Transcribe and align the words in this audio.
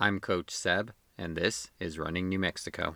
I'm 0.00 0.20
Coach 0.20 0.52
Seb, 0.52 0.92
and 1.18 1.36
this 1.36 1.72
is 1.80 1.98
Running 1.98 2.28
New 2.28 2.38
Mexico. 2.38 2.94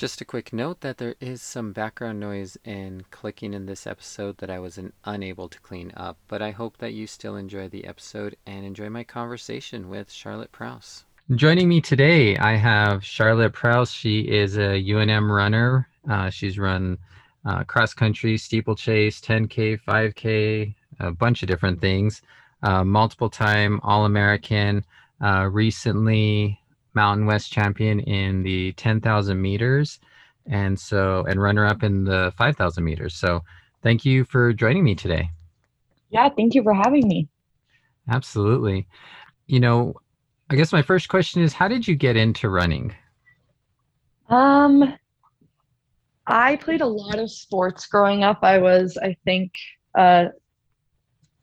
Just 0.00 0.22
a 0.22 0.24
quick 0.24 0.50
note 0.50 0.80
that 0.80 0.96
there 0.96 1.14
is 1.20 1.42
some 1.42 1.74
background 1.74 2.20
noise 2.20 2.56
and 2.64 3.10
clicking 3.10 3.52
in 3.52 3.66
this 3.66 3.86
episode 3.86 4.38
that 4.38 4.48
I 4.48 4.58
was 4.58 4.80
unable 5.04 5.46
to 5.50 5.60
clean 5.60 5.92
up, 5.94 6.16
but 6.26 6.40
I 6.40 6.52
hope 6.52 6.78
that 6.78 6.94
you 6.94 7.06
still 7.06 7.36
enjoy 7.36 7.68
the 7.68 7.84
episode 7.84 8.34
and 8.46 8.64
enjoy 8.64 8.88
my 8.88 9.04
conversation 9.04 9.90
with 9.90 10.10
Charlotte 10.10 10.52
Prowse. 10.52 11.04
Joining 11.32 11.68
me 11.68 11.82
today, 11.82 12.34
I 12.38 12.56
have 12.56 13.04
Charlotte 13.04 13.52
Prowse. 13.52 13.92
She 13.92 14.20
is 14.20 14.56
a 14.56 14.82
UNM 14.82 15.28
runner. 15.28 15.86
Uh, 16.08 16.30
she's 16.30 16.58
run 16.58 16.96
uh, 17.44 17.64
cross 17.64 17.92
country, 17.92 18.38
steeplechase, 18.38 19.20
10K, 19.20 19.82
5K, 19.86 20.74
a 21.00 21.10
bunch 21.10 21.42
of 21.42 21.48
different 21.48 21.78
things. 21.78 22.22
Uh, 22.62 22.84
multiple 22.84 23.28
time 23.28 23.78
All 23.82 24.06
American. 24.06 24.82
Uh, 25.20 25.50
recently 25.52 26.58
Mountain 26.94 27.26
West 27.26 27.52
champion 27.52 28.00
in 28.00 28.42
the 28.42 28.72
10,000 28.72 29.40
meters, 29.40 29.98
and 30.46 30.78
so 30.78 31.24
and 31.28 31.40
runner 31.40 31.66
up 31.66 31.82
in 31.82 32.04
the 32.04 32.32
5,000 32.36 32.82
meters. 32.82 33.14
So, 33.14 33.42
thank 33.82 34.04
you 34.04 34.24
for 34.24 34.52
joining 34.52 34.84
me 34.84 34.94
today. 34.94 35.30
Yeah, 36.10 36.28
thank 36.28 36.54
you 36.54 36.62
for 36.62 36.74
having 36.74 37.06
me. 37.06 37.28
Absolutely. 38.08 38.88
You 39.46 39.60
know, 39.60 39.94
I 40.50 40.56
guess 40.56 40.72
my 40.72 40.82
first 40.82 41.08
question 41.08 41.42
is, 41.42 41.52
how 41.52 41.68
did 41.68 41.86
you 41.86 41.94
get 41.94 42.16
into 42.16 42.48
running? 42.48 42.94
Um, 44.28 44.94
I 46.26 46.56
played 46.56 46.80
a 46.80 46.86
lot 46.86 47.18
of 47.18 47.30
sports 47.30 47.86
growing 47.86 48.24
up. 48.24 48.40
I 48.42 48.58
was, 48.58 48.98
I 49.00 49.16
think, 49.24 49.52
uh, 49.96 50.26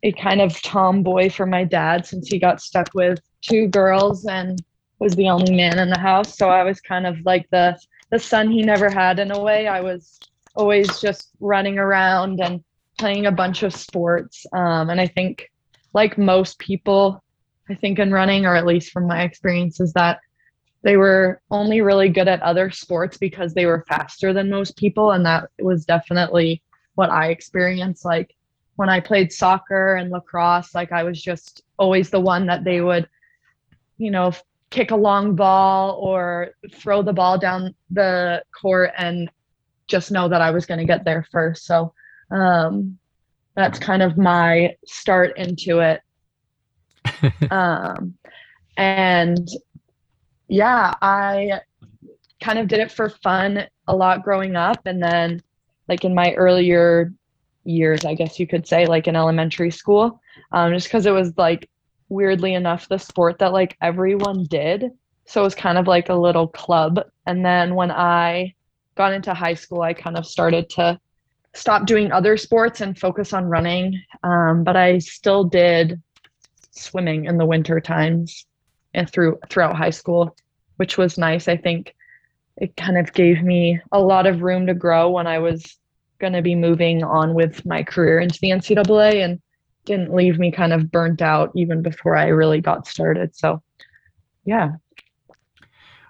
a 0.03 0.11
kind 0.13 0.41
of 0.41 0.61
tomboy 0.61 1.29
for 1.29 1.45
my 1.45 1.63
dad 1.63 2.05
since 2.05 2.27
he 2.27 2.37
got 2.39 2.61
stuck 2.61 2.89
with 2.93 3.19
two 3.41 3.67
girls 3.67 4.25
and 4.25 4.61
was 4.99 5.15
the 5.15 5.29
only 5.29 5.55
man 5.55 5.79
in 5.79 5.89
the 5.89 5.99
house. 5.99 6.37
So 6.37 6.49
I 6.49 6.63
was 6.63 6.81
kind 6.81 7.05
of 7.05 7.17
like 7.25 7.47
the 7.51 7.77
the 8.09 8.19
son 8.19 8.49
he 8.49 8.61
never 8.61 8.89
had 8.89 9.19
in 9.19 9.31
a 9.31 9.39
way. 9.39 9.67
I 9.67 9.81
was 9.81 10.19
always 10.55 10.99
just 10.99 11.31
running 11.39 11.77
around 11.77 12.39
and 12.39 12.63
playing 12.97 13.25
a 13.25 13.31
bunch 13.31 13.63
of 13.63 13.75
sports. 13.75 14.45
Um, 14.53 14.89
and 14.89 14.99
I 14.99 15.07
think, 15.07 15.51
like 15.93 16.17
most 16.17 16.57
people, 16.59 17.23
I 17.69 17.75
think 17.75 17.99
in 17.99 18.11
running, 18.11 18.45
or 18.45 18.55
at 18.55 18.65
least 18.65 18.91
from 18.91 19.07
my 19.07 19.23
experience, 19.23 19.79
is 19.79 19.93
that 19.93 20.19
they 20.83 20.95
were 20.95 21.41
only 21.51 21.81
really 21.81 22.09
good 22.09 22.27
at 22.27 22.41
other 22.41 22.71
sports 22.71 23.17
because 23.17 23.53
they 23.53 23.65
were 23.65 23.85
faster 23.87 24.31
than 24.31 24.49
most 24.49 24.77
people. 24.77 25.11
And 25.11 25.25
that 25.25 25.49
was 25.59 25.85
definitely 25.85 26.61
what 26.95 27.09
I 27.09 27.27
experienced. 27.27 28.05
Like 28.05 28.35
when 28.77 28.89
I 28.89 28.99
played 28.99 29.33
soccer 29.33 29.95
and 29.95 30.11
lacrosse, 30.11 30.73
like 30.73 30.91
I 30.91 31.03
was 31.03 31.21
just 31.21 31.63
always 31.77 32.09
the 32.09 32.19
one 32.19 32.45
that 32.45 32.63
they 32.63 32.81
would, 32.81 33.09
you 33.97 34.11
know, 34.11 34.31
kick 34.69 34.91
a 34.91 34.95
long 34.95 35.35
ball 35.35 35.97
or 36.01 36.51
throw 36.73 37.01
the 37.01 37.13
ball 37.13 37.37
down 37.37 37.73
the 37.89 38.43
court 38.59 38.91
and 38.97 39.29
just 39.87 40.11
know 40.11 40.27
that 40.27 40.41
I 40.41 40.51
was 40.51 40.65
going 40.65 40.79
to 40.79 40.85
get 40.85 41.05
there 41.05 41.25
first. 41.31 41.65
So 41.65 41.93
um, 42.31 42.97
that's 43.55 43.79
kind 43.79 44.01
of 44.01 44.17
my 44.17 44.75
start 44.85 45.37
into 45.37 45.79
it. 45.79 46.01
um, 47.51 48.13
and 48.75 49.47
yeah, 50.47 50.93
I 51.01 51.61
kind 52.41 52.59
of 52.59 52.67
did 52.67 52.79
it 52.79 52.91
for 52.91 53.09
fun 53.09 53.65
a 53.87 53.95
lot 53.95 54.23
growing 54.23 54.55
up. 54.55 54.85
And 54.85 55.01
then, 55.01 55.41
like 55.87 56.03
in 56.03 56.13
my 56.13 56.33
earlier 56.33 57.13
years, 57.63 58.05
I 58.05 58.13
guess 58.13 58.39
you 58.39 58.47
could 58.47 58.67
say, 58.67 58.85
like 58.85 59.07
in 59.07 59.15
elementary 59.15 59.71
school, 59.71 60.21
um, 60.51 60.73
just 60.73 60.87
because 60.87 61.05
it 61.05 61.11
was 61.11 61.33
like 61.37 61.69
weirdly 62.09 62.53
enough 62.53 62.87
the 62.87 62.97
sport 62.97 63.39
that 63.39 63.53
like 63.53 63.77
everyone 63.81 64.45
did. 64.45 64.91
So 65.25 65.41
it 65.41 65.43
was 65.43 65.55
kind 65.55 65.77
of 65.77 65.87
like 65.87 66.09
a 66.09 66.15
little 66.15 66.47
club. 66.47 67.01
And 67.25 67.45
then 67.45 67.75
when 67.75 67.91
I 67.91 68.55
got 68.95 69.13
into 69.13 69.33
high 69.33 69.53
school, 69.53 69.81
I 69.81 69.93
kind 69.93 70.17
of 70.17 70.25
started 70.25 70.69
to 70.71 70.99
stop 71.53 71.85
doing 71.85 72.11
other 72.11 72.37
sports 72.37 72.81
and 72.81 72.97
focus 72.97 73.33
on 73.33 73.45
running. 73.45 74.01
Um, 74.23 74.63
but 74.63 74.75
I 74.75 74.99
still 74.99 75.43
did 75.43 76.01
swimming 76.71 77.25
in 77.25 77.37
the 77.37 77.45
winter 77.45 77.79
times 77.79 78.45
and 78.93 79.09
through 79.09 79.39
throughout 79.49 79.75
high 79.75 79.89
school, 79.89 80.35
which 80.77 80.97
was 80.97 81.17
nice. 81.17 81.47
I 81.47 81.57
think 81.57 81.93
it 82.57 82.75
kind 82.75 82.97
of 82.97 83.13
gave 83.13 83.43
me 83.43 83.79
a 83.91 83.99
lot 83.99 84.27
of 84.27 84.41
room 84.41 84.67
to 84.67 84.73
grow 84.73 85.09
when 85.09 85.27
I 85.27 85.39
was 85.39 85.77
going 86.19 86.33
to 86.33 86.41
be 86.41 86.55
moving 86.55 87.03
on 87.03 87.33
with 87.33 87.65
my 87.65 87.83
career 87.83 88.19
into 88.19 88.39
the 88.39 88.49
NCAA 88.49 89.23
and 89.23 89.39
didn't 89.87 90.13
leave 90.13 90.37
me 90.37 90.51
kind 90.51 90.73
of 90.73 90.91
burnt 90.91 91.21
out 91.21 91.51
even 91.55 91.81
before 91.81 92.15
I 92.15 92.27
really 92.27 92.61
got 92.61 92.87
started. 92.87 93.35
So, 93.35 93.63
yeah. 94.45 94.73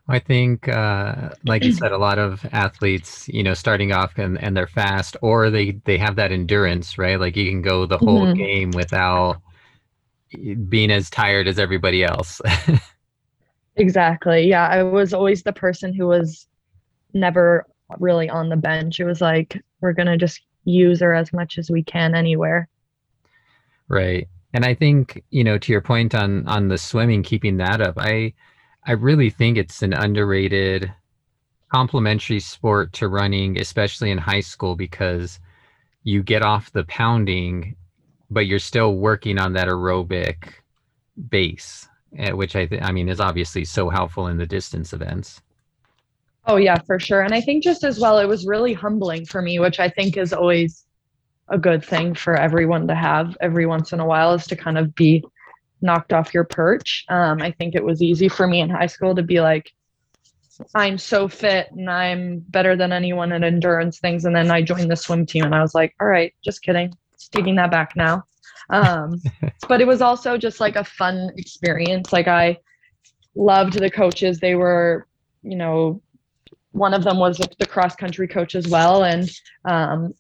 I 0.09 0.19
think, 0.19 0.69
uh, 0.69 1.31
like 1.43 1.63
you 1.63 1.73
said, 1.73 1.91
a 1.91 1.97
lot 1.97 2.17
of 2.17 2.45
athletes, 2.53 3.27
you 3.27 3.43
know, 3.43 3.53
starting 3.53 3.91
off 3.91 4.17
and, 4.17 4.41
and 4.41 4.55
they're 4.55 4.67
fast, 4.67 5.17
or 5.21 5.49
they 5.49 5.71
they 5.83 5.97
have 5.97 6.16
that 6.16 6.31
endurance, 6.31 6.97
right? 6.97 7.19
Like 7.19 7.35
you 7.35 7.49
can 7.49 7.61
go 7.61 7.85
the 7.85 7.97
whole 7.97 8.25
mm-hmm. 8.25 8.37
game 8.37 8.71
without 8.71 9.41
being 10.69 10.91
as 10.91 11.09
tired 11.09 11.47
as 11.47 11.59
everybody 11.59 12.05
else. 12.05 12.41
exactly. 13.75 14.47
Yeah, 14.47 14.67
I 14.67 14.81
was 14.83 15.13
always 15.13 15.43
the 15.43 15.51
person 15.51 15.93
who 15.93 16.07
was 16.07 16.47
never 17.13 17.66
really 17.99 18.29
on 18.29 18.47
the 18.47 18.55
bench. 18.55 19.01
It 19.01 19.05
was 19.05 19.19
like 19.19 19.61
we're 19.81 19.93
gonna 19.93 20.17
just 20.17 20.39
use 20.63 21.01
her 21.01 21.13
as 21.13 21.33
much 21.33 21.57
as 21.57 21.69
we 21.69 21.83
can 21.83 22.16
anywhere. 22.16 22.69
Right. 23.87 24.27
And 24.53 24.65
I 24.65 24.73
think, 24.73 25.23
you 25.29 25.43
know, 25.43 25.57
to 25.57 25.71
your 25.71 25.81
point 25.81 26.15
on 26.15 26.47
on 26.47 26.67
the 26.67 26.77
swimming, 26.77 27.23
keeping 27.23 27.57
that 27.57 27.81
up, 27.81 27.95
I 27.97 28.33
I 28.85 28.93
really 28.93 29.29
think 29.29 29.57
it's 29.57 29.81
an 29.81 29.93
underrated 29.93 30.91
complementary 31.71 32.39
sport 32.39 32.93
to 32.93 33.07
running, 33.09 33.59
especially 33.59 34.11
in 34.11 34.17
high 34.17 34.39
school, 34.39 34.75
because 34.75 35.39
you 36.03 36.23
get 36.23 36.41
off 36.41 36.71
the 36.71 36.85
pounding, 36.85 37.75
but 38.29 38.47
you're 38.47 38.59
still 38.59 38.95
working 38.95 39.37
on 39.37 39.53
that 39.53 39.67
aerobic 39.67 40.53
base, 41.29 41.87
eh, 42.17 42.31
which 42.31 42.55
I 42.55 42.65
th- 42.65 42.81
I 42.81 42.91
mean 42.91 43.09
is 43.09 43.19
obviously 43.19 43.65
so 43.65 43.89
helpful 43.89 44.27
in 44.27 44.37
the 44.37 44.45
distance 44.45 44.93
events. 44.93 45.41
Oh 46.45 46.55
yeah, 46.55 46.77
for 46.79 46.97
sure. 46.97 47.21
And 47.21 47.33
I 47.33 47.41
think 47.41 47.63
just 47.63 47.83
as 47.83 47.99
well, 47.99 48.19
it 48.19 48.25
was 48.27 48.47
really 48.47 48.73
humbling 48.73 49.25
for 49.25 49.41
me, 49.41 49.59
which 49.59 49.79
I 49.79 49.89
think 49.89 50.15
is 50.17 50.31
always 50.31 50.86
a 51.50 51.58
good 51.58 51.84
thing 51.84 52.13
for 52.13 52.35
everyone 52.35 52.88
to 52.88 52.96
have 52.96 53.38
every 53.41 53.66
once 53.66 53.94
in 53.94 54.00
a 54.00 54.06
while 54.06 54.34
is 54.34 54.47
to 54.47 54.56
kind 54.56 54.78
of 54.78 54.94
be 54.96 55.24
knocked 55.81 56.13
off 56.13 56.34
your 56.34 56.44
perch. 56.44 57.06
Um, 57.09 57.41
I 57.41 57.52
think 57.52 57.75
it 57.75 57.84
was 57.84 58.02
easy 58.02 58.30
for 58.30 58.47
me 58.47 58.62
in 58.62 58.69
high 58.69 58.88
school 58.88 59.16
to 59.16 59.24
be 59.24 59.40
like, 59.40 59.72
I'm 60.74 60.97
so 60.97 61.28
fit 61.28 61.72
and 61.72 61.90
I'm 61.90 62.40
better 62.40 62.75
than 62.75 62.91
anyone 62.91 63.31
at 63.31 63.44
endurance 63.44 64.00
things. 64.00 64.25
And 64.25 64.35
then 64.35 64.50
I 64.50 64.62
joined 64.62 64.90
the 64.90 64.96
swim 64.96 65.25
team 65.25 65.46
and 65.46 65.56
I 65.56 65.62
was 65.62 65.75
like, 65.75 65.96
all 66.02 66.08
right, 66.08 66.34
just 66.44 66.63
kidding. 66.63 66.94
Taking 67.31 67.56
that 67.56 67.72
back 67.72 67.96
now. 67.96 68.24
Um, 68.69 69.22
but 69.68 69.81
it 69.81 69.88
was 69.88 70.02
also 70.02 70.38
just 70.38 70.59
like 70.59 70.75
a 70.75 70.84
fun 70.84 71.31
experience. 71.38 72.12
Like 72.12 72.28
I 72.28 72.58
loved 73.35 73.74
the 73.74 73.91
coaches. 73.91 74.40
They 74.40 74.56
were, 74.56 75.08
you 75.44 75.56
know, 75.56 76.02
one 76.72 76.94
of 76.94 77.03
them 77.03 77.18
was 77.18 77.38
the 77.38 77.66
cross 77.66 77.96
country 77.96 78.28
coach 78.28 78.56
as 78.56 78.68
well. 78.68 79.03
And 79.03 79.29
um, 79.66 80.14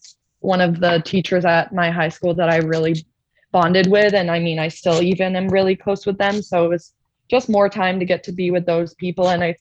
one 0.47 0.61
of 0.61 0.79
the 0.79 1.01
teachers 1.05 1.43
at 1.43 1.73
my 1.73 1.91
high 1.91 2.07
school 2.07 2.33
that 2.33 2.49
I 2.49 2.57
really 2.59 3.05
bonded 3.51 3.87
with. 3.87 4.13
And 4.13 4.31
I 4.31 4.39
mean, 4.39 4.59
I 4.59 4.69
still 4.69 5.01
even 5.01 5.35
am 5.35 5.49
really 5.49 5.75
close 5.75 6.05
with 6.05 6.17
them. 6.17 6.41
So 6.41 6.63
it 6.63 6.69
was 6.69 6.93
just 7.29 7.49
more 7.49 7.67
time 7.67 7.99
to 7.99 8.05
get 8.05 8.23
to 8.23 8.31
be 8.31 8.49
with 8.49 8.65
those 8.65 8.93
people. 8.93 9.27
And 9.27 9.43
I, 9.43 9.57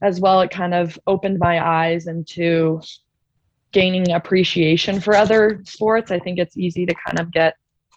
as 0.00 0.18
well, 0.18 0.40
it 0.40 0.50
kind 0.50 0.72
of 0.72 0.98
opened 1.06 1.38
my 1.38 1.62
eyes 1.62 2.06
into 2.06 2.80
gaining 3.72 4.12
appreciation 4.12 4.98
for 4.98 5.14
other 5.14 5.60
sports. 5.66 6.10
I 6.10 6.18
think 6.18 6.38
it's 6.38 6.56
easy 6.56 6.86
to 6.86 6.94
kind 6.94 7.20
of 7.20 7.30
get 7.30 7.56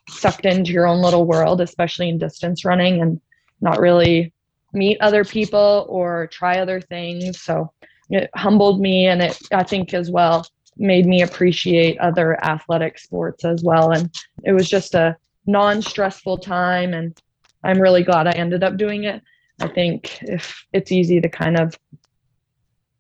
sucked 0.10 0.46
into 0.46 0.74
your 0.74 0.86
own 0.86 1.02
little 1.02 1.26
world, 1.26 1.62
especially 1.62 2.10
in 2.10 2.18
distance 2.18 2.66
running 2.66 3.02
and 3.02 3.22
not 3.62 3.80
really 3.80 4.34
meet 4.74 5.00
other 5.00 5.24
people 5.24 5.86
or 5.88 6.28
try 6.28 6.60
other 6.60 6.82
things. 6.82 7.42
So 7.42 7.72
it 8.10 8.30
humbled 8.36 8.82
me. 8.82 9.08
And 9.08 9.22
it, 9.22 9.40
I 9.54 9.64
think, 9.64 9.94
as 9.94 10.12
well, 10.12 10.46
made 10.78 11.06
me 11.06 11.22
appreciate 11.22 11.98
other 12.00 12.44
athletic 12.44 12.98
sports 12.98 13.46
as 13.46 13.64
well. 13.64 13.92
And 13.92 14.14
it 14.44 14.54
was 14.54 14.70
just 14.70 14.96
a 14.96 15.16
non 15.46 15.82
stressful 15.82 16.40
time. 16.40 16.94
And 16.94 17.18
I'm 17.64 17.80
really 17.80 18.04
glad 18.04 18.28
I 18.28 18.32
ended 18.32 18.64
up 18.64 18.78
doing 18.78 19.04
it. 19.04 19.22
I 19.62 19.68
think 19.68 20.22
if 20.24 20.66
it's 20.74 20.92
easy 20.92 21.22
to 21.22 21.30
kind 21.30 21.58
of 21.58 21.78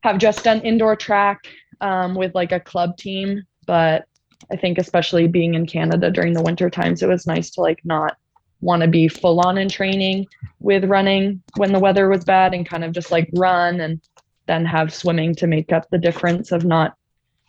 have 0.01 0.17
just 0.17 0.43
done 0.43 0.61
indoor 0.61 0.95
track 0.95 1.47
um, 1.81 2.15
with 2.15 2.35
like 2.35 2.51
a 2.51 2.59
club 2.59 2.97
team, 2.97 3.43
but 3.65 4.05
I 4.51 4.55
think 4.55 4.77
especially 4.77 5.27
being 5.27 5.55
in 5.55 5.65
Canada 5.65 6.11
during 6.11 6.33
the 6.33 6.43
winter 6.43 6.69
times, 6.69 7.01
it 7.01 7.09
was 7.09 7.25
nice 7.25 7.49
to 7.51 7.61
like 7.61 7.79
not 7.83 8.17
want 8.61 8.81
to 8.81 8.87
be 8.87 9.07
full 9.07 9.39
on 9.41 9.57
in 9.57 9.67
training 9.67 10.25
with 10.59 10.85
running 10.85 11.41
when 11.57 11.73
the 11.73 11.79
weather 11.79 12.07
was 12.07 12.23
bad 12.23 12.53
and 12.53 12.67
kind 12.67 12.83
of 12.83 12.93
just 12.93 13.11
like 13.11 13.29
run 13.33 13.81
and 13.81 14.01
then 14.47 14.65
have 14.65 14.93
swimming 14.93 15.35
to 15.35 15.47
make 15.47 15.71
up 15.71 15.89
the 15.89 15.97
difference 15.97 16.51
of 16.51 16.65
not 16.65 16.95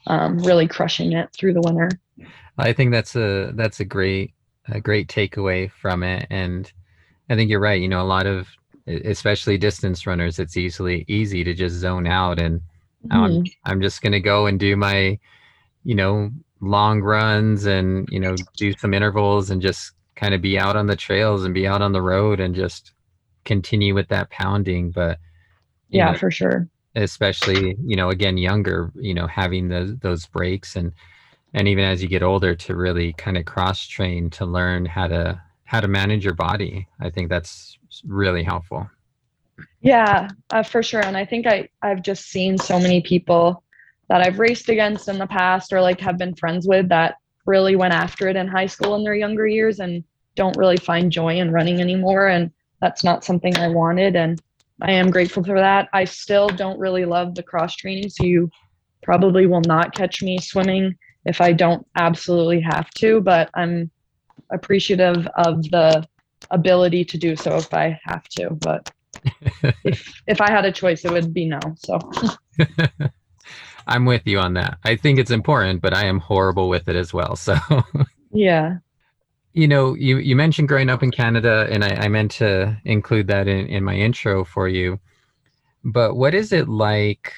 um, 0.07 0.39
really 0.39 0.69
crushing 0.69 1.13
it 1.13 1.33
through 1.33 1.55
the 1.55 1.61
winter. 1.61 1.91
I 2.59 2.73
think 2.73 2.93
that's 2.93 3.17
a 3.17 3.53
that's 3.55 3.81
a 3.81 3.85
great 3.85 4.33
a 4.69 4.81
great 4.81 5.09
takeaway 5.09 5.71
from 5.71 6.03
it, 6.03 6.27
and 6.31 6.71
I 7.29 7.37
think 7.37 7.51
you're 7.51 7.61
right. 7.61 7.81
You 7.81 7.89
know, 7.89 8.03
a 8.03 8.05
lot 8.05 8.27
of 8.27 8.49
especially 8.87 9.59
distance 9.59 10.07
runners, 10.07 10.39
it's 10.39 10.57
easily 10.57 11.05
easy 11.09 11.43
to 11.43 11.55
just 11.55 11.77
zone 11.77 12.07
out 12.07 12.39
and 12.39 12.61
mm-hmm. 13.07 13.17
I'm, 13.17 13.45
I'm 13.65 13.81
just 13.81 14.03
gonna 14.03 14.21
go 14.21 14.47
and 14.47 14.61
do 14.61 14.77
my, 14.77 15.19
you 15.85 15.95
know, 15.95 16.31
long 16.61 17.01
runs 17.01 17.67
and 17.67 18.09
you 18.11 18.21
know 18.21 18.35
do 18.57 18.73
some 18.75 18.95
intervals 18.95 19.51
and 19.51 19.61
just 19.61 19.93
kind 20.17 20.35
of 20.35 20.41
be 20.41 20.59
out 20.59 20.77
on 20.77 20.87
the 20.87 20.97
trails 20.97 21.45
and 21.45 21.53
be 21.53 21.67
out 21.67 21.83
on 21.83 21.93
the 21.93 22.01
road 22.03 22.41
and 22.41 22.55
just 22.55 22.93
continue 23.45 23.95
with 23.95 24.09
that 24.09 24.31
pounding. 24.31 24.91
But 24.91 25.19
yeah, 25.89 26.13
know, 26.13 26.19
for 26.19 26.31
sure 26.31 26.69
especially 26.95 27.77
you 27.85 27.97
know 27.97 28.11
again 28.11 28.37
younger 28.37 28.93
you 28.95 29.15
know 29.15 29.27
having 29.27 29.69
the, 29.69 29.99
those 30.01 30.27
breaks 30.27 30.77
and 30.77 30.93
and 31.55 31.69
even 31.69 31.85
as 31.85 32.03
you 32.03 32.09
get 32.09 32.23
older 32.23 32.55
to 32.55 32.75
really 32.75 33.13
kind 33.15 33.37
of 33.37 33.45
cross 33.45 33.87
train 33.87 34.31
to 34.31 34.45
learn 34.45 34.85
how 34.85 35.07
to 35.07 35.41
how 35.65 35.81
to 35.81 35.89
manage 35.89 36.25
your 36.25 36.35
body. 36.35 36.87
I 37.01 37.11
think 37.11 37.29
that's 37.29 37.79
really 38.05 38.43
helpful. 38.43 38.89
Yeah 39.81 40.29
uh, 40.51 40.63
for 40.63 40.83
sure. 40.83 41.05
And 41.05 41.17
i 41.17 41.25
think 41.25 41.47
i 41.47 41.69
i've 41.83 42.03
just 42.03 42.27
seen 42.27 42.59
so 42.59 42.79
many 42.79 43.01
people 43.01 43.63
that 44.09 44.21
i've 44.21 44.39
raced 44.39 44.69
against 44.69 45.09
in 45.09 45.19
the 45.19 45.27
past 45.27 45.73
or 45.73 45.81
like 45.81 46.01
have 46.01 46.19
been 46.19 46.35
friends 46.35 46.67
with 46.67 46.89
that 46.89 47.17
really 47.47 47.77
went 47.77 47.95
after 47.95 48.29
it 48.29 48.37
in 48.37 48.49
high 48.49 48.67
school 48.67 48.95
in 48.95 49.05
their 49.05 49.15
younger 49.15 49.47
years 49.47 49.81
and 49.81 50.05
don't 50.35 50.57
really 50.57 50.77
find 50.77 51.13
joy 51.13 51.37
in 51.37 51.53
running 51.53 51.81
anymore. 51.81 52.29
And 52.29 52.51
that's 52.81 53.05
not 53.05 53.25
something 53.25 53.57
i 53.57 53.69
wanted. 53.69 54.17
And 54.17 54.41
I 54.85 54.93
am 54.93 55.11
grateful 55.11 55.43
for 55.43 55.59
that. 55.59 55.89
I 55.95 56.05
still 56.05 56.47
don't 56.47 56.79
really 56.79 57.07
love 57.07 57.35
the 57.35 57.43
cross 57.43 57.75
training, 57.75 58.11
so 58.11 58.25
you 58.25 58.51
probably 59.03 59.47
will 59.47 59.63
not 59.63 59.95
catch 59.95 60.23
me 60.23 60.39
swimming 60.39 60.95
if 61.25 61.41
I 61.41 61.53
don't 61.53 61.87
absolutely 61.97 62.61
have 62.61 62.91
to, 62.99 63.23
but 63.23 63.49
I'm 63.55 63.91
appreciative 64.53 65.27
of 65.39 65.63
the 65.71 66.07
ability 66.51 67.03
to 67.07 67.17
do 67.17 67.35
so 67.35 67.57
if 67.57 67.73
I 67.73 67.99
have 68.05 68.29
to. 68.37 68.51
But 68.51 68.91
if 69.85 70.13
if 70.27 70.43
I 70.43 70.51
had 70.51 70.67
a 70.67 70.73
choice, 70.73 71.03
it 71.07 71.11
would 71.11 71.33
be 71.33 71.47
no. 71.47 71.61
So 71.77 71.99
I'm 73.87 74.05
with 74.05 74.27
you 74.27 74.39
on 74.39 74.53
that. 74.55 74.77
I 74.85 74.97
think 74.97 75.19
it's 75.19 75.31
important, 75.31 75.81
but 75.81 75.95
I 75.95 76.05
am 76.05 76.21
horrible 76.21 76.69
with 76.69 76.89
it 76.89 76.97
as 76.97 77.15
well. 77.15 77.37
So 77.37 77.57
yeah 78.33 78.79
you 79.55 79.69
know, 79.69 79.95
you, 79.95 80.19
you 80.19 80.35
mentioned 80.35 80.69
growing 80.69 80.91
up 80.91 81.03
in 81.03 81.13
Canada, 81.13 81.69
and 81.71 81.85
I, 81.85 81.91
I 81.91 82.09
meant 82.09 82.33
to 82.33 82.77
include 82.85 83.29
that 83.29 83.47
in, 83.47 83.69
in 83.69 83.85
my 83.85 83.95
intro 83.95 84.45
for 84.45 84.69
you. 84.69 84.99
But 85.85 86.17
what 86.17 86.35
is 86.35 86.53
it 86.53 86.69
like, 86.69 87.33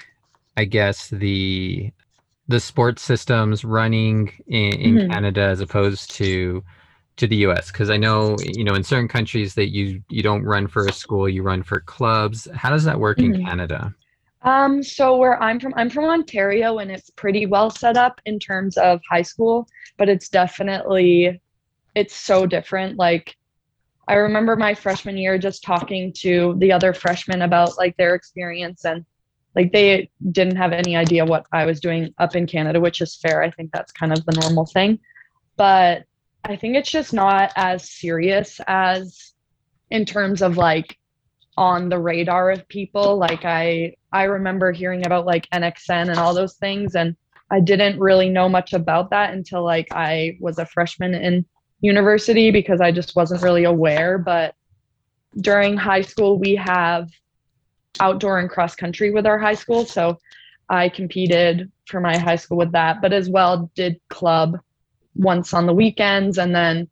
I 0.56 0.64
guess, 0.64 1.08
the 1.10 1.92
the 2.48 2.60
sports 2.60 3.02
systems 3.02 3.64
running 3.64 4.32
in, 4.46 4.72
in 4.74 4.94
mm-hmm. 4.94 5.10
Canada 5.10 5.42
as 5.42 5.60
opposed 5.60 6.12
to 6.12 6.62
to 7.16 7.26
the 7.26 7.36
US 7.38 7.72
because 7.72 7.90
I 7.90 7.96
know 7.96 8.36
you 8.40 8.62
know 8.62 8.74
in 8.74 8.84
certain 8.84 9.08
countries 9.08 9.54
that 9.54 9.70
you 9.70 10.00
you 10.08 10.22
don't 10.22 10.44
run 10.44 10.68
for 10.68 10.86
a 10.86 10.92
school 10.92 11.28
you 11.28 11.42
run 11.42 11.64
for 11.64 11.80
clubs 11.80 12.46
how 12.54 12.70
does 12.70 12.84
that 12.84 13.00
work 13.00 13.18
mm-hmm. 13.18 13.34
in 13.34 13.44
Canada 13.44 13.92
um 14.42 14.80
so 14.80 15.16
where 15.16 15.42
I'm 15.42 15.58
from 15.58 15.74
I'm 15.76 15.90
from 15.90 16.04
Ontario 16.04 16.78
and 16.78 16.88
it's 16.88 17.10
pretty 17.10 17.46
well 17.46 17.68
set 17.68 17.96
up 17.96 18.20
in 18.26 18.38
terms 18.38 18.76
of 18.76 19.00
high 19.10 19.22
school 19.22 19.66
but 19.96 20.08
it's 20.08 20.28
definitely 20.28 21.40
it's 21.96 22.14
so 22.14 22.46
different. 22.46 22.98
Like 22.98 23.34
I 24.06 24.14
remember 24.14 24.54
my 24.54 24.74
freshman 24.74 25.16
year 25.16 25.38
just 25.38 25.64
talking 25.64 26.12
to 26.18 26.54
the 26.58 26.70
other 26.70 26.92
freshmen 26.92 27.42
about 27.42 27.76
like 27.78 27.96
their 27.96 28.14
experience 28.14 28.84
and 28.84 29.04
like 29.56 29.72
they 29.72 30.10
didn't 30.30 30.56
have 30.56 30.72
any 30.72 30.94
idea 30.94 31.24
what 31.24 31.46
I 31.50 31.64
was 31.64 31.80
doing 31.80 32.14
up 32.18 32.36
in 32.36 32.46
Canada, 32.46 32.78
which 32.78 33.00
is 33.00 33.16
fair. 33.16 33.42
I 33.42 33.50
think 33.50 33.72
that's 33.72 33.90
kind 33.90 34.12
of 34.12 34.24
the 34.26 34.38
normal 34.42 34.66
thing. 34.66 34.98
But 35.56 36.04
I 36.44 36.54
think 36.56 36.76
it's 36.76 36.90
just 36.90 37.14
not 37.14 37.50
as 37.56 37.90
serious 37.90 38.60
as 38.66 39.32
in 39.90 40.04
terms 40.04 40.42
of 40.42 40.58
like 40.58 40.98
on 41.56 41.88
the 41.88 41.98
radar 41.98 42.50
of 42.50 42.68
people. 42.68 43.16
Like 43.16 43.46
I 43.46 43.94
I 44.12 44.24
remember 44.24 44.70
hearing 44.70 45.06
about 45.06 45.24
like 45.24 45.48
NXN 45.48 46.10
and 46.10 46.18
all 46.18 46.34
those 46.34 46.56
things 46.56 46.94
and 46.94 47.16
I 47.50 47.60
didn't 47.60 47.98
really 47.98 48.28
know 48.28 48.50
much 48.50 48.74
about 48.74 49.10
that 49.10 49.32
until 49.32 49.64
like 49.64 49.88
I 49.92 50.36
was 50.40 50.58
a 50.58 50.66
freshman 50.66 51.14
in 51.14 51.46
university 51.80 52.50
because 52.50 52.80
I 52.80 52.90
just 52.92 53.16
wasn't 53.16 53.42
really 53.42 53.64
aware. 53.64 54.18
But 54.18 54.54
during 55.40 55.76
high 55.76 56.02
school, 56.02 56.38
we 56.38 56.54
have 56.56 57.10
outdoor 58.00 58.38
and 58.38 58.50
cross 58.50 58.74
country 58.74 59.10
with 59.10 59.26
our 59.26 59.38
high 59.38 59.54
school. 59.54 59.84
So 59.84 60.18
I 60.68 60.88
competed 60.88 61.70
for 61.86 62.00
my 62.00 62.16
high 62.16 62.36
school 62.36 62.58
with 62.58 62.72
that, 62.72 63.00
but 63.00 63.12
as 63.12 63.30
well 63.30 63.70
did 63.74 64.00
club 64.08 64.58
once 65.14 65.54
on 65.54 65.66
the 65.66 65.74
weekends. 65.74 66.38
And 66.38 66.54
then 66.54 66.88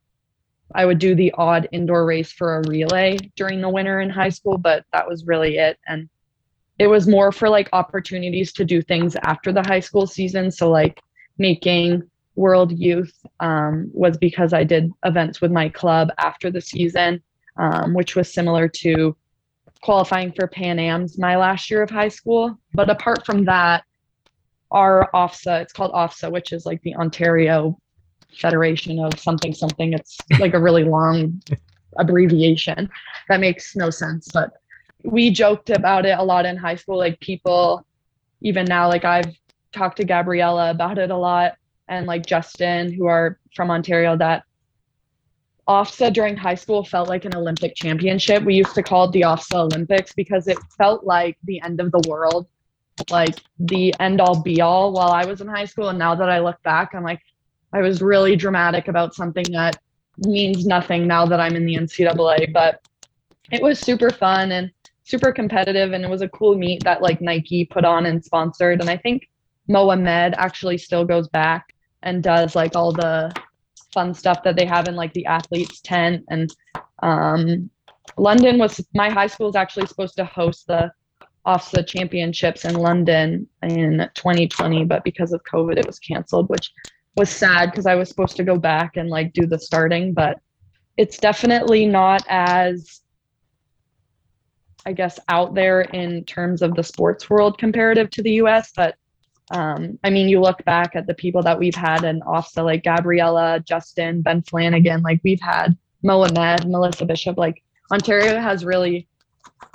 I 0.75 0.87
would 0.87 0.98
do 0.98 1.14
the 1.14 1.32
odd 1.37 1.69
indoor 1.72 2.06
race 2.06 2.32
for 2.32 2.56
a 2.56 2.69
relay 2.69 3.19
during 3.37 3.60
the 3.60 3.69
winter 3.69 4.00
in 4.00 4.10
high 4.10 4.28
school, 4.28 4.58
but 4.58 4.84
that 4.92 5.08
was 5.08 5.26
really 5.26 5.58
it. 5.58 5.78
And 5.87 6.08
it 6.78 6.87
was 6.87 7.06
more 7.06 7.32
for 7.32 7.48
like 7.48 7.69
opportunities 7.72 8.52
to 8.54 8.64
do 8.64 8.82
things 8.82 9.16
after 9.22 9.52
the 9.52 9.62
high 9.62 9.80
school 9.80 10.06
season. 10.06 10.50
So, 10.50 10.70
like 10.70 11.00
making 11.38 12.02
World 12.36 12.76
Youth 12.78 13.14
um, 13.40 13.90
was 13.92 14.16
because 14.16 14.52
I 14.52 14.64
did 14.64 14.90
events 15.04 15.40
with 15.40 15.52
my 15.52 15.69
club 15.69 16.08
after 16.19 16.50
the 16.50 16.60
season, 16.60 17.22
um, 17.56 17.94
which 17.94 18.16
was 18.16 18.32
similar 18.32 18.69
to 18.69 19.16
qualifying 19.82 20.32
for 20.32 20.46
Pan 20.46 20.78
Am's 20.78 21.19
my 21.19 21.36
last 21.36 21.70
year 21.70 21.82
of 21.82 21.90
high 21.90 22.08
school. 22.08 22.58
But 22.72 22.90
apart 22.90 23.25
from 23.25 23.44
that, 23.44 23.84
our 24.70 25.08
OFSAA, 25.14 25.62
it's 25.62 25.72
called 25.72 25.92
OFSAA, 25.92 26.32
which 26.32 26.52
is 26.52 26.66
like 26.66 26.82
the 26.82 26.96
Ontario 26.96 27.78
Federation 28.37 28.98
of 28.98 29.19
something 29.19 29.54
something. 29.54 29.92
It's 29.92 30.19
like 30.40 30.54
a 30.54 30.60
really 30.60 30.84
long 30.84 31.40
abbreviation 31.98 32.90
that 33.28 33.38
makes 33.38 33.76
no 33.76 33.90
sense. 33.90 34.28
But 34.32 34.54
we 35.04 35.30
joked 35.30 35.70
about 35.70 36.06
it 36.06 36.19
a 36.19 36.22
lot 36.22 36.46
in 36.46 36.56
high 36.56 36.75
school. 36.75 36.98
Like 36.98 37.20
people, 37.20 37.87
even 38.40 38.64
now, 38.64 38.88
like 38.88 39.04
I've 39.04 39.37
talked 39.70 39.98
to 39.98 40.04
Gabriella 40.04 40.70
about 40.70 40.98
it 40.98 41.10
a 41.10 41.16
lot 41.16 41.56
and 41.88 42.06
like 42.06 42.26
Justin, 42.26 42.92
who 42.92 43.06
are 43.06 43.38
from 43.54 43.70
Ontario, 43.70 44.16
that 44.16 44.44
OFSAA 45.69 46.12
during 46.12 46.36
high 46.36 46.54
school 46.54 46.84
felt 46.84 47.08
like 47.08 47.25
an 47.25 47.34
Olympic 47.34 47.75
championship. 47.75 48.42
We 48.42 48.54
used 48.54 48.75
to 48.75 48.82
call 48.82 49.08
it 49.08 49.12
the 49.12 49.22
OFSAA 49.22 49.64
Olympics 49.64 50.12
because 50.12 50.46
it 50.46 50.58
felt 50.76 51.04
like 51.04 51.38
the 51.44 51.60
end 51.62 51.81
of 51.81 51.90
the 51.90 52.02
world, 52.08 52.47
like 53.11 53.37
the 53.59 53.94
end 53.99 54.20
all 54.20 54.42
be 54.42 54.61
all 54.61 54.92
while 54.92 55.11
I 55.11 55.25
was 55.25 55.40
in 55.40 55.49
high 55.49 55.64
school. 55.64 55.88
And 55.88 55.99
now 55.99 56.14
that 56.14 56.28
I 56.28 56.40
look 56.40 56.62
back, 56.62 56.94
I'm 56.94 57.02
like, 57.02 57.23
I 57.73 57.80
was 57.80 58.02
really 58.02 58.37
dramatic 58.37 58.88
about 58.88 59.14
something 59.14 59.44
that 59.52 59.80
means 60.18 60.66
nothing 60.66 61.06
now 61.06 61.26
that 61.26 61.40
I'm 61.40 61.56
in 61.56 61.64
the 61.64 61.76
NCAA. 61.76 62.52
But 62.52 62.87
it 63.50 63.62
was 63.62 63.78
super 63.78 64.11
fun 64.11 64.52
and 64.52 64.70
super 65.04 65.32
competitive. 65.32 65.92
And 65.92 66.04
it 66.04 66.11
was 66.11 66.23
a 66.23 66.28
cool 66.28 66.56
meet 66.56 66.85
that 66.85 67.02
like 67.02 67.23
Nike 67.23 67.64
put 67.64 67.87
on 67.87 68.04
and 68.06 68.23
sponsored. 68.23 68.80
And 68.80 68.90
I 68.90 68.99
think 68.99 69.28
Mohamed 69.66 70.35
actually 70.37 70.76
still 70.76 71.06
goes 71.06 71.28
back 71.28 71.74
and 72.04 72.23
does 72.23 72.54
like 72.54 72.76
all 72.76 72.92
the 72.92 73.34
fun 73.92 74.14
stuff 74.14 74.42
that 74.44 74.56
they 74.56 74.66
have 74.66 74.87
in 74.87 74.94
like 74.94 75.12
the 75.12 75.26
athletes 75.26 75.80
tent. 75.80 76.25
And 76.28 76.54
um, 77.02 77.70
london 78.16 78.58
was 78.58 78.84
my 78.94 79.11
high 79.11 79.26
school 79.26 79.49
is 79.49 79.56
actually 79.56 79.87
supposed 79.87 80.16
to 80.16 80.25
host 80.25 80.66
the 80.66 80.92
OFSAA 81.46 81.87
championships 81.87 82.64
in 82.64 82.75
london 82.75 83.46
in 83.62 84.08
2020 84.14 84.84
but 84.84 85.04
because 85.04 85.32
of 85.32 85.42
covid 85.44 85.78
it 85.78 85.87
was 85.87 85.99
canceled 85.99 86.49
which 86.49 86.70
was 87.16 87.28
sad 87.28 87.70
because 87.70 87.87
i 87.87 87.94
was 87.94 88.08
supposed 88.08 88.37
to 88.37 88.44
go 88.44 88.56
back 88.56 88.96
and 88.96 89.11
like 89.11 89.32
do 89.32 89.46
the 89.46 89.58
starting 89.58 90.12
but 90.14 90.38
it's 90.96 91.18
definitely 91.18 91.87
not 91.87 92.25
as 92.28 93.00
i 94.87 94.92
guess 94.92 95.18
out 95.28 95.54
there 95.54 95.82
in 95.82 96.25
terms 96.25 96.62
of 96.62 96.75
the 96.75 96.82
sports 96.82 97.28
world 97.28 97.58
comparative 97.58 98.08
to 98.11 98.23
the 98.23 98.32
us 98.32 98.73
but 98.75 98.94
um, 99.50 99.98
I 100.02 100.10
mean, 100.10 100.28
you 100.28 100.40
look 100.40 100.64
back 100.64 100.96
at 100.96 101.06
the 101.06 101.14
people 101.14 101.42
that 101.42 101.58
we've 101.58 101.74
had 101.74 102.04
in 102.04 102.20
OFSAA, 102.20 102.64
like 102.64 102.84
Gabriella, 102.84 103.60
Justin, 103.60 104.22
Ben 104.22 104.42
Flanagan, 104.42 105.02
like 105.02 105.20
we've 105.22 105.40
had 105.40 105.76
Mohamed, 106.02 106.68
Melissa 106.68 107.04
Bishop, 107.04 107.36
like 107.36 107.62
Ontario 107.92 108.40
has 108.40 108.64
really 108.64 109.06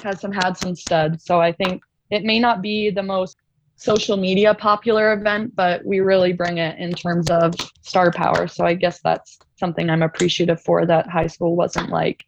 has 0.02 0.20
some 0.20 0.32
had 0.32 0.58
some 0.58 0.76
studs. 0.76 1.24
So 1.26 1.40
I 1.40 1.52
think 1.52 1.84
it 2.10 2.24
may 2.24 2.40
not 2.40 2.62
be 2.62 2.90
the 2.90 3.04
most 3.04 3.38
social 3.76 4.18
media 4.18 4.54
popular 4.54 5.14
event, 5.14 5.56
but 5.56 5.86
we 5.86 6.00
really 6.00 6.34
bring 6.34 6.58
it 6.58 6.78
in 6.80 6.92
terms 6.92 7.30
of 7.30 7.54
star 7.82 8.12
power. 8.12 8.48
So 8.48 8.66
I 8.66 8.74
guess 8.74 9.00
that's 9.02 9.40
something 9.56 9.90
I'm 9.90 10.04
appreciative 10.04 10.62
for 10.62 10.86
that 10.86 11.08
high 11.08 11.28
school 11.28 11.56
wasn't 11.56 11.90
like 11.90 12.26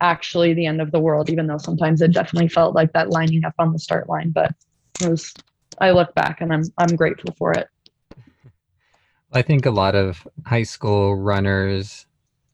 actually 0.00 0.54
the 0.54 0.66
end 0.66 0.80
of 0.80 0.90
the 0.90 1.00
world, 1.00 1.30
even 1.30 1.46
though 1.46 1.58
sometimes 1.58 2.00
it 2.00 2.12
definitely 2.12 2.48
felt 2.48 2.74
like 2.74 2.92
that 2.92 3.10
lining 3.10 3.44
up 3.44 3.54
on 3.58 3.72
the 3.72 3.78
start 3.78 4.08
line. 4.08 4.30
But 4.30 4.54
it 5.00 5.08
was 5.08 5.34
I 5.82 5.90
look 5.90 6.14
back 6.14 6.40
and 6.40 6.52
I'm 6.52 6.64
I'm 6.78 6.96
grateful 6.96 7.34
for 7.36 7.52
it. 7.52 7.68
I 9.32 9.42
think 9.42 9.66
a 9.66 9.70
lot 9.70 9.94
of 9.94 10.26
high 10.46 10.62
school 10.62 11.16
runners 11.16 12.06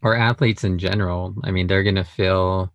or 0.03 0.17
athletes 0.17 0.65
in 0.65 0.79
general. 0.79 1.35
I 1.45 1.51
mean, 1.51 1.67
they're 1.67 1.83
going 1.83 1.97
to 1.97 2.05
feel, 2.05 2.73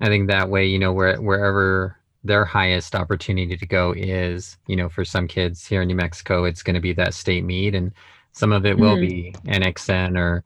I 0.00 0.06
think 0.06 0.28
that 0.28 0.48
way, 0.48 0.66
you 0.66 0.78
know, 0.78 0.92
where, 0.92 1.20
wherever 1.20 1.96
their 2.24 2.44
highest 2.44 2.94
opportunity 2.94 3.56
to 3.56 3.66
go 3.66 3.92
is, 3.96 4.56
you 4.66 4.76
know, 4.76 4.88
for 4.88 5.04
some 5.04 5.28
kids 5.28 5.66
here 5.66 5.82
in 5.82 5.88
New 5.88 5.94
Mexico, 5.94 6.44
it's 6.44 6.62
going 6.62 6.74
to 6.74 6.80
be 6.80 6.92
that 6.94 7.14
state 7.14 7.44
meet, 7.44 7.74
and 7.74 7.92
some 8.32 8.52
of 8.52 8.66
it 8.66 8.78
will 8.78 8.96
mm-hmm. 8.96 9.08
be 9.08 9.34
NXN 9.46 10.18
or 10.18 10.42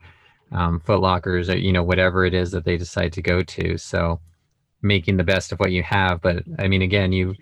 um, 0.51 0.81
Foot 0.81 1.01
Lockers 1.01 1.49
or 1.49 1.57
you 1.57 1.73
know 1.73 1.83
whatever 1.83 2.27
it 2.27 2.35
is 2.35 2.51
that 2.51 2.65
they 2.65 2.77
decide 2.77 3.13
to 3.15 3.23
go 3.23 3.43
to. 3.43 3.79
So 3.79 4.21
making 4.83 5.17
the 5.17 5.25
best 5.25 5.53
of 5.53 5.61
what 5.61 5.73
you 5.73 5.83
have. 5.83 6.21
But 6.21 6.45
I 6.59 6.69
mean, 6.69 6.83
again, 6.83 7.13
you 7.13 7.35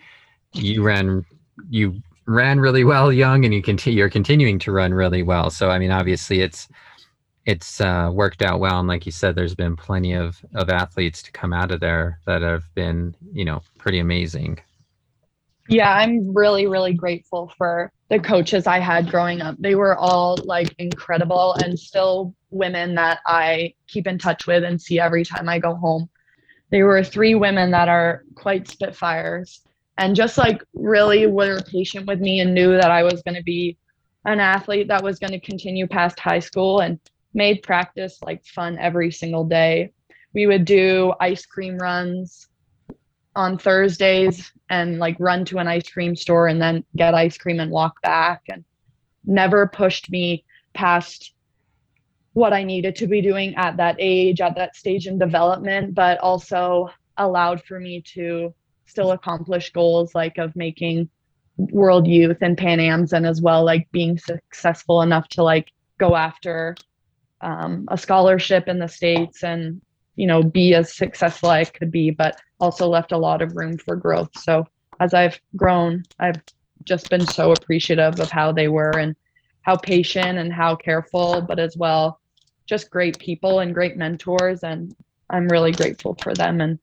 you 0.53 0.83
ran 0.83 1.25
you 1.69 2.01
ran 2.27 2.61
really 2.61 2.85
well 2.85 3.13
young, 3.13 3.45
and 3.45 3.53
you 3.53 3.63
continue 3.63 3.99
you're 3.99 4.11
continuing 4.11 4.59
to 4.61 4.73
run 4.73 4.95
really 4.95 5.23
well. 5.23 5.51
So 5.51 5.71
I 5.71 5.79
mean, 5.79 5.91
obviously, 5.91 6.41
it's 6.41 6.69
it's 7.47 7.81
uh, 7.81 8.11
worked 8.13 8.43
out 8.43 8.61
well. 8.61 8.79
And 8.79 8.89
like 8.89 9.07
you 9.07 9.13
said, 9.13 9.35
there's 9.35 9.55
been 9.55 9.77
plenty 9.77 10.15
of 10.15 10.41
of 10.55 10.71
athletes 10.71 11.23
to 11.25 11.33
come 11.33 11.53
out 11.53 11.71
of 11.71 11.81
there 11.81 12.21
that 12.27 12.43
have 12.43 12.65
been 12.75 13.15
you 13.33 13.45
know 13.45 13.63
pretty 13.79 13.99
amazing. 13.99 14.61
Yeah, 15.69 15.93
I'm 15.93 16.35
really 16.35 16.67
really 16.67 16.95
grateful 16.95 17.53
for 17.57 17.93
the 18.09 18.19
coaches 18.19 18.67
I 18.67 18.79
had 18.79 19.11
growing 19.11 19.41
up. 19.41 19.57
They 19.59 19.75
were 19.75 19.97
all 19.97 20.37
like 20.45 20.75
incredible 20.79 21.55
and 21.63 21.79
still 21.79 22.35
women 22.51 22.97
that 22.97 23.21
I 23.27 23.75
keep 23.87 24.07
in 24.07 24.19
touch 24.19 24.47
with 24.47 24.65
and 24.65 24.81
see 24.81 24.99
every 24.99 25.25
time 25.25 25.49
I 25.49 25.59
go 25.59 25.75
home. 25.75 26.09
They 26.71 26.83
were 26.83 27.03
three 27.03 27.35
women 27.35 27.71
that 27.73 27.89
are 27.89 28.25
quite 28.35 28.69
spitfires 28.69 29.63
and 29.99 30.17
just 30.17 30.39
like 30.39 30.63
really 30.75 31.27
were 31.27 31.61
patient 31.63 32.07
with 32.07 32.21
me 32.21 32.41
and 32.41 32.55
knew 32.55 32.73
that 32.73 32.91
I 32.91 33.03
was 33.03 33.23
going 33.23 33.35
to 33.35 33.43
be 33.43 33.77
an 34.25 34.41
athlete 34.41 34.89
that 34.89 35.03
was 35.03 35.19
going 35.19 35.33
to 35.33 35.41
continue 35.41 35.87
past 35.87 36.19
high 36.19 36.39
school 36.39 36.81
and 36.81 36.99
made 37.35 37.63
practice 37.63 38.19
like 38.23 38.45
fun 38.45 38.79
every 38.79 39.11
single 39.11 39.45
day. 39.45 39.93
We 40.33 40.47
would 40.47 40.65
do 40.65 41.13
ice 41.21 41.45
cream 41.47 41.79
runs 41.79 42.49
on 43.37 43.59
Thursdays 43.59 44.53
and 44.69 44.99
like 44.99 45.17
run 45.19 45.45
to 45.47 45.59
an 45.59 45.69
ice 45.69 45.89
cream 45.89 46.17
store 46.17 46.49
and 46.49 46.61
then 46.61 46.85
get 46.97 47.15
ice 47.15 47.39
cream 47.39 47.61
and 47.61 47.71
walk 47.71 48.01
back 48.03 48.43
and 48.49 48.65
never 49.25 49.67
pushed 49.67 50.11
me 50.11 50.45
past 50.75 51.33
what 52.33 52.53
I 52.53 52.63
needed 52.63 52.97
to 52.97 53.07
be 53.07 53.21
doing 53.21 53.55
at 53.57 53.77
that 53.77 53.97
age, 53.99 54.41
at 54.41 54.55
that 54.57 54.77
stage 54.77 55.07
in 55.07 55.19
development, 55.19 55.95
but 55.95 56.19
also 56.19 56.91
allowed 57.17 57.63
for 57.65 57.81
me 57.81 58.03
to 58.15 58.55
still 58.91 59.13
accomplish 59.13 59.73
goals 59.73 60.15
like 60.15 60.39
of 60.39 60.55
making 60.57 61.09
world 61.57 62.07
youth 62.07 62.39
and 62.41 62.57
Pan 62.57 62.81
Ams 62.81 63.13
and 63.13 63.27
as 63.27 63.41
well 63.41 63.65
like 63.65 63.89
being 63.93 64.19
successful 64.19 65.03
enough 65.03 65.29
to 65.29 65.43
like 65.43 65.71
go 65.99 66.17
after 66.17 66.77
um, 67.43 67.87
a 67.91 67.99
scholarship 67.99 68.69
in 68.69 68.79
the 68.79 68.89
States 68.89 69.45
and 69.45 69.81
you 70.17 70.27
know 70.27 70.43
be 70.43 70.75
as 70.75 70.95
successful 70.95 71.51
as 71.51 71.69
I 71.69 71.71
could 71.71 71.91
be, 71.91 72.11
but 72.11 72.39
also 72.59 72.89
left 72.89 73.13
a 73.13 73.19
lot 73.19 73.43
of 73.43 73.57
room 73.57 73.79
for 73.79 73.97
growth. 73.97 74.31
So 74.35 74.67
as 75.01 75.15
I've 75.15 75.41
grown, 75.57 76.05
I've 76.19 76.41
just 76.85 77.09
been 77.09 77.27
so 77.27 77.53
appreciative 77.53 78.21
of 78.21 78.31
how 78.31 78.53
they 78.53 78.69
were 78.69 78.99
and 78.99 79.17
how 79.63 79.77
patient 79.77 80.39
and 80.39 80.53
how 80.53 80.77
careful, 80.77 81.43
but 81.43 81.59
as 81.59 81.77
well, 81.77 82.21
just 82.67 82.91
great 82.91 83.19
people 83.19 83.61
and 83.61 83.75
great 83.75 83.97
mentors. 83.97 84.63
And 84.63 84.95
I'm 85.29 85.49
really 85.49 85.73
grateful 85.73 86.19
for 86.23 86.35
them. 86.35 86.61
And 86.61 86.79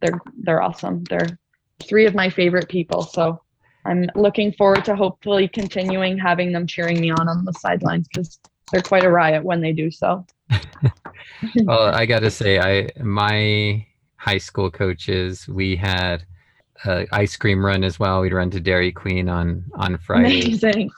they're 0.00 0.20
they're 0.38 0.62
awesome. 0.62 1.04
They're 1.04 1.38
three 1.80 2.06
of 2.06 2.14
my 2.14 2.30
favorite 2.30 2.68
people. 2.68 3.02
So 3.02 3.40
I'm 3.84 4.08
looking 4.14 4.52
forward 4.52 4.84
to 4.86 4.96
hopefully 4.96 5.48
continuing 5.48 6.18
having 6.18 6.52
them 6.52 6.66
cheering 6.66 7.00
me 7.00 7.10
on 7.10 7.28
on 7.28 7.44
the 7.44 7.52
sidelines 7.52 8.08
because 8.08 8.38
they're 8.72 8.82
quite 8.82 9.04
a 9.04 9.10
riot 9.10 9.44
when 9.44 9.60
they 9.60 9.72
do 9.72 9.90
so. 9.90 10.26
well, 11.64 11.94
I 11.94 12.06
got 12.06 12.20
to 12.20 12.30
say, 12.30 12.58
I 12.58 12.88
my 13.02 13.86
high 14.16 14.38
school 14.38 14.70
coaches, 14.70 15.46
we 15.48 15.76
had 15.76 16.24
uh, 16.84 17.04
ice 17.12 17.36
cream 17.36 17.64
run 17.64 17.84
as 17.84 17.98
well. 17.98 18.20
We'd 18.20 18.32
run 18.32 18.50
to 18.50 18.60
Dairy 18.60 18.92
Queen 18.92 19.28
on 19.28 19.64
on 19.74 19.98
Friday. 19.98 20.42
Amazing. 20.42 20.90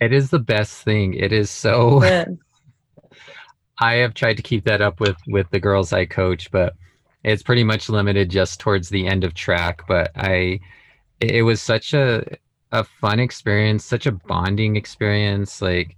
It 0.00 0.12
is 0.12 0.30
the 0.30 0.40
best 0.40 0.82
thing. 0.82 1.14
It 1.14 1.32
is 1.32 1.50
so. 1.50 2.02
It 2.02 2.28
is. 2.28 2.38
I 3.80 3.94
have 3.94 4.12
tried 4.12 4.36
to 4.38 4.42
keep 4.42 4.64
that 4.64 4.80
up 4.80 4.98
with 4.98 5.16
with 5.28 5.48
the 5.50 5.60
girls 5.60 5.92
I 5.92 6.04
coach, 6.04 6.50
but 6.50 6.74
it's 7.24 7.42
pretty 7.42 7.64
much 7.64 7.88
limited 7.88 8.30
just 8.30 8.60
towards 8.60 8.88
the 8.88 9.06
end 9.06 9.24
of 9.24 9.34
track. 9.34 9.82
But 9.88 10.12
I, 10.16 10.60
it 11.20 11.42
was 11.42 11.60
such 11.60 11.94
a 11.94 12.24
a 12.70 12.84
fun 12.84 13.18
experience, 13.18 13.84
such 13.84 14.06
a 14.06 14.12
bonding 14.12 14.76
experience. 14.76 15.62
Like 15.62 15.96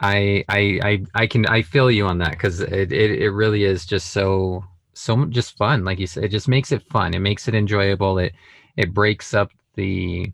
I 0.00 0.44
I 0.48 0.80
I 0.82 1.04
I 1.14 1.26
can 1.26 1.46
I 1.46 1.62
feel 1.62 1.90
you 1.90 2.06
on 2.06 2.18
that 2.18 2.32
because 2.32 2.60
it, 2.60 2.92
it 2.92 3.22
it 3.22 3.30
really 3.30 3.64
is 3.64 3.86
just 3.86 4.10
so 4.10 4.64
so 4.94 5.24
just 5.26 5.56
fun 5.56 5.84
like 5.84 5.98
you 5.98 6.06
said 6.06 6.24
it 6.24 6.28
just 6.28 6.48
makes 6.48 6.72
it 6.72 6.82
fun 6.90 7.14
it 7.14 7.20
makes 7.20 7.48
it 7.48 7.54
enjoyable 7.54 8.18
it 8.18 8.32
it 8.76 8.92
breaks 8.92 9.32
up 9.32 9.50
the 9.74 10.30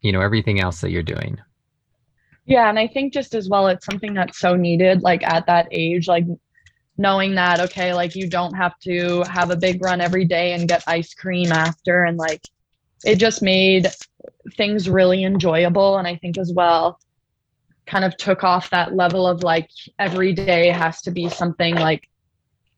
you 0.00 0.12
know 0.12 0.20
everything 0.20 0.60
else 0.60 0.80
that 0.80 0.90
you're 0.90 1.02
doing 1.02 1.40
yeah 2.46 2.68
and 2.68 2.78
i 2.78 2.88
think 2.88 3.12
just 3.12 3.34
as 3.34 3.48
well 3.48 3.68
it's 3.68 3.86
something 3.86 4.12
that's 4.12 4.38
so 4.38 4.56
needed 4.56 5.02
like 5.02 5.22
at 5.22 5.46
that 5.46 5.68
age 5.70 6.08
like 6.08 6.24
knowing 6.96 7.34
that 7.34 7.60
okay 7.60 7.92
like 7.92 8.14
you 8.14 8.28
don't 8.28 8.54
have 8.54 8.78
to 8.78 9.22
have 9.28 9.50
a 9.50 9.56
big 9.56 9.82
run 9.82 10.00
every 10.00 10.24
day 10.24 10.52
and 10.52 10.68
get 10.68 10.82
ice 10.86 11.12
cream 11.14 11.50
after 11.50 12.04
and 12.04 12.16
like 12.16 12.42
it 13.04 13.16
just 13.16 13.42
made 13.42 13.88
things 14.56 14.88
really 14.88 15.24
enjoyable 15.24 15.98
and 15.98 16.06
i 16.06 16.14
think 16.16 16.38
as 16.38 16.52
well 16.52 16.98
kind 17.86 18.04
of 18.04 18.16
took 18.16 18.44
off 18.44 18.70
that 18.70 18.94
level 18.94 19.26
of 19.26 19.42
like 19.42 19.68
every 19.98 20.32
day 20.32 20.68
has 20.68 21.02
to 21.02 21.10
be 21.10 21.28
something 21.28 21.74
like 21.74 22.08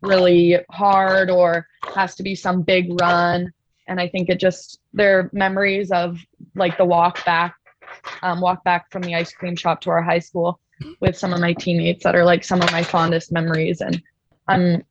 really 0.00 0.58
hard 0.70 1.30
or 1.30 1.66
has 1.94 2.14
to 2.16 2.22
be 2.22 2.34
some 2.34 2.62
big 2.62 2.88
run. 3.00 3.52
And 3.88 4.00
I 4.00 4.08
think 4.08 4.28
it 4.28 4.40
just 4.40 4.80
their 4.92 5.30
memories 5.32 5.90
of 5.90 6.18
like 6.54 6.76
the 6.76 6.84
walk 6.84 7.24
back, 7.24 7.54
um, 8.22 8.40
walk 8.40 8.64
back 8.64 8.90
from 8.90 9.02
the 9.02 9.14
ice 9.14 9.32
cream 9.32 9.56
shop 9.56 9.80
to 9.82 9.90
our 9.90 10.02
high 10.02 10.18
school 10.18 10.60
with 11.00 11.16
some 11.16 11.32
of 11.32 11.40
my 11.40 11.52
teammates 11.54 12.04
that 12.04 12.16
are 12.16 12.24
like 12.24 12.44
some 12.44 12.60
of 12.60 12.70
my 12.72 12.82
fondest 12.82 13.32
memories. 13.32 13.80
And 13.80 14.02
I'm 14.48 14.82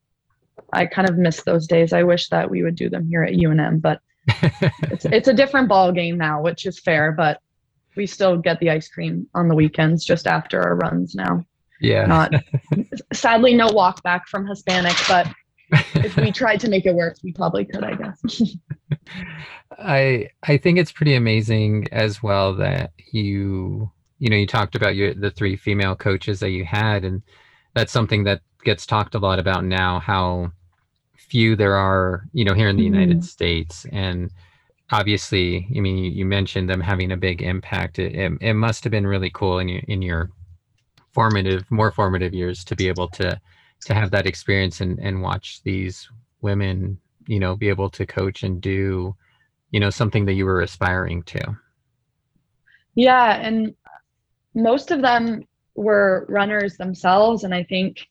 I 0.74 0.86
kind 0.86 1.10
of 1.10 1.18
miss 1.18 1.44
those 1.44 1.68
days. 1.68 1.94
I 1.94 2.04
wish 2.04 2.30
that 2.30 2.50
we 2.50 2.64
would 2.64 2.76
do 2.76 2.90
them 2.90 3.08
here 3.08 3.24
at 3.24 3.34
UNM, 3.34 3.82
but 3.82 4.02
it's 4.28 5.06
it's 5.06 5.28
a 5.28 5.34
different 5.34 5.70
ball 5.70 5.92
game 5.92 6.18
now, 6.18 6.42
which 6.42 6.66
is 6.66 6.80
fair, 6.80 7.12
but 7.12 7.40
we 7.96 8.06
still 8.06 8.38
get 8.38 8.60
the 8.60 8.70
ice 8.70 8.88
cream 8.88 9.28
on 9.34 9.48
the 9.48 9.56
weekends 9.56 10.04
just 10.04 10.28
after 10.28 10.62
our 10.62 10.76
runs 10.76 11.16
now. 11.16 11.44
Yeah. 11.82 12.06
Not 12.06 12.34
sadly 13.14 13.54
no 13.54 13.68
walk 13.72 14.04
back 14.04 14.28
from 14.28 14.48
Hispanic, 14.48 14.96
but 15.08 15.28
if 15.96 16.16
we 16.18 16.32
tried 16.32 16.60
to 16.62 16.70
make 16.70 16.86
it 16.86 16.94
work, 16.94 17.18
we 17.24 17.32
probably 17.32 17.66
could, 17.66 17.84
I 17.84 17.96
guess. 17.96 18.42
I 19.78 20.30
I 20.44 20.58
think 20.58 20.78
it's 20.78 20.92
pretty 20.92 21.16
amazing 21.16 21.88
as 21.92 22.24
well 22.24 22.56
that 22.56 22.92
you 23.12 23.92
you 24.20 24.30
know 24.30 24.36
you 24.36 24.48
talked 24.48 24.76
about 24.76 24.96
your 24.96 25.14
the 25.14 25.32
three 25.32 25.56
female 25.56 25.96
coaches 25.96 26.40
that 26.40 26.52
you 26.52 26.66
had 26.66 27.04
and 27.04 27.22
that's 27.74 27.92
something 27.92 28.24
that 28.24 28.42
gets 28.64 28.86
talked 28.86 29.16
a 29.16 29.20
lot 29.20 29.40
about 29.40 29.64
now 29.64 30.00
how 30.00 30.52
few 31.16 31.56
there 31.56 31.76
are 31.76 32.24
you 32.34 32.46
know 32.46 32.54
here 32.54 32.70
in 32.70 32.78
the 32.78 32.86
mm-hmm. 32.86 32.94
United 32.94 33.24
States 33.24 33.86
and 33.92 34.32
obviously 34.92 35.68
I 35.76 35.80
mean 35.80 35.98
you, 36.14 36.26
mentioned 36.26 36.70
them 36.70 36.82
having 36.82 37.12
a 37.12 37.18
big 37.18 37.42
impact 37.42 38.00
it, 38.00 38.16
it, 38.16 38.32
it 38.42 38.54
must 38.54 38.84
have 38.84 38.92
been 38.92 39.08
really 39.08 39.32
cool 39.32 39.60
in 39.60 39.68
your 39.68 39.82
in 39.88 40.02
your 40.02 40.30
formative, 41.16 41.64
more 41.72 41.92
formative 41.92 42.34
years 42.34 42.64
to 42.66 42.76
be 42.76 42.90
able 42.90 43.08
to 43.08 43.40
to 43.86 43.94
have 43.94 44.12
that 44.12 44.28
experience 44.28 44.82
and 44.82 45.00
and 45.00 45.22
watch 45.22 45.62
these 45.64 46.10
women, 46.42 47.00
you 47.28 47.40
know, 47.40 47.56
be 47.56 47.70
able 47.70 47.90
to 47.90 48.06
coach 48.06 48.44
and 48.44 48.62
do, 48.62 49.16
you 49.72 49.80
know, 49.80 49.90
something 49.90 50.26
that 50.26 50.34
you 50.34 50.46
were 50.46 50.62
aspiring 50.62 51.24
to. 51.24 51.58
Yeah, 52.96 53.36
and 53.36 53.74
most 54.56 54.92
of 54.92 55.02
them 55.02 55.44
were 55.76 56.26
runners 56.30 56.78
themselves, 56.78 57.44
and 57.44 57.54
I 57.54 57.64
think 57.64 58.08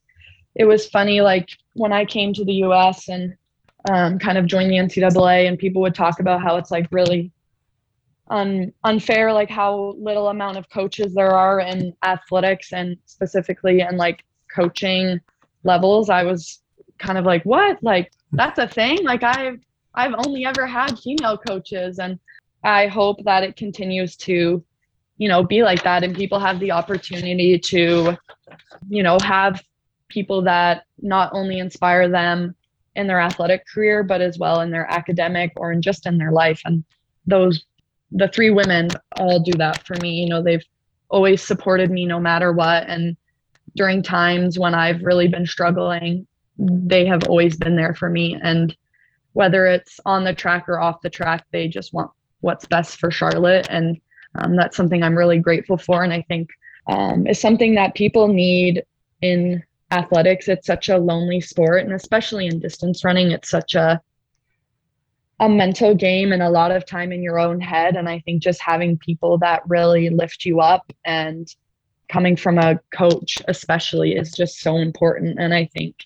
it 0.55 0.65
was 0.65 0.87
funny. 0.89 1.21
Like 1.21 1.49
when 1.75 1.93
I 1.93 2.05
came 2.05 2.33
to 2.35 2.45
the 2.45 2.55
U.S. 2.67 3.09
and 3.09 3.35
um, 3.91 4.19
kind 4.19 4.39
of 4.39 4.47
joined 4.47 4.71
the 4.71 4.77
NCAA, 4.77 5.49
and 5.49 5.59
people 5.59 5.83
would 5.83 5.95
talk 5.95 6.21
about 6.21 6.43
how 6.43 6.57
it's 6.57 6.71
like 6.71 6.87
really 6.91 7.33
un, 8.29 8.73
unfair 8.85 9.33
like 9.33 9.51
how 9.51 9.95
little 9.99 10.29
amount 10.29 10.57
of 10.57 10.69
coaches 10.71 11.15
there 11.15 11.33
are 11.33 11.61
in 11.61 11.95
athletics 12.03 12.73
and 12.73 12.97
specifically 13.05 13.81
in 13.81 13.97
like 13.97 14.25
coaching 14.55 15.21
levels 15.65 16.09
i 16.11 16.23
was 16.23 16.61
kind 16.99 17.19
of 17.19 17.25
like 17.25 17.43
what 17.45 17.83
like 17.83 18.11
that's 18.33 18.59
a 18.59 18.69
thing 18.69 19.03
like 19.05 19.23
i've 19.23 19.59
i've 19.95 20.15
only 20.27 20.45
ever 20.45 20.67
had 20.67 20.99
female 20.99 21.37
coaches 21.37 21.99
and 21.99 22.19
i 22.63 22.87
hope 22.87 23.23
that 23.25 23.43
it 23.43 23.57
continues 23.57 24.17
to 24.17 24.65
you 25.25 25.29
know 25.29 25.43
be 25.43 25.63
like 25.63 25.83
that 25.83 26.05
and 26.05 26.15
people 26.15 26.39
have 26.39 26.59
the 26.61 26.73
opportunity 26.81 27.59
to 27.59 28.17
you 28.89 29.03
know 29.03 29.17
have 29.23 29.63
people 30.09 30.43
that 30.43 30.85
not 31.01 31.31
only 31.33 31.59
inspire 31.59 32.09
them 32.09 32.55
in 32.97 33.07
their 33.07 33.21
athletic 33.21 33.63
career 33.67 34.03
but 34.03 34.21
as 34.21 34.39
well 34.39 34.61
in 34.61 34.71
their 34.71 34.87
academic 34.91 35.53
or 35.57 35.73
in 35.73 35.81
just 35.81 36.07
in 36.07 36.19
their 36.19 36.33
life 36.33 36.61
and 36.65 36.85
those 37.27 37.65
the 38.15 38.29
three 38.29 38.51
women 38.51 38.89
all 39.19 39.41
do 39.41 39.53
that 39.59 39.85
for 39.87 39.97
me. 40.01 40.23
You 40.23 40.29
know, 40.29 40.43
they've 40.43 40.65
always 41.09 41.43
supported 41.43 41.91
me 41.91 42.07
no 42.07 42.21
matter 42.21 42.53
what. 42.53 42.89
And 42.89 43.17
during 43.77 44.03
times 44.03 44.59
when 44.59 44.75
I've 44.75 45.03
really 45.03 45.29
been 45.29 45.47
struggling, 45.47 46.27
they 46.59 47.05
have 47.07 47.25
always 47.25 47.57
been 47.57 47.77
there 47.77 47.95
for 47.95 48.09
me. 48.09 48.39
And 48.41 48.75
whether 49.33 49.67
it's 49.67 49.99
on 50.07 50.23
the 50.23 50.33
track 50.33 50.69
or 50.69 50.81
off 50.81 51.03
the 51.03 51.11
track, 51.11 51.45
they 51.51 51.67
just 51.67 51.93
want 51.93 52.11
what's 52.41 52.67
best 52.67 53.01
for 53.01 53.11
Charlotte. 53.11 53.67
And 53.69 54.01
um, 54.37 54.57
that's 54.57 54.77
something 54.77 55.03
I'm 55.03 55.17
really 55.17 55.39
grateful 55.39 55.77
for. 55.77 56.03
And 56.03 56.13
I 56.13 56.23
think 56.23 56.51
um, 56.87 57.27
is 57.27 57.41
something 57.41 57.75
that 57.77 57.95
people 57.95 58.29
need 58.29 58.85
in 59.23 59.63
athletics. 59.91 60.49
It's 60.49 60.67
such 60.67 60.89
a 60.89 60.99
lonely 60.99 61.41
sport, 61.41 61.85
and 61.85 61.93
especially 61.93 62.47
in 62.47 62.59
distance 62.59 63.05
running, 63.05 63.31
it's 63.31 63.51
such 63.51 63.75
a 63.75 64.01
a 65.41 65.49
mental 65.49 65.95
game 65.95 66.33
and 66.33 66.43
a 66.43 66.49
lot 66.49 66.71
of 66.71 66.87
time 66.87 67.11
in 67.11 67.23
your 67.23 67.41
own 67.41 67.61
head. 67.61 67.97
And 67.97 68.09
I 68.09 68.21
think 68.21 68.43
just 68.43 68.61
having 68.61 68.97
people 68.99 69.37
that 69.39 69.63
really 69.67 70.09
lift 70.09 70.45
you 70.45 70.61
up 70.61 70.93
and 71.05 71.49
coming 72.09 72.37
from 72.37 72.59
a 72.59 72.79
coach, 72.95 73.39
especially, 73.49 74.13
is 74.15 74.31
just 74.31 74.61
so 74.61 74.77
important. 74.77 75.41
And 75.41 75.53
I 75.53 75.69
think 75.75 75.97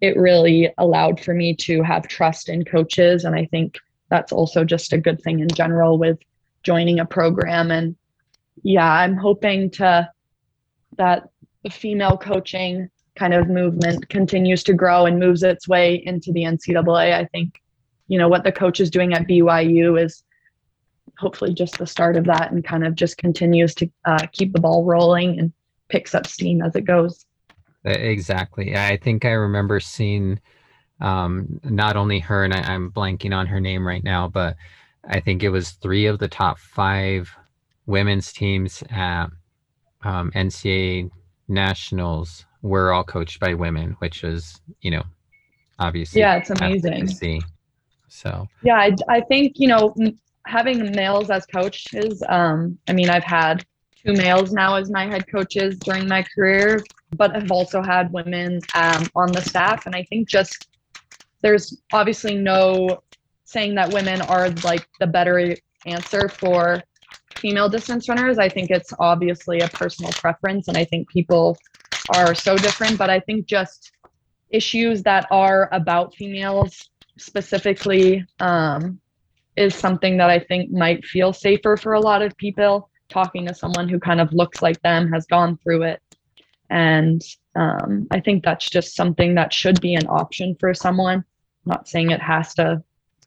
it 0.00 0.16
really 0.16 0.72
allowed 0.78 1.20
for 1.20 1.34
me 1.34 1.56
to 1.56 1.82
have 1.82 2.06
trust 2.06 2.48
in 2.48 2.64
coaches. 2.64 3.24
And 3.24 3.34
I 3.34 3.46
think 3.46 3.78
that's 4.10 4.32
also 4.32 4.64
just 4.64 4.92
a 4.92 4.98
good 4.98 5.20
thing 5.22 5.40
in 5.40 5.48
general 5.48 5.98
with 5.98 6.18
joining 6.62 7.00
a 7.00 7.06
program. 7.06 7.70
And 7.70 7.96
yeah, 8.62 8.90
I'm 8.90 9.16
hoping 9.16 9.70
to 9.72 10.08
that 10.98 11.28
the 11.62 11.70
female 11.70 12.16
coaching 12.16 12.90
kind 13.14 13.34
of 13.34 13.48
movement 13.48 14.08
continues 14.08 14.62
to 14.64 14.74
grow 14.74 15.06
and 15.06 15.18
moves 15.18 15.42
its 15.42 15.68
way 15.68 16.02
into 16.06 16.32
the 16.32 16.42
NCAA. 16.42 17.14
I 17.14 17.24
think, 17.26 17.60
you 18.08 18.18
know, 18.18 18.28
what 18.28 18.44
the 18.44 18.52
coach 18.52 18.80
is 18.80 18.90
doing 18.90 19.12
at 19.12 19.28
BYU 19.28 20.02
is 20.02 20.24
hopefully 21.18 21.54
just 21.54 21.78
the 21.78 21.86
start 21.86 22.16
of 22.16 22.24
that 22.24 22.52
and 22.52 22.64
kind 22.64 22.86
of 22.86 22.94
just 22.94 23.18
continues 23.18 23.74
to 23.76 23.90
uh, 24.04 24.26
keep 24.32 24.52
the 24.52 24.60
ball 24.60 24.84
rolling 24.84 25.38
and 25.38 25.52
picks 25.88 26.14
up 26.14 26.26
steam 26.26 26.62
as 26.62 26.74
it 26.74 26.82
goes. 26.82 27.26
Exactly. 27.84 28.76
I 28.76 28.96
think 28.96 29.24
I 29.24 29.32
remember 29.32 29.80
seeing 29.80 30.40
um, 31.00 31.60
not 31.64 31.96
only 31.96 32.20
her, 32.20 32.44
and 32.44 32.54
I, 32.54 32.72
am 32.72 32.90
blanking 32.92 33.34
on 33.34 33.46
her 33.46 33.60
name 33.60 33.86
right 33.86 34.04
now, 34.04 34.28
but 34.28 34.56
I 35.08 35.20
think 35.20 35.42
it 35.42 35.50
was 35.50 35.70
three 35.70 36.06
of 36.06 36.18
the 36.18 36.28
top 36.28 36.58
five 36.58 37.30
women's 37.86 38.32
teams 38.32 38.82
at 38.90 39.26
um, 40.04 40.30
NCAA 40.34 41.10
nationals 41.48 42.44
were 42.62 42.92
all 42.92 43.04
coached 43.04 43.40
by 43.40 43.54
women, 43.54 43.96
which 43.98 44.24
is, 44.24 44.60
you 44.80 44.90
know, 44.90 45.02
obviously. 45.78 46.20
Yeah, 46.20 46.36
it's 46.36 46.50
amazing. 46.50 47.06
To 47.06 47.14
see. 47.14 47.40
So. 48.08 48.46
Yeah, 48.62 48.76
I, 48.76 48.94
I 49.08 49.20
think, 49.22 49.58
you 49.58 49.68
know, 49.68 49.94
having 50.46 50.92
males 50.92 51.30
as 51.30 51.46
coaches, 51.46 52.22
um, 52.28 52.78
I 52.88 52.92
mean, 52.92 53.10
I've 53.10 53.24
had 53.24 53.64
two 54.04 54.12
males 54.12 54.52
now 54.52 54.76
as 54.76 54.90
my 54.90 55.06
head 55.06 55.26
coaches 55.30 55.78
during 55.78 56.08
my 56.08 56.24
career, 56.34 56.82
but 57.16 57.34
I've 57.34 57.50
also 57.50 57.82
had 57.82 58.12
women 58.12 58.60
um, 58.74 59.08
on 59.16 59.32
the 59.32 59.40
staff. 59.40 59.86
And 59.86 59.94
I 59.94 60.04
think 60.04 60.28
just 60.28 60.68
there's 61.40 61.80
obviously 61.92 62.36
no 62.36 63.02
saying 63.52 63.74
that 63.74 63.92
women 63.92 64.20
are 64.22 64.50
like 64.64 64.86
the 64.98 65.06
better 65.06 65.54
answer 65.86 66.28
for 66.28 66.82
female 67.36 67.68
distance 67.68 68.08
runners. 68.08 68.38
I 68.38 68.48
think 68.48 68.70
it's 68.70 68.92
obviously 68.98 69.60
a 69.60 69.68
personal 69.68 70.12
preference, 70.12 70.68
and 70.68 70.76
I 70.76 70.84
think 70.84 71.08
people 71.08 71.58
are 72.14 72.34
so 72.34 72.56
different. 72.56 72.98
But 72.98 73.10
I 73.10 73.20
think 73.20 73.46
just 73.46 73.92
issues 74.50 75.02
that 75.02 75.26
are 75.30 75.68
about 75.72 76.14
females 76.14 76.90
specifically 77.18 78.24
um, 78.40 79.00
is 79.56 79.74
something 79.74 80.16
that 80.16 80.30
I 80.30 80.38
think 80.38 80.70
might 80.70 81.04
feel 81.04 81.32
safer 81.32 81.76
for 81.76 81.92
a 81.94 82.00
lot 82.00 82.22
of 82.22 82.36
people. 82.36 82.88
Talking 83.08 83.46
to 83.46 83.54
someone 83.54 83.88
who 83.88 84.00
kind 84.00 84.20
of 84.20 84.32
looks 84.32 84.62
like 84.62 84.80
them, 84.80 85.12
has 85.12 85.26
gone 85.26 85.58
through 85.62 85.82
it. 85.82 86.00
And 86.70 87.20
um, 87.54 88.06
I 88.10 88.20
think 88.20 88.42
that's 88.42 88.70
just 88.70 88.96
something 88.96 89.34
that 89.34 89.52
should 89.52 89.78
be 89.82 89.94
an 89.94 90.06
option 90.06 90.56
for 90.58 90.72
someone. 90.72 91.18
I'm 91.18 91.24
not 91.66 91.88
saying 91.88 92.10
it 92.10 92.22
has 92.22 92.54
to 92.54 92.82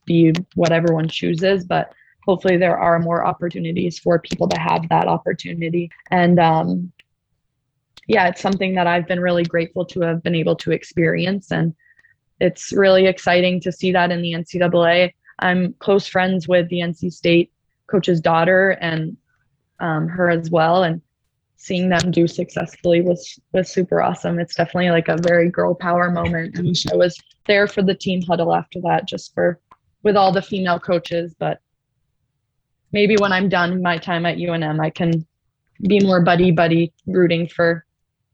be 0.06 0.34
what 0.56 0.72
everyone 0.72 1.08
chooses, 1.08 1.64
but 1.64 1.94
hopefully 2.26 2.58
there 2.58 2.78
are 2.78 3.00
more 3.00 3.26
opportunities 3.26 4.00
for 4.00 4.20
people 4.20 4.48
to 4.50 4.60
have 4.60 4.88
that 4.90 5.08
opportunity. 5.08 5.92
And 6.12 6.40
um, 6.40 6.92
yeah, 8.08 8.28
it's 8.28 8.42
something 8.42 8.76
that 8.76 8.88
I've 8.88 9.08
been 9.08 9.20
really 9.20 9.44
grateful 9.44 9.86
to 9.86 10.02
have 10.02 10.24
been 10.24 10.36
able 10.36 10.56
to 10.58 10.72
experience. 10.72 11.52
And 11.52 11.74
it's 12.40 12.72
really 12.72 13.08
exciting 13.08 13.62
to 13.62 13.72
see 13.72 13.92
that 13.92 14.12
in 14.12 14.22
the 14.22 14.34
NCAA. 14.34 15.14
I'm 15.40 15.74
close 15.80 16.08
friends 16.08 16.48
with 16.48 16.70
the 16.70 16.80
NC 16.80 17.12
State 17.12 17.52
coach's 17.88 18.22
daughter 18.22 18.72
and 18.82 19.18
um, 19.80 20.08
her 20.08 20.30
as 20.30 20.50
well. 20.50 20.84
And 20.84 21.02
seeing 21.58 21.90
them 21.90 22.12
do 22.12 22.28
successfully 22.28 23.02
was 23.02 23.40
was 23.54 23.72
super 23.72 24.02
awesome. 24.02 24.40
It's 24.40 24.56
definitely 24.56 24.92
like 24.92 25.08
a 25.08 25.18
very 25.18 25.50
girl 25.50 25.74
power 25.74 26.12
moment. 26.12 26.58
And 26.58 26.76
I 26.92 26.96
was 26.96 27.18
there 27.48 27.68
for 27.68 27.82
the 27.82 27.96
team 27.96 28.22
huddle 28.22 28.54
after 28.54 28.80
that, 28.82 29.08
just 29.08 29.34
for 29.34 29.60
with 30.06 30.16
all 30.16 30.32
the 30.32 30.42
female 30.42 30.80
coaches. 30.80 31.36
But 31.38 31.60
maybe 32.94 33.18
when 33.18 33.34
I'm 33.34 33.50
done 33.50 33.82
my 33.82 33.98
time 33.98 34.26
at 34.26 34.38
UNM, 34.38 34.80
I 34.80 34.90
can 34.90 35.28
be 35.82 36.00
more 36.00 36.22
buddy 36.22 36.52
buddy 36.52 36.94
rooting 37.08 37.50
for 37.50 37.86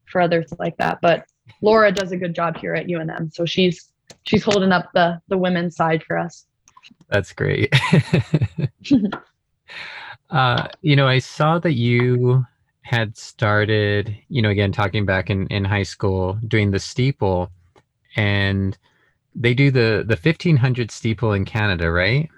for 0.04 0.20
others 0.20 0.52
like 0.60 0.76
that. 0.76 1.00
But 1.02 1.26
Laura 1.62 1.90
does 1.90 2.12
a 2.12 2.16
good 2.16 2.34
job 2.36 2.56
here 2.56 2.74
at 2.74 2.86
UNM, 2.86 3.34
so 3.34 3.44
she's 3.44 3.88
she's 4.22 4.44
holding 4.44 4.70
up 4.70 4.90
the 4.94 5.20
the 5.26 5.38
women's 5.38 5.74
side 5.74 6.04
for 6.04 6.16
us. 6.16 6.46
That's 7.08 7.32
great. 7.32 7.74
uh, 10.30 10.68
you 10.82 10.94
know, 10.94 11.08
I 11.08 11.18
saw 11.18 11.58
that 11.58 11.72
you 11.72 12.44
had 12.82 13.16
started, 13.16 14.14
you 14.28 14.42
know, 14.42 14.50
again 14.50 14.72
talking 14.72 15.06
back 15.06 15.30
in 15.30 15.46
in 15.48 15.64
high 15.64 15.84
school, 15.84 16.38
doing 16.46 16.70
the 16.70 16.80
steeple, 16.80 17.50
and 18.16 18.76
they 19.34 19.54
do 19.54 19.70
the 19.70 20.04
the 20.06 20.16
1500 20.16 20.90
steeple 20.90 21.32
in 21.32 21.44
Canada, 21.44 21.90
right? 21.90 22.28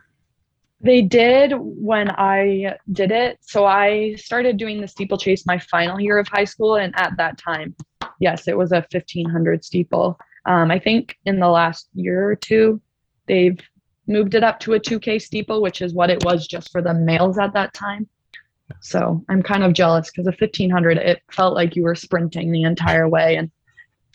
They 0.80 1.00
did 1.00 1.54
when 1.56 2.10
I 2.10 2.76
did 2.92 3.10
it. 3.10 3.38
So 3.40 3.64
I 3.64 4.16
started 4.16 4.58
doing 4.58 4.80
the 4.80 4.88
steeplechase 4.88 5.46
my 5.46 5.58
final 5.58 5.98
year 6.00 6.18
of 6.18 6.28
high 6.28 6.44
school, 6.44 6.76
and 6.76 6.94
at 6.96 7.16
that 7.16 7.38
time, 7.38 7.74
yes, 8.20 8.48
it 8.48 8.56
was 8.56 8.72
a 8.72 8.84
1500 8.90 9.64
steeple. 9.64 10.18
Um, 10.46 10.70
I 10.70 10.78
think 10.78 11.16
in 11.24 11.40
the 11.40 11.48
last 11.48 11.88
year 11.94 12.28
or 12.28 12.36
two, 12.36 12.80
they've 13.26 13.58
moved 14.06 14.34
it 14.34 14.44
up 14.44 14.60
to 14.60 14.74
a 14.74 14.80
2K 14.80 15.20
steeple, 15.22 15.62
which 15.62 15.80
is 15.80 15.94
what 15.94 16.10
it 16.10 16.22
was 16.24 16.46
just 16.46 16.70
for 16.70 16.82
the 16.82 16.92
males 16.92 17.38
at 17.38 17.54
that 17.54 17.72
time. 17.72 18.06
So 18.80 19.24
I'm 19.28 19.42
kind 19.42 19.62
of 19.62 19.72
jealous 19.72 20.10
because 20.10 20.26
a 20.26 20.36
1500, 20.36 20.98
it 20.98 21.22
felt 21.30 21.54
like 21.54 21.76
you 21.76 21.82
were 21.82 21.94
sprinting 21.94 22.50
the 22.50 22.62
entire 22.62 23.08
way 23.08 23.36
and 23.36 23.50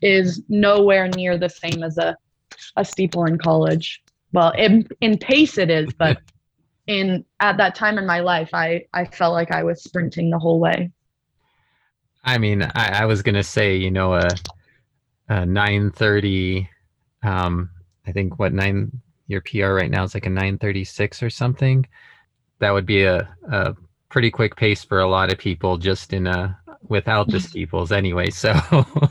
is 0.02 0.44
nowhere 0.50 1.08
near 1.08 1.38
the 1.38 1.50
same 1.50 1.84
as 1.84 1.98
a 1.98 2.16
a 2.76 2.86
steeple 2.86 3.26
in 3.26 3.38
college. 3.38 4.02
Well, 4.34 4.52
in 4.52 4.88
in 5.02 5.18
pace 5.18 5.58
it 5.58 5.70
is, 5.70 5.92
but 5.94 6.20
in 6.88 7.26
at 7.40 7.58
that 7.58 7.76
time 7.76 7.98
in 7.98 8.06
my 8.06 8.20
life, 8.20 8.50
I 8.54 8.86
I 8.94 9.06
felt 9.06 9.34
like 9.34 9.52
I 9.52 9.64
was 9.64 9.84
sprinting 9.84 10.30
the 10.30 10.40
whole 10.40 10.60
way. 10.60 10.92
I 12.24 12.38
mean, 12.38 12.64
I, 12.64 13.02
I 13.02 13.06
was 13.06 13.22
gonna 13.22 13.44
say, 13.44 13.76
you 13.76 13.92
know, 13.92 14.14
a, 14.16 14.28
a 15.30 15.46
nine 15.46 15.92
thirty. 15.92 16.70
Um, 17.24 17.70
I 18.06 18.12
think 18.12 18.40
what 18.40 18.54
nine 18.54 18.92
your 19.28 19.42
PR 19.42 19.74
right 19.74 19.92
now 19.92 20.04
is 20.04 20.14
like 20.14 20.26
a 20.26 20.32
nine 20.32 20.58
thirty 20.58 20.84
six 20.84 21.24
or 21.24 21.30
something. 21.30 21.86
That 22.60 22.72
would 22.72 22.86
be 22.86 23.04
a, 23.04 23.28
a 23.52 23.76
pretty 24.10 24.32
quick 24.32 24.56
pace 24.56 24.84
for 24.84 25.00
a 25.00 25.10
lot 25.10 25.32
of 25.32 25.38
people 25.38 25.78
just 25.78 26.14
in 26.14 26.28
a 26.28 26.60
without 26.88 27.30
the 27.30 27.40
steeples 27.50 27.92
anyway. 27.92 28.30
So 28.30 28.54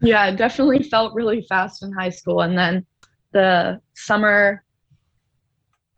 yeah, 0.00 0.26
it 0.26 0.36
definitely 0.36 0.82
felt 0.82 1.14
really 1.14 1.42
fast 1.48 1.82
in 1.82 1.92
high 1.92 2.10
school. 2.10 2.42
And 2.42 2.56
then 2.56 2.86
the 3.32 3.80
summer 3.94 4.64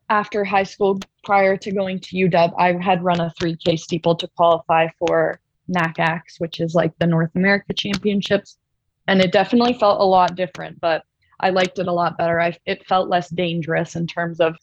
after 0.09 0.45
high 0.45 0.65
school, 0.65 0.99
prior 1.25 1.57
to 1.57 1.71
going 1.71 2.01
to 2.01 2.17
UW, 2.17 2.55
I 2.59 2.73
had 2.83 3.05
run 3.05 3.21
a 3.21 3.33
3K 3.41 3.79
steeple 3.79 4.17
to 4.17 4.29
qualify 4.37 4.89
for 4.99 5.41
NACAC, 5.71 6.23
which 6.39 6.61
is 6.61 6.75
like 6.75 6.93
the 6.99 7.07
North 7.07 7.31
America 7.35 7.73
Championships. 7.73 8.59
And 9.07 9.21
it 9.21 9.33
definitely 9.33 9.75
felt 9.75 10.01
a 10.01 10.05
lot 10.05 10.35
different, 10.35 10.81
but 10.81 11.05
I 11.41 11.51
liked 11.51 11.79
it 11.79 11.87
a 11.87 11.93
lot 11.93 12.19
better. 12.19 12.41
I, 12.41 12.57
it 12.67 12.87
felt 12.87 13.09
less 13.09 13.29
dangerous 13.31 13.97
in 13.97 14.07
terms 14.07 14.41
of 14.41 14.57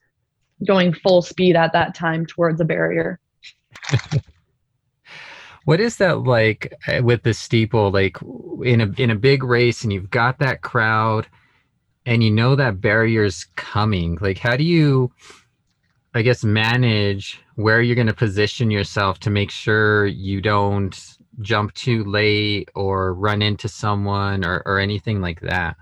going 0.66 0.94
full 0.94 1.22
speed 1.22 1.56
at 1.56 1.74
that 1.74 1.96
time 1.96 2.26
towards 2.26 2.60
a 2.62 2.66
barrier. 2.66 3.20
What 5.68 5.82
is 5.82 5.98
that 5.98 6.24
like 6.24 6.74
uh, 6.88 7.04
with 7.04 7.24
the 7.24 7.34
steeple? 7.34 7.92
Like 7.92 8.16
in 8.64 8.80
a 8.80 8.90
in 8.98 9.12
a 9.12 9.16
big 9.16 9.44
race, 9.44 9.84
and 9.84 9.92
you've 9.92 10.10
got 10.10 10.40
that 10.40 10.62
crowd, 10.62 11.28
and 12.06 12.24
you 12.24 12.32
know 12.32 12.56
that 12.56 12.80
barrier's 12.80 13.44
coming. 13.58 14.18
Like, 14.22 14.38
how 14.38 14.56
do 14.56 14.64
you, 14.64 15.12
I 16.14 16.22
guess, 16.22 16.46
manage 16.46 17.42
where 17.56 17.82
you're 17.82 17.98
going 17.98 18.08
to 18.08 18.14
position 18.14 18.72
yourself 18.72 19.20
to 19.20 19.30
make 19.30 19.52
sure 19.52 20.06
you 20.06 20.40
don't 20.40 21.18
jump 21.42 21.74
too 21.74 22.06
late 22.06 22.70
or 22.74 23.14
run 23.14 23.42
into 23.42 23.68
someone 23.68 24.46
or 24.46 24.64
or 24.66 24.80
anything 24.80 25.20
like 25.20 25.42
that? 25.42 25.76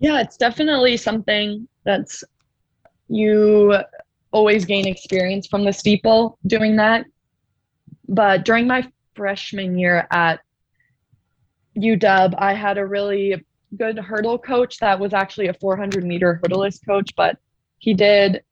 Yeah, 0.00 0.20
it's 0.20 0.36
definitely 0.36 0.96
something 0.96 1.68
that's 1.84 2.24
you 3.06 3.78
always 4.32 4.64
gain 4.64 4.88
experience 4.88 5.46
from 5.46 5.64
the 5.64 5.72
steeple 5.72 6.38
doing 6.48 6.74
that 6.74 7.06
but 8.08 8.44
during 8.44 8.66
my 8.66 8.90
freshman 9.14 9.78
year 9.78 10.06
at 10.10 10.40
UW, 11.76 12.34
I 12.38 12.54
had 12.54 12.78
a 12.78 12.86
really 12.86 13.44
good 13.76 13.98
hurdle 13.98 14.38
coach 14.38 14.78
that 14.78 14.98
was 14.98 15.12
actually 15.12 15.48
a 15.48 15.54
400 15.54 16.04
meter 16.04 16.40
hurdleist 16.42 16.86
coach, 16.86 17.10
but 17.16 17.36
he 17.78 17.94
did 17.94 18.42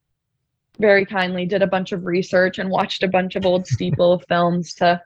very 0.79 1.05
kindly 1.05 1.45
did 1.45 1.61
a 1.61 1.67
bunch 1.67 1.91
of 1.91 2.05
research 2.05 2.59
and 2.59 2.69
watched 2.69 3.03
a 3.03 3.07
bunch 3.07 3.35
of 3.35 3.45
old 3.45 3.65
steeple 3.67 4.19
films 4.29 4.73
to 4.75 5.01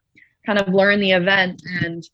kind 0.45 0.59
of 0.59 0.73
learn 0.73 0.99
the 0.99 1.11
event. 1.11 1.61
And 1.81 2.07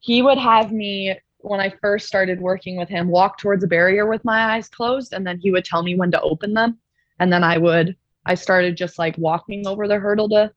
he 0.00 0.22
would 0.22 0.38
have 0.38 0.72
me, 0.72 1.16
when 1.38 1.60
I 1.60 1.72
first 1.80 2.06
started 2.06 2.40
working 2.40 2.76
with 2.76 2.88
him, 2.88 3.08
walk 3.08 3.38
towards 3.38 3.64
a 3.64 3.68
barrier 3.68 4.06
with 4.06 4.24
my 4.24 4.54
eyes 4.54 4.68
closed. 4.68 5.12
And 5.12 5.26
then 5.26 5.38
he 5.38 5.50
would 5.50 5.64
tell 5.64 5.82
me 5.82 5.96
when 5.96 6.10
to 6.10 6.20
open 6.20 6.52
them. 6.52 6.78
And 7.18 7.32
then 7.32 7.44
I 7.44 7.58
would, 7.58 7.96
I 8.26 8.34
started 8.34 8.76
just 8.76 8.98
like 8.98 9.16
walking 9.18 9.66
over 9.66 9.88
the 9.88 9.98
hurdle 9.98 10.28
to 10.30 10.52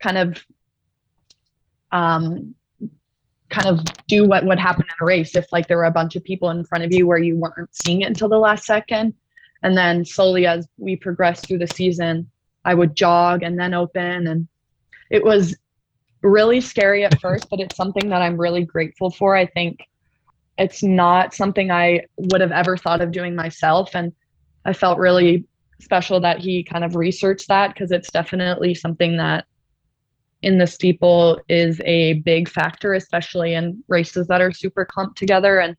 kind 0.00 0.18
of, 0.18 0.44
um, 1.92 2.54
kind 3.50 3.66
of 3.66 3.84
do 4.06 4.26
what 4.26 4.46
would 4.46 4.58
happen 4.58 4.84
in 4.84 4.94
a 5.00 5.04
race 5.04 5.34
if 5.36 5.46
like 5.52 5.66
there 5.66 5.76
were 5.76 5.84
a 5.84 5.90
bunch 5.90 6.16
of 6.16 6.24
people 6.24 6.50
in 6.50 6.64
front 6.64 6.84
of 6.84 6.92
you 6.92 7.06
where 7.06 7.18
you 7.18 7.36
weren't 7.36 7.74
seeing 7.74 8.02
it 8.02 8.06
until 8.08 8.28
the 8.28 8.38
last 8.38 8.64
second. 8.64 9.12
And 9.62 9.76
then 9.76 10.04
slowly 10.04 10.46
as 10.46 10.66
we 10.78 10.96
progressed 10.96 11.46
through 11.46 11.58
the 11.58 11.66
season 11.66 12.30
i 12.64 12.74
would 12.74 12.94
jog 12.94 13.42
and 13.42 13.58
then 13.58 13.74
open. 13.74 14.26
And 14.26 14.48
it 15.10 15.24
was 15.24 15.56
really 16.22 16.60
scary 16.60 17.04
at 17.04 17.20
first 17.20 17.48
but 17.48 17.60
it's 17.60 17.76
something 17.76 18.10
that 18.10 18.22
i'm 18.22 18.40
really 18.40 18.64
grateful 18.64 19.10
for. 19.10 19.36
I 19.36 19.46
think 19.46 19.80
it's 20.58 20.82
not 20.82 21.34
something 21.34 21.70
i 21.70 22.02
would 22.16 22.40
have 22.40 22.52
ever 22.52 22.76
thought 22.76 23.00
of 23.00 23.12
doing 23.12 23.34
myself. 23.34 23.94
And 23.94 24.12
i 24.64 24.72
felt 24.72 24.98
really 24.98 25.44
special 25.80 26.20
that 26.20 26.38
he 26.38 26.62
kind 26.62 26.84
of 26.84 26.94
researched 26.94 27.48
that 27.48 27.74
because 27.74 27.90
it's 27.90 28.10
definitely 28.10 28.74
something 28.74 29.16
that 29.16 29.46
in 30.42 30.58
the 30.58 30.66
steeple 30.66 31.40
is 31.48 31.80
a 31.84 32.14
big 32.14 32.48
factor 32.48 32.94
especially 32.94 33.54
in 33.54 33.82
races 33.88 34.26
that 34.26 34.40
are 34.40 34.52
super 34.52 34.84
clumped 34.84 35.18
together 35.18 35.60
and 35.60 35.76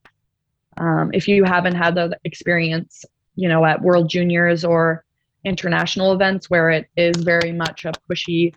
um, 0.77 1.11
if 1.13 1.27
you 1.27 1.43
haven't 1.43 1.75
had 1.75 1.95
the 1.95 2.17
experience 2.23 3.05
you 3.35 3.47
know, 3.47 3.65
at 3.65 3.81
World 3.81 4.09
Juniors 4.09 4.63
or 4.63 5.05
international 5.43 6.13
events 6.13 6.49
where 6.49 6.69
it 6.69 6.87
is 6.95 7.17
very 7.17 7.51
much 7.51 7.85
a 7.85 7.93
pushy, 8.09 8.53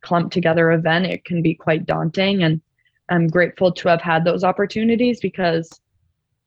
clumped 0.00 0.32
together 0.32 0.72
event, 0.72 1.06
it 1.06 1.24
can 1.24 1.42
be 1.42 1.54
quite 1.54 1.86
daunting. 1.86 2.42
And 2.42 2.60
I'm 3.08 3.28
grateful 3.28 3.72
to 3.72 3.88
have 3.88 4.00
had 4.00 4.24
those 4.24 4.44
opportunities 4.44 5.20
because 5.20 5.70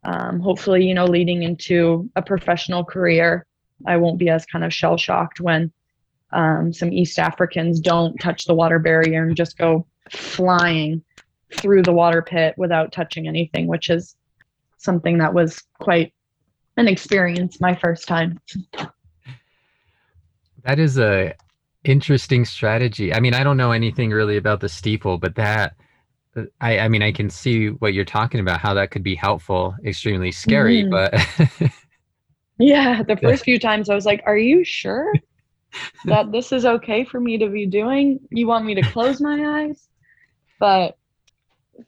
um, 0.03 0.39
hopefully, 0.39 0.85
you 0.85 0.93
know, 0.93 1.05
leading 1.05 1.43
into 1.43 2.09
a 2.15 2.21
professional 2.21 2.83
career, 2.83 3.45
I 3.85 3.97
won't 3.97 4.19
be 4.19 4.29
as 4.29 4.45
kind 4.45 4.65
of 4.65 4.73
shell 4.73 4.97
shocked 4.97 5.39
when 5.39 5.71
um, 6.31 6.73
some 6.73 6.91
East 6.91 7.19
Africans 7.19 7.79
don't 7.79 8.17
touch 8.17 8.45
the 8.45 8.53
water 8.53 8.79
barrier 8.79 9.23
and 9.23 9.35
just 9.35 9.57
go 9.57 9.85
flying 10.09 11.01
through 11.55 11.83
the 11.83 11.93
water 11.93 12.21
pit 12.21 12.53
without 12.57 12.91
touching 12.91 13.27
anything, 13.27 13.67
which 13.67 13.89
is 13.89 14.15
something 14.77 15.17
that 15.17 15.33
was 15.33 15.61
quite 15.79 16.13
an 16.75 16.87
experience 16.87 17.61
my 17.61 17.75
first 17.75 18.07
time. 18.07 18.39
That 20.63 20.79
is 20.79 20.97
a 20.99 21.33
interesting 21.85 22.43
strategy. 22.43 23.13
I 23.13 23.19
mean, 23.21 23.33
I 23.33 23.43
don't 23.43 23.57
know 23.57 23.71
anything 23.71 24.09
really 24.09 24.37
about 24.37 24.59
the 24.59 24.69
steeple, 24.69 25.17
but 25.17 25.35
that 25.35 25.75
I, 26.59 26.79
I 26.79 26.87
mean, 26.87 27.01
I 27.01 27.11
can 27.11 27.29
see 27.29 27.69
what 27.69 27.93
you're 27.93 28.05
talking 28.05 28.41
about, 28.41 28.59
how 28.59 28.73
that 28.75 28.91
could 28.91 29.01
be 29.01 29.15
helpful, 29.15 29.75
extremely 29.85 30.31
scary, 30.31 30.83
mm. 30.83 30.91
but 30.91 31.71
yeah, 32.59 33.01
the 33.01 33.17
first 33.17 33.43
few 33.43 33.57
times 33.57 33.89
I 33.89 33.95
was 33.95 34.05
like, 34.05 34.21
are 34.25 34.37
you 34.37 34.63
sure 34.63 35.11
that 36.05 36.31
this 36.31 36.51
is 36.51 36.65
okay 36.65 37.03
for 37.03 37.19
me 37.19 37.37
to 37.37 37.47
be 37.49 37.65
doing? 37.65 38.19
You 38.29 38.47
want 38.47 38.65
me 38.65 38.75
to 38.75 38.81
close 38.81 39.21
my 39.21 39.63
eyes? 39.63 39.87
But 40.59 40.97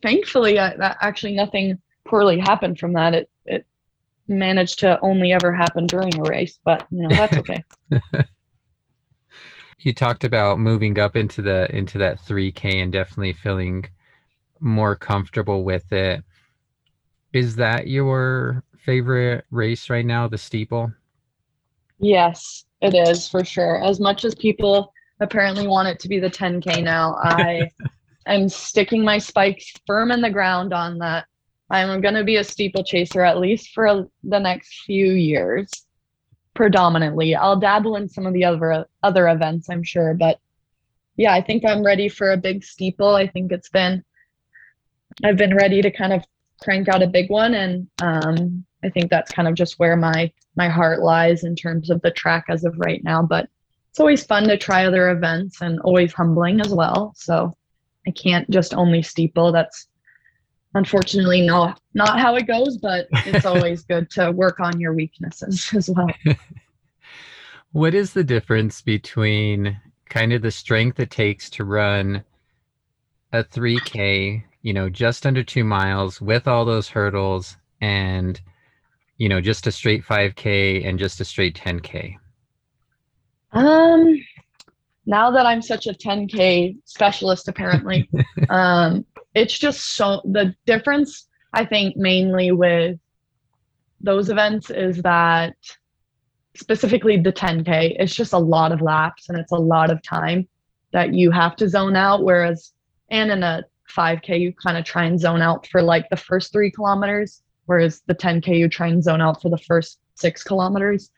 thankfully, 0.02 0.60
I, 0.60 0.76
that 0.78 0.98
actually 1.02 1.34
nothing 1.36 1.80
poorly 2.06 2.40
happened 2.40 2.80
from 2.80 2.94
that. 2.94 3.14
It, 3.14 3.30
it 3.46 3.66
managed 4.28 4.80
to 4.80 5.00
only 5.02 5.34
ever 5.34 5.54
happen 5.54 5.88
during 5.88 6.18
a 6.20 6.24
race, 6.24 6.60
but 6.64 6.86
you 6.92 7.08
know, 7.08 7.10
that's 7.10 7.38
okay. 7.38 7.64
you 9.80 9.94
talked 9.94 10.24
about 10.24 10.60
moving 10.60 11.00
up 11.00 11.16
into 11.16 11.42
the 11.42 11.74
into 11.76 11.98
that 11.98 12.20
3k 12.20 12.84
and 12.84 12.92
definitely 12.92 13.34
feeling 13.34 13.86
more 14.60 14.96
comfortable 14.96 15.64
with 15.64 15.92
it. 15.92 16.24
Is 17.32 17.56
that 17.56 17.88
your 17.88 18.64
favorite 18.78 19.46
race 19.52 19.90
right 19.90 20.06
now, 20.06 20.28
the 20.28 20.38
steeple? 20.38 20.92
Yes, 22.00 22.66
it 22.82 22.94
is 22.94 23.28
for 23.28 23.44
sure. 23.44 23.84
As 23.84 24.00
much 24.00 24.26
as 24.26 24.36
people 24.36 24.94
apparently 25.20 25.68
want 25.68 25.88
it 25.88 26.00
to 26.00 26.08
be 26.08 26.20
the 26.20 26.30
10K 26.30 26.84
now, 26.84 27.16
I 27.22 27.70
am 28.26 28.50
sticking 28.50 29.04
my 29.04 29.18
spikes 29.18 29.74
firm 29.86 30.12
in 30.12 30.22
the 30.22 30.30
ground 30.30 30.74
on 30.74 30.98
that 31.00 31.26
I'm 31.70 32.02
going 32.02 32.16
to 32.16 32.24
be 32.24 32.38
a 32.38 32.44
steeplechaser 32.44 33.22
at 33.22 33.38
least 33.38 33.72
for 33.74 34.08
the 34.24 34.40
next 34.40 34.84
few 34.86 35.12
years, 35.12 35.70
predominantly. 36.56 37.36
I'll 37.36 37.60
dabble 37.60 37.96
in 37.96 38.10
some 38.10 38.26
of 38.26 38.34
the 38.34 38.46
other 38.46 38.86
other 39.04 39.28
events, 39.28 39.70
I'm 39.70 39.84
sure, 39.84 40.14
but 40.14 40.40
yeah, 41.16 41.34
I 41.34 41.42
think 41.42 41.66
I'm 41.66 41.86
ready 41.86 42.10
for 42.10 42.32
a 42.32 42.38
big 42.38 42.64
steeple. 42.64 43.14
I 43.14 43.28
think 43.28 43.52
it's 43.52 43.70
been 43.70 44.04
I've 45.24 45.38
been 45.38 45.56
ready 45.56 45.82
to 45.82 45.92
kind 45.92 46.14
of 46.14 46.24
crank 46.62 46.88
out 46.88 47.04
a 47.04 47.08
big 47.08 47.30
one, 47.30 47.54
and 47.54 47.88
um, 48.02 48.66
I 48.84 48.90
think 48.90 49.10
that's 49.10 49.32
kind 49.32 49.48
of 49.48 49.54
just 49.54 49.80
where 49.80 49.96
my 49.96 50.32
my 50.60 50.68
heart 50.68 51.00
lies 51.02 51.46
in 51.46 51.56
terms 51.56 51.90
of 51.90 52.02
the 52.02 52.12
track 52.12 52.46
as 52.50 52.66
of 52.66 52.78
right 52.78 53.02
now. 53.04 53.24
But 53.24 53.50
it's 53.90 54.00
always 54.00 54.26
fun 54.26 54.44
to 54.50 54.58
try 54.58 54.86
other 54.86 55.10
events 55.10 55.62
and 55.62 55.80
always 55.80 56.14
humbling 56.14 56.60
as 56.60 56.74
well. 56.74 57.14
So 57.16 57.56
I 58.06 58.12
can't 58.12 58.48
just 58.50 58.74
only 58.74 59.02
steeple. 59.02 59.54
That's 59.54 59.88
unfortunately 60.76 61.42
no 61.42 61.74
not 61.96 62.20
how 62.20 62.36
it 62.36 62.46
goes 62.46 62.78
but 62.78 63.08
it's 63.26 63.46
always 63.54 63.82
good 63.82 64.10
to 64.12 64.32
work 64.32 64.60
on 64.60 64.80
your 64.80 64.94
weaknesses 64.94 65.68
as 65.76 65.90
well 65.90 66.08
what 67.72 67.96
is 67.96 68.14
the 68.14 68.24
difference 68.24 68.82
between 68.82 69.80
kind 70.10 70.32
of 70.32 70.42
the 70.42 70.52
strength 70.52 71.00
it 71.00 71.10
takes 71.10 71.50
to 71.50 71.64
run 71.64 72.24
a 73.34 73.44
3k 73.44 74.44
you 74.62 74.72
know 74.72 74.90
just 74.90 75.26
under 75.26 75.44
two 75.44 75.64
miles 75.64 76.22
with 76.22 76.48
all 76.48 76.66
those 76.66 76.90
hurdles 76.90 77.58
and 77.82 78.40
you 79.20 79.30
know 79.30 79.40
just 79.40 79.68
a 79.68 79.72
straight 79.72 80.04
5k 80.04 80.88
and 80.88 80.98
just 80.98 81.20
a 81.20 81.26
straight 81.26 81.56
10k 81.56 82.16
um 83.52 84.20
now 85.06 85.30
that 85.30 85.46
i'm 85.46 85.62
such 85.62 85.86
a 85.86 85.94
10k 85.94 86.78
specialist 86.86 87.48
apparently 87.48 88.10
um 88.50 89.06
it's 89.36 89.60
just 89.60 89.96
so 89.96 90.22
the 90.26 90.56
difference 90.66 91.28
i 91.54 91.64
think 91.64 91.96
mainly 91.96 92.52
with 92.52 92.98
those 94.02 94.30
events 94.30 94.70
is 94.70 95.02
that 95.02 95.54
specifically 96.56 97.18
the 97.18 97.34
10k 97.34 97.98
it's 98.00 98.16
just 98.16 98.34
a 98.34 98.38
lot 98.38 98.72
of 98.72 98.82
laps 98.82 99.30
and 99.30 99.38
it's 99.38 99.52
a 99.52 99.56
lot 99.56 99.92
of 99.92 100.02
time 100.02 100.48
that 100.92 101.14
you 101.14 101.30
have 101.30 101.56
to 101.58 101.68
zone 101.68 101.96
out 101.96 102.24
whereas 102.24 102.72
and 103.12 103.32
in 103.32 103.44
a 103.44 103.64
5k 103.94 104.40
you 104.40 104.54
kind 104.54 104.78
of 104.78 104.86
try 104.86 105.04
and 105.06 105.20
zone 105.20 105.42
out 105.42 105.68
for 105.68 105.82
like 105.82 106.10
the 106.10 106.16
first 106.16 106.54
three 106.54 106.72
kilometers 106.72 107.42
whereas 107.70 108.02
the 108.08 108.16
10k 108.16 108.58
you 108.58 108.68
try 108.68 108.88
and 108.88 109.04
zone 109.04 109.22
out 109.22 109.40
for 109.40 109.50
the 109.50 109.58
first 109.60 110.00
six 110.16 110.44
kilometers. 110.44 111.12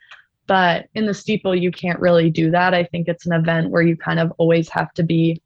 But 0.48 0.88
in 0.96 1.06
the 1.06 1.14
steeple 1.14 1.56
you 1.56 1.72
can't 1.72 2.02
really 2.02 2.30
do 2.30 2.52
that. 2.52 2.74
I 2.74 2.84
think 2.84 3.08
it's 3.08 3.26
an 3.26 3.32
event 3.32 3.70
where 3.70 3.82
you 3.82 3.96
kind 3.96 4.20
of 4.20 4.34
always 4.38 4.68
have 4.68 4.92
to 4.96 5.04
be 5.04 5.42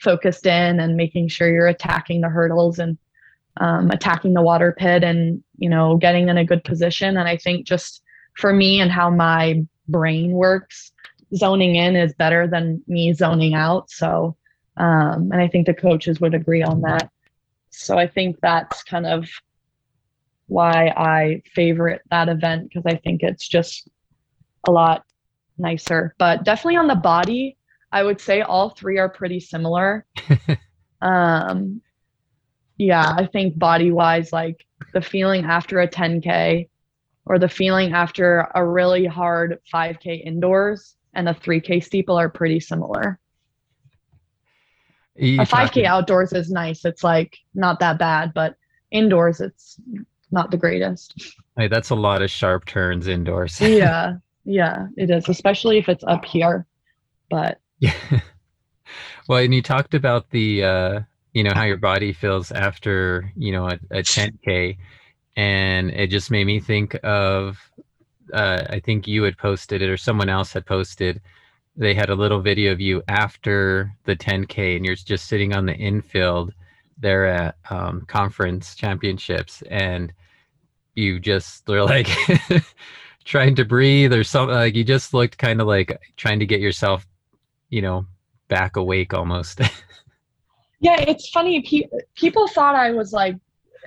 focused 0.00 0.46
in 0.46 0.80
and 0.80 0.96
making 0.96 1.28
sure 1.28 1.48
you're 1.48 1.68
attacking 1.68 2.22
the 2.22 2.28
hurdles 2.28 2.80
and 2.80 2.98
um, 3.58 3.92
attacking 3.92 4.34
the 4.34 4.42
water 4.42 4.74
pit 4.76 5.04
and 5.04 5.44
you 5.58 5.68
know 5.68 5.96
getting 5.96 6.28
in 6.28 6.38
a 6.38 6.44
good 6.44 6.64
position. 6.64 7.16
And 7.16 7.28
i 7.28 7.36
think 7.36 7.64
just 7.64 8.02
for 8.34 8.52
me 8.52 8.80
and 8.80 8.90
how 8.90 9.10
my 9.10 9.64
brain 9.86 10.32
works 10.32 10.90
zoning 11.36 11.76
in 11.76 11.94
is 11.94 12.14
better 12.14 12.48
than 12.48 12.82
me 12.88 13.12
zoning 13.12 13.54
out. 13.54 13.90
So 13.90 14.36
um, 14.76 15.30
and 15.30 15.40
i 15.40 15.46
think 15.46 15.66
the 15.66 15.82
coaches 15.86 16.20
would 16.20 16.34
agree 16.34 16.64
on 16.64 16.80
that. 16.80 17.12
So 17.70 17.96
i 17.96 18.08
think 18.08 18.40
that's 18.40 18.82
kind 18.82 19.06
of 19.06 19.28
why 20.52 20.88
i 20.96 21.42
favorite 21.54 22.02
that 22.10 22.28
event 22.28 22.68
because 22.68 22.84
i 22.86 22.96
think 22.96 23.22
it's 23.22 23.48
just 23.48 23.88
a 24.68 24.70
lot 24.70 25.04
nicer 25.58 26.14
but 26.18 26.44
definitely 26.44 26.76
on 26.76 26.86
the 26.86 26.94
body 26.94 27.56
I 27.92 28.02
would 28.02 28.20
say 28.20 28.40
all 28.40 28.70
three 28.70 28.98
are 28.98 29.08
pretty 29.08 29.38
similar. 29.38 30.06
um, 31.02 31.82
yeah, 32.78 33.14
I 33.16 33.26
think 33.26 33.58
body 33.58 33.90
wise, 33.90 34.32
like 34.32 34.66
the 34.94 35.02
feeling 35.02 35.44
after 35.44 35.80
a 35.80 35.88
10K 35.88 36.68
or 37.26 37.38
the 37.38 37.48
feeling 37.48 37.92
after 37.92 38.48
a 38.54 38.66
really 38.66 39.04
hard 39.04 39.58
5K 39.72 40.24
indoors 40.24 40.96
and 41.14 41.28
a 41.28 41.34
3K 41.34 41.84
steeple 41.84 42.16
are 42.16 42.30
pretty 42.30 42.60
similar. 42.60 43.20
a 45.18 45.44
5K 45.44 45.46
talking... 45.46 45.86
outdoors 45.86 46.32
is 46.32 46.50
nice. 46.50 46.86
It's 46.86 47.04
like 47.04 47.36
not 47.54 47.78
that 47.80 47.98
bad, 47.98 48.32
but 48.34 48.56
indoors, 48.90 49.40
it's 49.40 49.78
not 50.32 50.50
the 50.50 50.56
greatest. 50.56 51.34
Hey, 51.56 51.68
that's 51.68 51.90
a 51.90 51.94
lot 51.94 52.22
of 52.22 52.30
sharp 52.30 52.64
turns 52.64 53.06
indoors. 53.06 53.60
yeah, 53.60 54.14
yeah, 54.44 54.86
it 54.96 55.10
is, 55.10 55.28
especially 55.28 55.78
if 55.78 55.88
it's 55.88 56.04
up 56.04 56.24
here. 56.24 56.66
But 57.30 57.60
yeah. 57.78 57.94
well, 59.28 59.38
and 59.38 59.54
you 59.54 59.62
talked 59.62 59.94
about 59.94 60.30
the 60.30 60.64
uh, 60.64 61.00
you 61.32 61.42
know 61.42 61.52
how 61.54 61.64
your 61.64 61.76
body 61.76 62.12
feels 62.12 62.52
after 62.52 63.30
you 63.36 63.52
know 63.52 63.66
a, 63.68 63.78
a 63.90 64.02
10k 64.02 64.76
and 65.36 65.90
it 65.90 66.08
just 66.08 66.30
made 66.30 66.46
me 66.46 66.60
think 66.60 66.98
of 67.02 67.58
uh, 68.32 68.64
i 68.70 68.78
think 68.78 69.06
you 69.06 69.22
had 69.22 69.36
posted 69.38 69.82
it 69.82 69.88
or 69.88 69.96
someone 69.96 70.28
else 70.28 70.52
had 70.52 70.66
posted 70.66 71.20
they 71.76 71.94
had 71.94 72.10
a 72.10 72.14
little 72.14 72.40
video 72.40 72.72
of 72.72 72.80
you 72.80 73.02
after 73.08 73.94
the 74.04 74.14
10k 74.14 74.76
and 74.76 74.84
you're 74.84 74.94
just 74.94 75.26
sitting 75.26 75.54
on 75.54 75.64
the 75.64 75.74
infield 75.74 76.52
there 76.98 77.26
at 77.26 77.56
um, 77.70 78.02
conference 78.06 78.74
championships 78.74 79.62
and 79.70 80.12
you 80.94 81.18
just 81.18 81.64
they're 81.66 81.84
like 81.84 82.08
trying 83.24 83.54
to 83.54 83.64
breathe 83.64 84.12
or 84.12 84.24
something 84.24 84.54
like 84.54 84.74
you 84.74 84.84
just 84.84 85.14
looked 85.14 85.38
kind 85.38 85.60
of 85.60 85.66
like 85.66 85.98
trying 86.16 86.38
to 86.38 86.46
get 86.46 86.60
yourself 86.60 87.06
you 87.70 87.82
know 87.82 88.06
back 88.48 88.76
awake 88.76 89.14
almost. 89.14 89.60
Yeah 90.84 90.96
it's 90.98 91.28
funny 91.28 91.62
Pe- 91.62 91.88
people 92.16 92.48
thought 92.48 92.74
i 92.74 92.90
was 92.90 93.12
like 93.12 93.36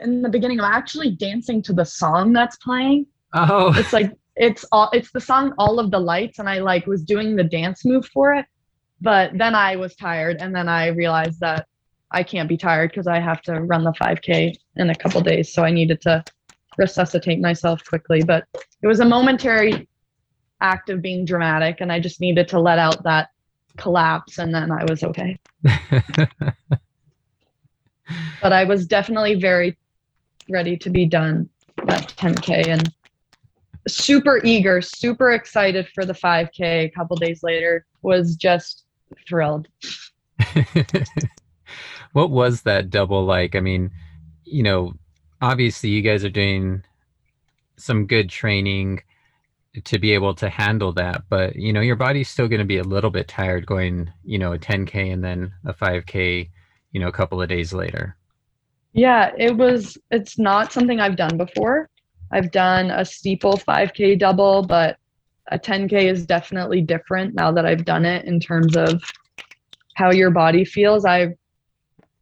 in 0.01 0.21
the 0.21 0.29
beginning 0.29 0.61
i'm 0.61 0.71
actually 0.71 1.11
dancing 1.11 1.61
to 1.63 1.73
the 1.73 1.83
song 1.83 2.31
that's 2.31 2.55
playing. 2.55 3.05
Oh. 3.33 3.77
It's 3.77 3.91
like 3.91 4.13
it's 4.37 4.63
all 4.71 4.89
it's 4.93 5.11
the 5.11 5.19
song 5.19 5.53
all 5.57 5.77
of 5.77 5.91
the 5.91 5.99
lights 5.99 6.39
and 6.39 6.47
i 6.47 6.59
like 6.59 6.87
was 6.87 7.03
doing 7.03 7.35
the 7.35 7.43
dance 7.43 7.83
move 7.83 8.05
for 8.07 8.33
it. 8.33 8.45
But 9.01 9.37
then 9.37 9.55
i 9.55 9.75
was 9.75 9.93
tired 9.97 10.37
and 10.39 10.55
then 10.55 10.69
i 10.69 10.87
realized 10.87 11.41
that 11.41 11.67
i 12.11 12.23
can't 12.23 12.47
be 12.47 12.55
tired 12.55 12.91
because 12.91 13.07
i 13.07 13.19
have 13.19 13.41
to 13.41 13.59
run 13.59 13.83
the 13.83 13.91
5k 13.91 14.55
in 14.77 14.89
a 14.89 14.95
couple 14.95 15.19
days 15.19 15.53
so 15.53 15.65
i 15.65 15.71
needed 15.71 15.99
to 16.01 16.23
resuscitate 16.77 17.39
myself 17.39 17.83
quickly 17.85 18.23
but 18.23 18.45
it 18.81 18.87
was 18.87 18.99
a 18.99 19.05
momentary 19.05 19.87
act 20.61 20.89
of 20.89 21.01
being 21.01 21.25
dramatic 21.25 21.81
and 21.81 21.91
i 21.91 21.99
just 21.99 22.21
needed 22.21 22.47
to 22.47 22.59
let 22.59 22.79
out 22.79 23.03
that 23.03 23.29
collapse 23.77 24.37
and 24.37 24.53
then 24.53 24.71
i 24.71 24.83
was 24.85 25.03
okay 25.03 25.37
but 28.41 28.53
i 28.53 28.63
was 28.63 28.87
definitely 28.87 29.35
very 29.35 29.77
ready 30.49 30.77
to 30.77 30.89
be 30.89 31.05
done 31.05 31.49
at 31.87 32.07
10k 32.17 32.67
and 32.67 32.93
super 33.87 34.41
eager, 34.43 34.81
super 34.81 35.31
excited 35.31 35.87
for 35.93 36.05
the 36.05 36.13
5K 36.13 36.85
a 36.85 36.89
couple 36.89 37.15
days 37.17 37.43
later, 37.43 37.85
was 38.01 38.35
just 38.35 38.85
thrilled. 39.27 39.67
what 42.13 42.31
was 42.31 42.63
that 42.63 42.89
double 42.89 43.25
like? 43.25 43.55
I 43.55 43.59
mean, 43.59 43.91
you 44.43 44.63
know, 44.63 44.93
obviously 45.41 45.89
you 45.89 46.01
guys 46.01 46.23
are 46.23 46.29
doing 46.29 46.83
some 47.77 48.07
good 48.07 48.29
training 48.29 49.01
to 49.83 49.99
be 49.99 50.13
able 50.13 50.33
to 50.35 50.49
handle 50.49 50.93
that, 50.93 51.23
but 51.29 51.55
you 51.55 51.73
know, 51.73 51.81
your 51.81 51.97
body's 51.97 52.29
still 52.29 52.47
going 52.47 52.59
to 52.59 52.65
be 52.65 52.77
a 52.77 52.83
little 52.83 53.09
bit 53.09 53.27
tired 53.27 53.65
going, 53.65 54.09
you 54.23 54.39
know, 54.39 54.53
a 54.53 54.57
10K 54.57 55.11
and 55.11 55.23
then 55.23 55.51
a 55.65 55.73
5K, 55.73 56.49
you 56.91 56.99
know, 56.99 57.07
a 57.07 57.11
couple 57.11 57.41
of 57.41 57.49
days 57.49 57.73
later. 57.73 58.15
Yeah, 58.93 59.33
it 59.37 59.57
was, 59.57 59.97
it's 60.11 60.39
not 60.39 60.71
something 60.71 61.01
I've 61.01 61.17
done 61.17 61.35
before. 61.35 61.89
I've 62.31 62.51
done 62.51 62.91
a 62.91 63.03
steeple 63.03 63.57
5K 63.57 64.17
double, 64.17 64.65
but 64.65 64.97
a 65.51 65.59
10K 65.59 66.09
is 66.09 66.25
definitely 66.25 66.81
different 66.81 67.35
now 67.35 67.51
that 67.51 67.65
I've 67.65 67.85
done 67.85 68.05
it 68.05 68.25
in 68.25 68.39
terms 68.39 68.77
of 68.77 69.03
how 69.95 70.11
your 70.11 70.31
body 70.31 70.63
feels. 70.63 71.05
I 71.05 71.35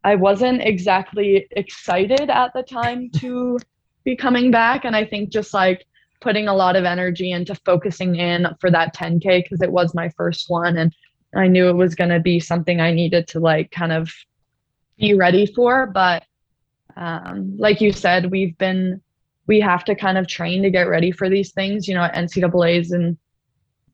I 0.04 0.14
wasn't 0.14 0.60
exactly 0.62 1.46
excited 1.52 2.28
at 2.28 2.52
the 2.52 2.62
time 2.62 3.08
to 3.20 3.58
be 4.04 4.14
coming 4.14 4.50
back, 4.50 4.84
and 4.84 4.94
I 4.94 5.04
think 5.04 5.30
just 5.30 5.54
like 5.54 5.86
putting 6.20 6.46
a 6.46 6.54
lot 6.54 6.76
of 6.76 6.84
energy 6.84 7.32
into 7.32 7.54
focusing 7.54 8.16
in 8.16 8.46
for 8.60 8.70
that 8.70 8.94
10K 8.94 9.42
because 9.42 9.62
it 9.62 9.72
was 9.72 9.94
my 9.94 10.10
first 10.10 10.50
one, 10.50 10.76
and 10.76 10.94
I 11.34 11.48
knew 11.48 11.68
it 11.68 11.76
was 11.76 11.94
going 11.94 12.10
to 12.10 12.20
be 12.20 12.38
something 12.38 12.80
I 12.80 12.92
needed 12.92 13.26
to 13.28 13.40
like 13.40 13.70
kind 13.70 13.92
of 13.92 14.12
be 14.98 15.14
ready 15.14 15.46
for. 15.46 15.86
But 15.86 16.24
um, 16.96 17.56
like 17.56 17.80
you 17.80 17.90
said, 17.90 18.30
we've 18.30 18.56
been 18.58 19.00
we 19.46 19.58
have 19.60 19.84
to 19.84 19.94
kind 19.94 20.18
of 20.18 20.26
train 20.26 20.62
to 20.62 20.70
get 20.70 20.88
ready 20.88 21.12
for 21.12 21.30
these 21.30 21.52
things. 21.52 21.88
You 21.88 21.94
know, 21.94 22.02
at 22.02 22.14
NCAA's 22.14 22.92
and 22.92 23.16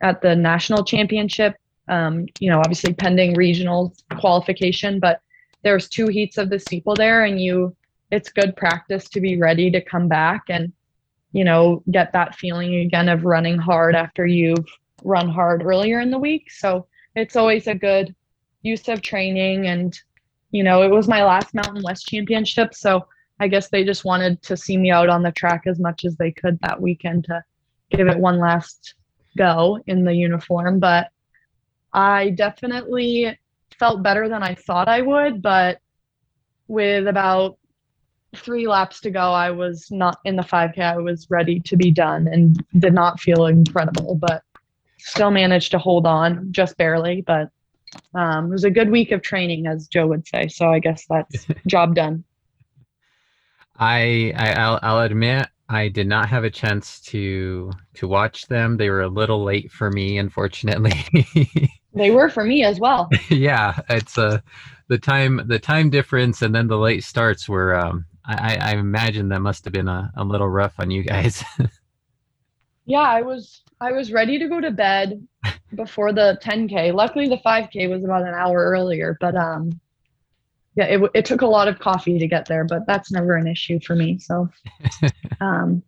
at 0.02 0.22
the 0.22 0.34
national 0.34 0.84
championship. 0.84 1.54
Um, 1.86 2.26
you 2.40 2.50
know, 2.50 2.58
obviously 2.58 2.94
pending 2.94 3.34
regional 3.34 3.94
qualification, 4.18 5.00
but 5.00 5.20
there's 5.62 5.88
two 5.88 6.08
heats 6.08 6.38
of 6.38 6.50
the 6.50 6.58
steeple 6.58 6.94
there, 6.94 7.24
and 7.24 7.40
you 7.40 7.76
it's 8.10 8.30
good 8.30 8.56
practice 8.56 9.08
to 9.08 9.20
be 9.20 9.38
ready 9.38 9.70
to 9.70 9.80
come 9.80 10.08
back 10.08 10.44
and 10.48 10.72
you 11.32 11.44
know 11.44 11.82
get 11.90 12.12
that 12.12 12.34
feeling 12.34 12.76
again 12.76 13.08
of 13.08 13.24
running 13.24 13.58
hard 13.58 13.94
after 13.94 14.26
you've 14.26 14.66
run 15.04 15.28
hard 15.28 15.62
earlier 15.64 16.00
in 16.00 16.10
the 16.10 16.18
week. 16.18 16.50
So 16.50 16.86
it's 17.14 17.36
always 17.36 17.66
a 17.66 17.74
good 17.74 18.14
use 18.62 18.88
of 18.88 19.02
training 19.02 19.68
and 19.68 19.98
you 20.50 20.62
know 20.62 20.82
it 20.82 20.90
was 20.90 21.08
my 21.08 21.24
last 21.24 21.54
mountain 21.54 21.82
west 21.82 22.06
championship 22.06 22.74
so 22.74 23.06
I 23.40 23.48
guess 23.48 23.68
they 23.68 23.84
just 23.84 24.04
wanted 24.04 24.42
to 24.42 24.56
see 24.56 24.76
me 24.76 24.90
out 24.90 25.08
on 25.08 25.22
the 25.22 25.32
track 25.32 25.62
as 25.66 25.80
much 25.80 26.04
as 26.04 26.14
they 26.16 26.30
could 26.30 26.60
that 26.60 26.80
weekend 26.80 27.24
to 27.24 27.42
give 27.90 28.06
it 28.06 28.18
one 28.18 28.38
last 28.38 28.94
go 29.36 29.82
in 29.86 30.04
the 30.04 30.14
uniform. 30.14 30.78
But 30.78 31.08
I 31.92 32.30
definitely 32.30 33.38
felt 33.80 34.02
better 34.02 34.28
than 34.28 34.42
I 34.42 34.54
thought 34.54 34.88
I 34.88 35.00
would. 35.00 35.40
But 35.42 35.80
with 36.68 37.08
about 37.08 37.58
three 38.36 38.68
laps 38.68 39.00
to 39.00 39.10
go, 39.10 39.32
I 39.32 39.50
was 39.50 39.88
not 39.90 40.18
in 40.24 40.36
the 40.36 40.42
5K. 40.42 40.78
I 40.78 40.98
was 40.98 41.28
ready 41.30 41.58
to 41.60 41.76
be 41.76 41.90
done 41.90 42.28
and 42.28 42.62
did 42.78 42.92
not 42.92 43.18
feel 43.18 43.46
incredible, 43.46 44.14
but 44.14 44.42
still 44.98 45.30
managed 45.30 45.70
to 45.72 45.78
hold 45.78 46.06
on 46.06 46.52
just 46.52 46.76
barely. 46.76 47.22
But 47.22 47.48
um, 48.14 48.46
it 48.46 48.50
was 48.50 48.64
a 48.64 48.70
good 48.70 48.90
week 48.90 49.10
of 49.10 49.22
training, 49.22 49.66
as 49.66 49.88
Joe 49.88 50.06
would 50.08 50.28
say. 50.28 50.46
So 50.48 50.68
I 50.68 50.78
guess 50.78 51.06
that's 51.08 51.46
job 51.66 51.94
done. 51.94 52.22
I, 53.76 54.34
I 54.36 54.70
will 54.70 54.78
I'll 54.82 55.00
admit 55.00 55.48
I 55.70 55.88
did 55.88 56.06
not 56.06 56.28
have 56.28 56.44
a 56.44 56.50
chance 56.50 57.00
to 57.02 57.72
to 57.94 58.06
watch 58.06 58.46
them. 58.46 58.76
They 58.76 58.90
were 58.90 59.00
a 59.00 59.08
little 59.08 59.42
late 59.42 59.72
for 59.72 59.90
me, 59.90 60.18
unfortunately. 60.18 60.92
they 61.94 62.10
were 62.10 62.28
for 62.28 62.44
me 62.44 62.64
as 62.64 62.78
well. 62.78 63.08
yeah, 63.28 63.80
it's 63.88 64.18
uh, 64.18 64.40
the 64.88 64.98
time 64.98 65.42
the 65.46 65.58
time 65.58 65.90
difference 65.90 66.42
and 66.42 66.54
then 66.54 66.66
the 66.66 66.78
late 66.78 67.04
starts 67.04 67.48
were. 67.48 67.74
Um, 67.74 68.06
I, 68.24 68.58
I 68.60 68.72
imagine 68.76 69.28
that 69.30 69.40
must 69.40 69.64
have 69.64 69.72
been 69.72 69.88
a, 69.88 70.12
a 70.16 70.22
little 70.22 70.48
rough 70.48 70.74
on 70.78 70.90
you 70.90 71.02
guys. 71.02 71.42
yeah, 72.84 73.00
I 73.00 73.22
was 73.22 73.62
I 73.80 73.92
was 73.92 74.12
ready 74.12 74.38
to 74.38 74.46
go 74.46 74.60
to 74.60 74.70
bed 74.70 75.26
before 75.74 76.12
the 76.12 76.38
10k. 76.42 76.92
Luckily, 76.92 77.28
the 77.28 77.38
5k 77.38 77.88
was 77.88 78.04
about 78.04 78.22
an 78.22 78.34
hour 78.34 78.56
earlier, 78.56 79.16
but 79.20 79.34
um, 79.34 79.80
yeah, 80.76 80.84
it, 80.84 81.10
it 81.14 81.24
took 81.24 81.42
a 81.42 81.46
lot 81.46 81.68
of 81.68 81.78
coffee 81.78 82.18
to 82.18 82.26
get 82.26 82.46
there, 82.46 82.64
but 82.64 82.86
that's 82.86 83.10
never 83.10 83.36
an 83.36 83.46
issue 83.46 83.80
for 83.80 83.96
me. 83.96 84.18
So 84.18 84.48
um, 85.40 85.82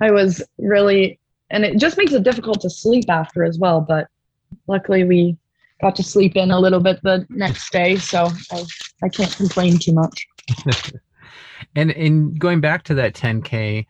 I 0.00 0.10
was 0.10 0.42
really, 0.58 1.18
and 1.50 1.64
it 1.64 1.78
just 1.78 1.98
makes 1.98 2.12
it 2.12 2.22
difficult 2.22 2.60
to 2.62 2.70
sleep 2.70 3.04
after 3.08 3.44
as 3.44 3.58
well. 3.58 3.80
But 3.80 4.08
luckily, 4.66 5.04
we 5.04 5.36
got 5.80 5.96
to 5.96 6.02
sleep 6.02 6.36
in 6.36 6.50
a 6.50 6.58
little 6.58 6.80
bit 6.80 7.00
the 7.02 7.26
next 7.30 7.70
day, 7.70 7.96
so 7.96 8.28
I, 8.52 8.64
I 9.02 9.08
can't 9.08 9.34
complain 9.36 9.78
too 9.78 9.92
much. 9.92 10.26
and 11.76 11.90
in 11.90 12.34
going 12.34 12.60
back 12.60 12.82
to 12.84 12.94
that 12.94 13.14
10k, 13.14 13.86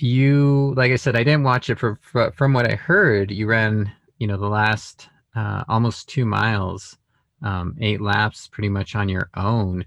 you 0.00 0.74
like 0.76 0.92
I 0.92 0.96
said, 0.96 1.16
I 1.16 1.24
didn't 1.24 1.42
watch 1.42 1.70
it 1.70 1.78
for, 1.78 1.98
for 2.02 2.30
from 2.32 2.52
what 2.52 2.70
I 2.70 2.76
heard. 2.76 3.30
You 3.30 3.46
ran, 3.46 3.90
you 4.18 4.26
know, 4.26 4.36
the 4.36 4.48
last 4.48 5.08
uh, 5.34 5.64
almost 5.68 6.08
two 6.08 6.24
miles 6.24 6.96
um, 7.42 7.76
eight 7.80 8.00
laps 8.00 8.48
pretty 8.48 8.68
much 8.68 8.94
on 8.94 9.08
your 9.08 9.30
own. 9.36 9.84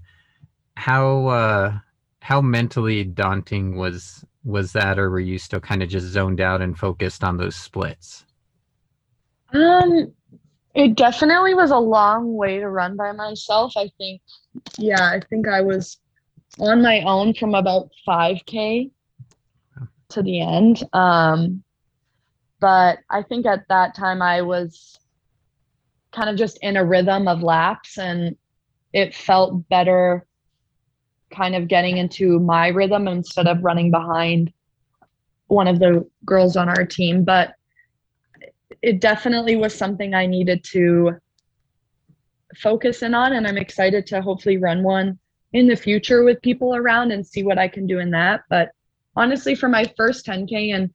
How 0.76 1.26
uh, 1.26 1.78
how 2.20 2.40
mentally 2.40 3.04
daunting 3.04 3.76
was 3.76 4.24
was 4.44 4.72
that, 4.72 4.98
or 4.98 5.10
were 5.10 5.20
you 5.20 5.38
still 5.38 5.60
kind 5.60 5.82
of 5.82 5.88
just 5.88 6.06
zoned 6.06 6.40
out 6.40 6.62
and 6.62 6.78
focused 6.78 7.22
on 7.22 7.36
those 7.36 7.56
splits? 7.56 8.24
Um, 9.52 10.12
it 10.74 10.96
definitely 10.96 11.54
was 11.54 11.70
a 11.70 11.78
long 11.78 12.34
way 12.34 12.58
to 12.58 12.68
run 12.68 12.96
by 12.96 13.12
myself. 13.12 13.74
I 13.76 13.90
think, 13.98 14.22
yeah, 14.78 15.02
I 15.02 15.20
think 15.28 15.46
I 15.46 15.60
was 15.60 15.98
on 16.58 16.82
my 16.82 17.00
own 17.02 17.34
from 17.34 17.54
about 17.54 17.90
5K 18.08 18.90
to 20.10 20.22
the 20.22 20.40
end. 20.40 20.82
Um, 20.92 21.62
but 22.60 23.00
I 23.10 23.22
think 23.22 23.44
at 23.44 23.66
that 23.68 23.94
time 23.94 24.22
I 24.22 24.42
was 24.42 24.98
kind 26.12 26.30
of 26.30 26.36
just 26.36 26.58
in 26.62 26.76
a 26.76 26.84
rhythm 26.84 27.26
of 27.26 27.42
laps 27.42 27.98
and 27.98 28.36
it 28.92 29.14
felt 29.14 29.68
better 29.68 30.26
kind 31.30 31.54
of 31.54 31.66
getting 31.66 31.96
into 31.96 32.38
my 32.38 32.68
rhythm 32.68 33.08
instead 33.08 33.48
of 33.48 33.64
running 33.64 33.90
behind 33.90 34.52
one 35.46 35.66
of 35.66 35.78
the 35.78 36.06
girls 36.24 36.56
on 36.56 36.68
our 36.68 36.84
team 36.84 37.24
but 37.24 37.54
it 38.82 39.00
definitely 39.00 39.56
was 39.56 39.74
something 39.74 40.14
i 40.14 40.26
needed 40.26 40.62
to 40.64 41.12
focus 42.56 43.02
in 43.02 43.14
on 43.14 43.34
and 43.34 43.46
i'm 43.46 43.58
excited 43.58 44.06
to 44.06 44.20
hopefully 44.20 44.58
run 44.58 44.82
one 44.82 45.18
in 45.52 45.66
the 45.66 45.76
future 45.76 46.24
with 46.24 46.40
people 46.42 46.74
around 46.74 47.12
and 47.12 47.26
see 47.26 47.42
what 47.42 47.58
i 47.58 47.68
can 47.68 47.86
do 47.86 47.98
in 47.98 48.10
that 48.10 48.42
but 48.50 48.70
honestly 49.16 49.54
for 49.54 49.68
my 49.68 49.90
first 49.96 50.26
10k 50.26 50.74
and 50.74 50.90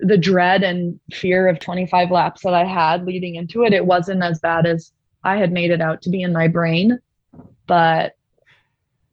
the 0.00 0.18
dread 0.18 0.62
and 0.62 0.98
fear 1.12 1.48
of 1.48 1.58
25 1.60 2.10
laps 2.10 2.42
that 2.42 2.54
I 2.54 2.64
had 2.64 3.04
leading 3.04 3.36
into 3.36 3.64
it, 3.64 3.72
it 3.72 3.84
wasn't 3.84 4.22
as 4.22 4.40
bad 4.40 4.66
as 4.66 4.92
I 5.22 5.36
had 5.36 5.52
made 5.52 5.70
it 5.70 5.80
out 5.80 6.02
to 6.02 6.10
be 6.10 6.22
in 6.22 6.32
my 6.32 6.48
brain. 6.48 6.98
But 7.66 8.14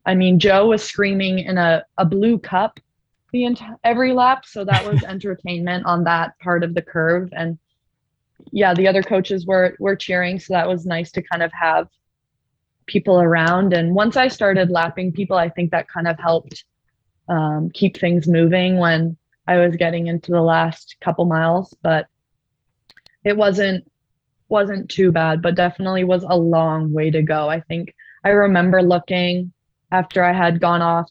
I 0.06 0.16
mean, 0.16 0.40
Joe 0.40 0.68
was 0.68 0.84
screaming 0.84 1.40
in 1.40 1.58
a, 1.58 1.86
a 1.98 2.06
blue 2.06 2.40
cup 2.40 2.80
the 3.32 3.46
entire 3.46 3.78
every 3.84 4.12
lap, 4.12 4.46
so 4.46 4.66
that 4.66 4.86
was 4.86 5.04
entertainment 5.08 5.86
on 5.86 6.04
that 6.04 6.38
part 6.40 6.64
of 6.64 6.74
the 6.74 6.82
curve. 6.82 7.30
And 7.32 7.58
yeah, 8.52 8.74
the 8.74 8.88
other 8.88 9.04
coaches 9.04 9.46
were 9.46 9.76
were 9.80 9.96
cheering, 9.96 10.40
so 10.40 10.54
that 10.54 10.68
was 10.68 10.86
nice 10.86 11.12
to 11.12 11.22
kind 11.22 11.44
of 11.44 11.52
have 11.54 11.88
people 12.86 13.20
around. 13.22 13.74
And 13.74 13.96
once 13.96 14.18
I 14.18 14.28
started 14.28 14.70
lapping 14.70 15.12
people, 15.12 15.38
I 15.38 15.50
think 15.50 15.72
that 15.72 15.88
kind 15.88 16.08
of 16.08 16.20
helped 16.20 16.66
um, 17.30 17.70
keep 17.74 17.98
things 17.98 18.28
moving 18.28 18.78
when 18.78 19.18
I 19.48 19.58
was 19.58 19.76
getting 19.76 20.08
into 20.08 20.32
the 20.32 20.42
last 20.42 20.96
couple 21.02 21.26
miles. 21.26 21.76
But 21.82 22.08
it 23.24 23.36
wasn't 23.38 23.90
wasn't 24.50 24.90
too 24.90 25.12
bad, 25.12 25.42
but 25.42 25.56
definitely 25.56 26.04
was 26.04 26.24
a 26.28 26.36
long 26.36 26.92
way 26.92 27.10
to 27.10 27.22
go. 27.22 27.50
I 27.50 27.62
think 27.62 27.96
I 28.24 28.30
remember 28.30 28.82
looking 28.82 29.54
after 29.92 30.24
I 30.24 30.34
had 30.34 30.60
gone 30.60 30.82
off, 30.82 31.10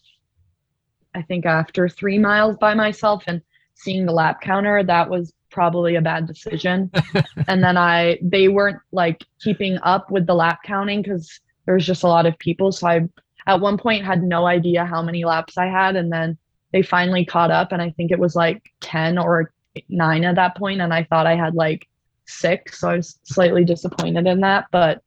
I 1.14 1.22
think 1.22 1.46
after 1.46 1.88
three 1.88 2.18
miles 2.18 2.56
by 2.58 2.74
myself 2.74 3.24
and 3.26 3.42
seeing 3.74 4.06
the 4.06 4.12
lap 4.12 4.40
counter, 4.40 4.82
that 4.84 5.08
was 5.08 5.32
probably 5.50 5.96
a 5.96 6.00
bad 6.00 6.26
decision. 6.26 6.90
and 7.48 7.62
then 7.62 7.76
I, 7.76 8.18
they 8.22 8.48
weren't 8.48 8.80
like 8.92 9.24
keeping 9.40 9.78
up 9.82 10.10
with 10.10 10.26
the 10.26 10.34
lap 10.34 10.60
counting 10.64 11.02
because 11.02 11.40
there 11.66 11.74
was 11.74 11.86
just 11.86 12.02
a 12.02 12.08
lot 12.08 12.26
of 12.26 12.38
people. 12.38 12.72
So 12.72 12.86
I, 12.86 13.08
at 13.46 13.60
one 13.60 13.78
point, 13.78 14.04
had 14.04 14.22
no 14.22 14.46
idea 14.46 14.84
how 14.84 15.02
many 15.02 15.24
laps 15.24 15.58
I 15.58 15.66
had. 15.66 15.96
And 15.96 16.12
then 16.12 16.36
they 16.72 16.82
finally 16.82 17.24
caught 17.24 17.50
up. 17.50 17.72
And 17.72 17.82
I 17.82 17.90
think 17.90 18.10
it 18.10 18.18
was 18.18 18.34
like 18.36 18.62
10 18.80 19.18
or 19.18 19.52
nine 19.88 20.24
at 20.24 20.36
that 20.36 20.56
point, 20.56 20.80
And 20.80 20.92
I 20.92 21.04
thought 21.04 21.26
I 21.26 21.36
had 21.36 21.54
like 21.54 21.88
six. 22.26 22.80
So 22.80 22.90
I 22.90 22.96
was 22.96 23.18
slightly 23.24 23.64
disappointed 23.64 24.26
in 24.26 24.40
that. 24.40 24.66
But 24.70 25.02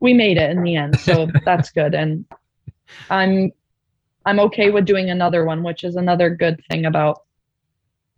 we 0.00 0.12
made 0.12 0.36
it 0.36 0.50
in 0.50 0.62
the 0.62 0.76
end, 0.76 0.98
so 1.00 1.28
that's 1.44 1.70
good. 1.70 1.94
And 1.94 2.24
I'm 3.10 3.52
I'm 4.26 4.40
okay 4.40 4.70
with 4.70 4.86
doing 4.86 5.10
another 5.10 5.44
one, 5.44 5.62
which 5.62 5.84
is 5.84 5.96
another 5.96 6.30
good 6.30 6.62
thing 6.70 6.86
about 6.86 7.22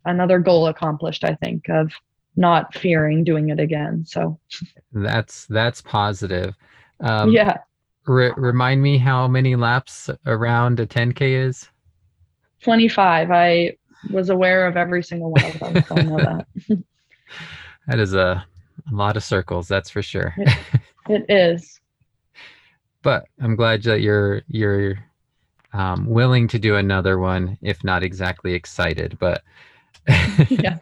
another 0.06 0.38
goal 0.38 0.68
accomplished, 0.68 1.24
I 1.24 1.34
think, 1.34 1.68
of 1.68 1.92
not 2.36 2.74
fearing 2.74 3.24
doing 3.24 3.50
it 3.50 3.60
again. 3.60 4.04
So 4.06 4.38
that's 4.92 5.46
that's 5.46 5.80
positive. 5.82 6.54
Um, 7.00 7.30
yeah. 7.30 7.58
Re- 8.06 8.32
remind 8.36 8.82
me 8.82 8.98
how 8.98 9.26
many 9.26 9.56
laps 9.56 10.08
around 10.26 10.78
a 10.78 10.86
10k 10.86 11.46
is? 11.46 11.68
25. 12.60 13.30
I 13.30 13.76
was 14.10 14.30
aware 14.30 14.66
of 14.66 14.76
every 14.76 15.02
single 15.02 15.32
one 15.32 15.44
of 15.44 15.58
them. 15.58 15.84
So 15.84 15.96
I 15.96 16.02
know 16.02 16.16
that. 16.18 16.46
that 17.88 17.98
is 17.98 18.14
a, 18.14 18.46
a 18.90 18.94
lot 18.94 19.16
of 19.16 19.24
circles, 19.24 19.68
that's 19.68 19.90
for 19.90 20.02
sure. 20.02 20.34
it, 20.36 20.56
it 21.08 21.24
is. 21.28 21.80
But 23.02 23.26
I'm 23.40 23.56
glad 23.56 23.82
that 23.84 24.00
you're 24.00 24.42
you're 24.48 24.98
um, 25.72 26.06
willing 26.06 26.48
to 26.48 26.58
do 26.58 26.76
another 26.76 27.18
one, 27.18 27.58
if 27.62 27.84
not 27.84 28.02
exactly 28.02 28.54
excited. 28.54 29.16
But 29.20 29.42
yeah, 30.48 30.78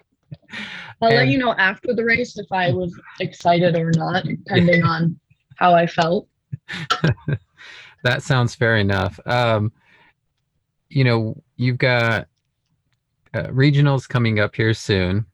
I'll 1.01 1.09
and, 1.09 1.17
let 1.17 1.29
you 1.29 1.39
know 1.39 1.55
after 1.55 1.95
the 1.95 2.05
race 2.05 2.39
if 2.39 2.51
I 2.51 2.71
was 2.73 2.99
excited 3.21 3.77
or 3.77 3.93
not, 3.95 4.25
depending 4.25 4.81
yeah. 4.81 4.89
on 4.89 5.21
how 5.57 5.75
I 5.75 5.87
felt. 5.87 6.29
that 8.05 8.23
sounds 8.23 8.55
fair 8.55 8.77
enough. 8.77 9.19
Um, 9.27 9.73
you 10.89 11.05
know, 11.05 11.43
you've 11.57 11.79
got 11.79 12.29
uh, 13.35 13.45
regionals 13.45 14.09
coming 14.09 14.39
up 14.39 14.55
here 14.55 14.75
soon, 14.75 15.27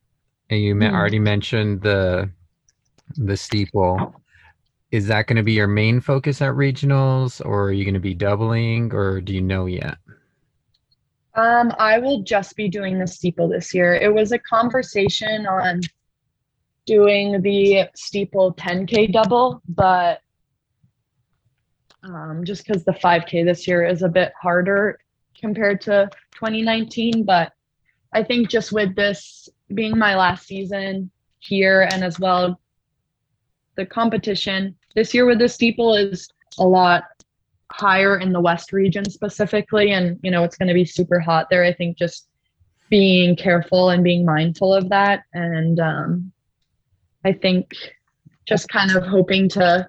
and 0.49 0.61
you 0.61 0.75
mm. 0.75 0.91
already 0.91 1.19
mentioned 1.19 1.81
the 1.81 2.29
the 3.17 3.35
steeple 3.35 4.15
is 4.91 5.07
that 5.07 5.27
going 5.27 5.37
to 5.37 5.43
be 5.43 5.53
your 5.53 5.67
main 5.67 6.01
focus 6.01 6.41
at 6.41 6.53
regionals 6.53 7.43
or 7.45 7.65
are 7.65 7.71
you 7.71 7.83
going 7.83 7.93
to 7.93 7.99
be 7.99 8.13
doubling 8.13 8.93
or 8.93 9.21
do 9.21 9.33
you 9.33 9.41
know 9.41 9.65
yet 9.65 9.97
um, 11.35 11.73
i 11.79 11.97
will 11.97 12.21
just 12.21 12.55
be 12.55 12.67
doing 12.67 12.99
the 12.99 13.07
steeple 13.07 13.47
this 13.47 13.73
year. 13.73 13.95
It 13.95 14.13
was 14.13 14.31
a 14.31 14.39
conversation 14.39 15.45
on 15.47 15.81
doing 16.85 17.41
the 17.41 17.87
steeple 17.95 18.53
10k 18.55 19.13
double 19.13 19.61
but 19.69 20.21
um, 22.03 22.43
just 22.43 22.65
because 22.65 22.83
the 22.83 22.91
5k 22.91 23.45
this 23.45 23.67
year 23.67 23.85
is 23.85 24.01
a 24.01 24.09
bit 24.09 24.33
harder 24.41 24.99
compared 25.39 25.79
to 25.81 26.09
2019 26.31 27.23
but 27.23 27.53
i 28.13 28.23
think 28.23 28.49
just 28.49 28.71
with 28.71 28.95
this 28.95 29.47
being 29.75 29.97
my 29.97 30.15
last 30.15 30.47
season 30.47 31.09
here 31.39 31.87
and 31.91 32.03
as 32.03 32.19
well 32.19 32.59
the 33.77 33.85
competition 33.85 34.75
this 34.95 35.13
year 35.13 35.25
with 35.25 35.39
the 35.39 35.47
steeple 35.47 35.95
is 35.95 36.27
a 36.57 36.65
lot 36.65 37.03
higher 37.71 38.19
in 38.19 38.31
the 38.31 38.39
west 38.39 38.73
region 38.73 39.09
specifically 39.09 39.91
and 39.91 40.19
you 40.23 40.31
know 40.31 40.43
it's 40.43 40.57
going 40.57 40.67
to 40.67 40.73
be 40.73 40.85
super 40.85 41.19
hot 41.19 41.47
there 41.49 41.63
i 41.63 41.73
think 41.73 41.97
just 41.97 42.27
being 42.89 43.35
careful 43.35 43.89
and 43.89 44.03
being 44.03 44.25
mindful 44.25 44.73
of 44.73 44.89
that 44.89 45.23
and 45.33 45.79
um, 45.79 46.31
i 47.25 47.31
think 47.31 47.73
just 48.45 48.67
kind 48.69 48.91
of 48.91 49.05
hoping 49.05 49.47
to 49.47 49.87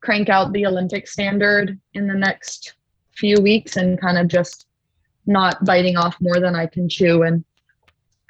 crank 0.00 0.28
out 0.28 0.52
the 0.52 0.66
olympic 0.66 1.08
standard 1.08 1.78
in 1.94 2.06
the 2.06 2.14
next 2.14 2.74
few 3.16 3.40
weeks 3.40 3.76
and 3.76 4.00
kind 4.00 4.18
of 4.18 4.28
just 4.28 4.66
not 5.26 5.64
biting 5.64 5.96
off 5.96 6.16
more 6.20 6.40
than 6.40 6.54
i 6.54 6.66
can 6.66 6.88
chew 6.88 7.22
and 7.22 7.44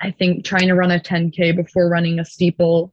i 0.00 0.10
think 0.10 0.44
trying 0.44 0.68
to 0.68 0.74
run 0.74 0.92
a 0.92 1.00
10k 1.00 1.56
before 1.56 1.88
running 1.88 2.20
a 2.20 2.24
steeple 2.24 2.92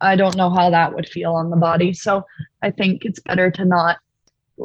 I 0.00 0.14
don't 0.14 0.36
know 0.36 0.50
how 0.50 0.70
that 0.70 0.94
would 0.94 1.08
feel 1.08 1.32
on 1.34 1.50
the 1.50 1.56
body. 1.56 1.92
So 1.92 2.24
I 2.62 2.70
think 2.70 3.04
it's 3.04 3.18
better 3.18 3.50
to 3.50 3.64
not 3.64 3.98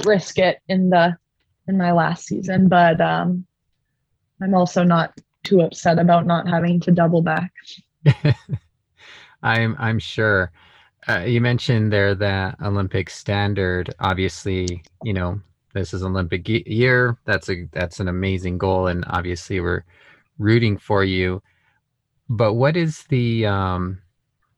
risk 0.06 0.40
it 0.40 0.60
in 0.68 0.90
the 0.90 1.18
in 1.68 1.78
my 1.78 1.92
last 1.92 2.26
season. 2.26 2.68
But 2.68 3.00
um, 3.02 3.46
I'm 4.42 4.54
also 4.54 4.84
not 4.84 5.14
too 5.44 5.62
upset 5.62 6.00
about 6.00 6.26
not 6.26 6.48
having 6.48 6.80
to 6.82 6.92
double 6.92 7.22
back. 7.22 7.52
I'm 9.44 9.76
I'm 9.80 10.00
sure. 10.00 10.52
Uh, 11.08 11.20
you 11.20 11.42
mentioned 11.42 11.92
there 11.92 12.16
that 12.16 12.56
Olympic 12.62 13.10
standard. 13.10 13.94
Obviously, 14.00 14.84
you 15.04 15.14
know 15.14 15.42
this 15.74 15.94
is 15.94 16.04
Olympic 16.04 16.48
year. 16.48 17.18
That's 17.26 17.50
a 17.50 17.68
that's 17.72 18.00
an 18.00 18.08
amazing 18.08 18.58
goal, 18.58 18.88
and 18.88 19.04
obviously 19.08 19.60
we're 19.60 19.84
rooting 20.38 20.78
for 20.78 21.04
you. 21.04 21.42
But 22.30 22.54
what 22.54 22.78
is 22.78 23.04
the 23.10 23.46
um, 23.46 24.02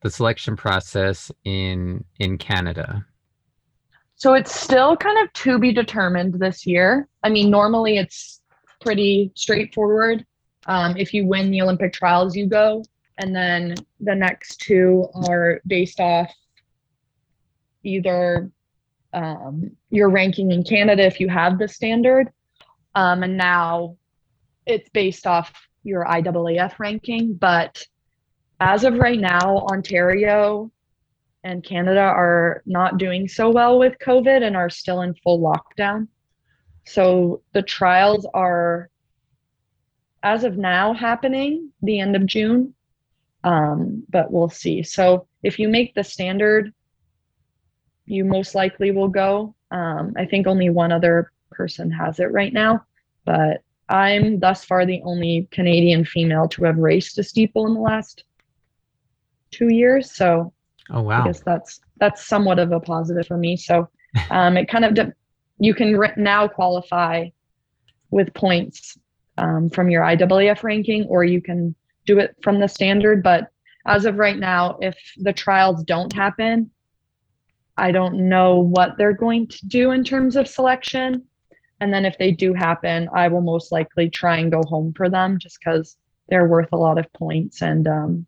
the 0.01 0.11
selection 0.11 0.55
process 0.55 1.31
in 1.43 2.03
in 2.19 2.37
Canada? 2.37 3.05
So 4.25 4.33
it's 4.33 4.59
still 4.59 4.97
kind 4.97 5.19
of 5.19 5.31
to 5.33 5.59
be 5.59 5.71
determined 5.71 6.33
this 6.39 6.65
year. 6.65 7.07
I 7.21 7.29
mean, 7.29 7.51
normally 7.51 7.99
it's 7.99 8.41
pretty 8.81 9.31
straightforward. 9.35 10.25
Um, 10.65 10.97
if 10.97 11.13
you 11.13 11.27
win 11.27 11.51
the 11.51 11.61
Olympic 11.61 11.93
trials, 11.93 12.35
you 12.35 12.47
go, 12.47 12.83
and 13.19 13.35
then 13.35 13.75
the 13.99 14.15
next 14.15 14.61
two 14.61 15.07
are 15.27 15.61
based 15.67 15.99
off 15.99 16.33
either 17.83 18.49
um, 19.13 19.69
your 19.91 20.09
ranking 20.09 20.51
in 20.51 20.63
Canada 20.63 21.03
if 21.05 21.19
you 21.19 21.29
have 21.29 21.59
the 21.59 21.67
standard, 21.67 22.31
um, 22.95 23.21
and 23.21 23.37
now 23.37 23.95
it's 24.65 24.89
based 24.89 25.27
off 25.27 25.53
your 25.83 26.03
IAAF 26.03 26.79
ranking. 26.79 27.35
But 27.35 27.85
as 28.59 28.85
of 28.85 28.95
right 28.95 29.19
now, 29.19 29.67
Ontario 29.71 30.71
and 31.45 31.63
Canada 31.63 32.01
are 32.01 32.63
not 32.65 32.97
doing 32.97 33.27
so 33.27 33.51
well 33.51 33.77
with 33.77 33.99
COVID 33.99 34.41
and 34.41 34.57
are 34.57 34.69
still 34.69 35.01
in 35.01 35.13
full 35.13 35.39
lockdown. 35.39 36.07
So 36.87 37.43
the 37.53 37.61
trials 37.61 38.27
are, 38.33 38.89
as 40.23 40.43
of 40.43 40.57
now, 40.57 40.91
happening 40.93 41.71
the 41.83 41.99
end 41.99 42.15
of 42.15 42.25
June, 42.25 42.73
um, 43.43 44.03
but 44.09 44.31
we'll 44.31 44.49
see. 44.49 44.81
So 44.81 45.27
if 45.43 45.59
you 45.59 45.69
make 45.69 45.93
the 45.93 46.03
standard, 46.03 46.73
you 48.07 48.25
most 48.25 48.55
likely 48.55 48.89
will 48.89 49.07
go. 49.07 49.53
Um, 49.69 50.13
I 50.17 50.25
think 50.25 50.47
only 50.47 50.71
one 50.71 50.91
other 50.91 51.31
person 51.51 51.91
has 51.91 52.19
it 52.19 52.31
right 52.31 52.53
now, 52.53 52.83
but 53.23 53.61
I'm 53.87 54.39
thus 54.39 54.65
far 54.65 54.87
the 54.87 55.01
only 55.03 55.47
Canadian 55.51 56.05
female 56.05 56.47
to 56.49 56.63
have 56.63 56.77
raced 56.77 57.19
a 57.19 57.23
steeple 57.23 57.67
in 57.67 57.75
the 57.75 57.79
last 57.81 58.23
two 59.51 59.71
years. 59.71 60.11
So 60.11 60.51
oh 60.91 61.01
wow, 61.01 61.21
I 61.21 61.25
guess 61.25 61.41
that's 61.41 61.79
that's 61.97 62.25
somewhat 62.25 62.59
of 62.59 62.71
a 62.71 62.79
positive 62.79 63.27
for 63.27 63.37
me. 63.37 63.57
So 63.57 63.89
um, 64.29 64.57
it 64.57 64.67
kind 64.67 64.85
of 64.85 64.93
de- 64.93 65.13
you 65.59 65.73
can 65.73 65.97
now 66.17 66.47
qualify 66.47 67.29
with 68.11 68.33
points 68.33 68.97
um, 69.37 69.69
from 69.69 69.89
your 69.89 70.03
IAAF 70.03 70.63
ranking, 70.63 71.05
or 71.05 71.23
you 71.23 71.41
can 71.41 71.75
do 72.05 72.19
it 72.19 72.35
from 72.41 72.59
the 72.59 72.67
standard. 72.67 73.23
But 73.23 73.49
as 73.85 74.05
of 74.05 74.17
right 74.17 74.37
now, 74.37 74.77
if 74.81 74.97
the 75.17 75.33
trials 75.33 75.83
don't 75.83 76.13
happen, 76.13 76.71
I 77.77 77.91
don't 77.91 78.29
know 78.29 78.59
what 78.59 78.97
they're 78.97 79.13
going 79.13 79.47
to 79.47 79.65
do 79.67 79.91
in 79.91 80.03
terms 80.03 80.35
of 80.35 80.47
selection. 80.47 81.23
And 81.81 81.93
then 81.93 82.05
if 82.05 82.17
they 82.17 82.31
do 82.31 82.53
happen, 82.53 83.09
I 83.13 83.27
will 83.27 83.41
most 83.41 83.71
likely 83.71 84.09
try 84.09 84.37
and 84.37 84.51
go 84.51 84.61
home 84.65 84.93
for 84.95 85.09
them 85.09 85.37
just 85.39 85.59
because 85.59 85.97
they're 86.29 86.47
worth 86.47 86.69
a 86.71 86.77
lot 86.77 86.97
of 86.97 87.11
points. 87.13 87.61
And 87.61 87.87
um, 87.87 88.25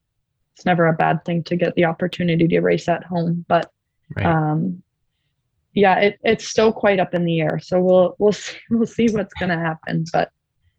it's 0.58 0.66
never 0.66 0.88
a 0.88 0.94
bad 0.94 1.24
thing 1.24 1.44
to 1.44 1.56
get 1.56 1.76
the 1.76 1.86
opportunity 1.86 2.48
to 2.48 2.62
race 2.62 2.90
at 2.90 3.04
home. 3.04 3.46
But 3.48 3.72
right. 4.16 4.26
um, 4.26 4.82
yeah, 5.76 6.00
it, 6.00 6.20
it's 6.24 6.48
still 6.48 6.74
quite 6.74 7.00
up 7.00 7.14
in 7.14 7.26
the 7.26 7.42
air. 7.42 7.60
So 7.60 7.80
we'll 7.80 8.16
we'll 8.18 8.32
see, 8.34 8.58
we'll 8.72 8.88
see 8.88 9.08
what's 9.12 9.36
going 9.36 9.52
to 9.52 9.58
happen, 9.58 10.04
but 10.12 10.32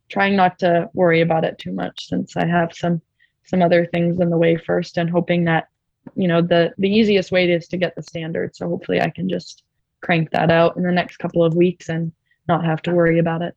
trying 0.09 0.35
not 0.35 0.59
to 0.61 0.91
worry 0.95 1.21
about 1.21 1.45
it 1.45 1.59
too 1.59 1.73
much 1.73 2.09
since 2.09 2.37
I 2.37 2.45
have 2.45 2.75
some 2.75 3.01
some 3.45 3.63
other 3.63 3.87
things 3.87 4.21
in 4.21 4.31
the 4.31 4.37
way 4.37 4.57
first, 4.57 4.99
and 4.99 5.09
hoping 5.09 5.45
that 5.45 5.69
you 6.17 6.27
know 6.27 6.43
the 6.43 6.75
the 6.79 6.91
easiest 6.91 7.31
way 7.31 7.49
is 7.49 7.69
to 7.69 7.77
get 7.77 7.95
the 7.95 8.03
standard. 8.03 8.57
So 8.57 8.69
hopefully 8.69 9.01
I 9.01 9.11
can 9.11 9.29
just 9.29 9.63
crank 10.01 10.33
that 10.33 10.51
out 10.51 10.77
in 10.77 10.83
the 10.83 10.91
next 10.91 11.19
couple 11.19 11.45
of 11.45 11.55
weeks 11.55 11.89
and 11.89 12.11
not 12.49 12.65
have 12.65 12.83
to 12.83 12.93
worry 12.93 13.21
about 13.21 13.43
it. 13.43 13.55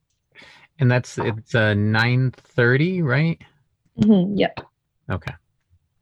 And 0.78 0.92
that's 0.92 1.18
it's 1.18 1.56
a 1.56 1.70
uh, 1.70 1.74
nine 1.74 2.30
thirty, 2.30 3.02
right? 3.02 3.42
Mm-hmm, 4.00 4.38
yep. 4.38 4.60
Okay. 5.10 5.34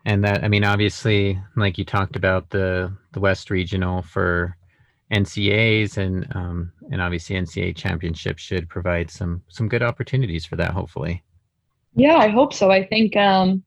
And 0.05 0.23
that 0.23 0.43
I 0.43 0.47
mean, 0.47 0.63
obviously, 0.63 1.39
like 1.55 1.77
you 1.77 1.85
talked 1.85 2.15
about 2.15 2.49
the 2.49 2.95
the 3.11 3.19
West 3.19 3.49
Regional 3.49 4.01
for 4.01 4.55
NCAAs 5.13 5.97
and 5.97 6.27
um, 6.35 6.71
and 6.91 7.01
obviously 7.01 7.35
NCAA 7.35 7.75
Championship 7.75 8.37
should 8.37 8.69
provide 8.69 9.09
some 9.09 9.41
some 9.49 9.67
good 9.67 9.83
opportunities 9.83 10.45
for 10.45 10.55
that. 10.55 10.71
Hopefully. 10.71 11.23
Yeah, 11.95 12.17
I 12.17 12.27
hope 12.27 12.53
so. 12.53 12.71
I 12.71 12.85
think 12.85 13.15
um, 13.17 13.63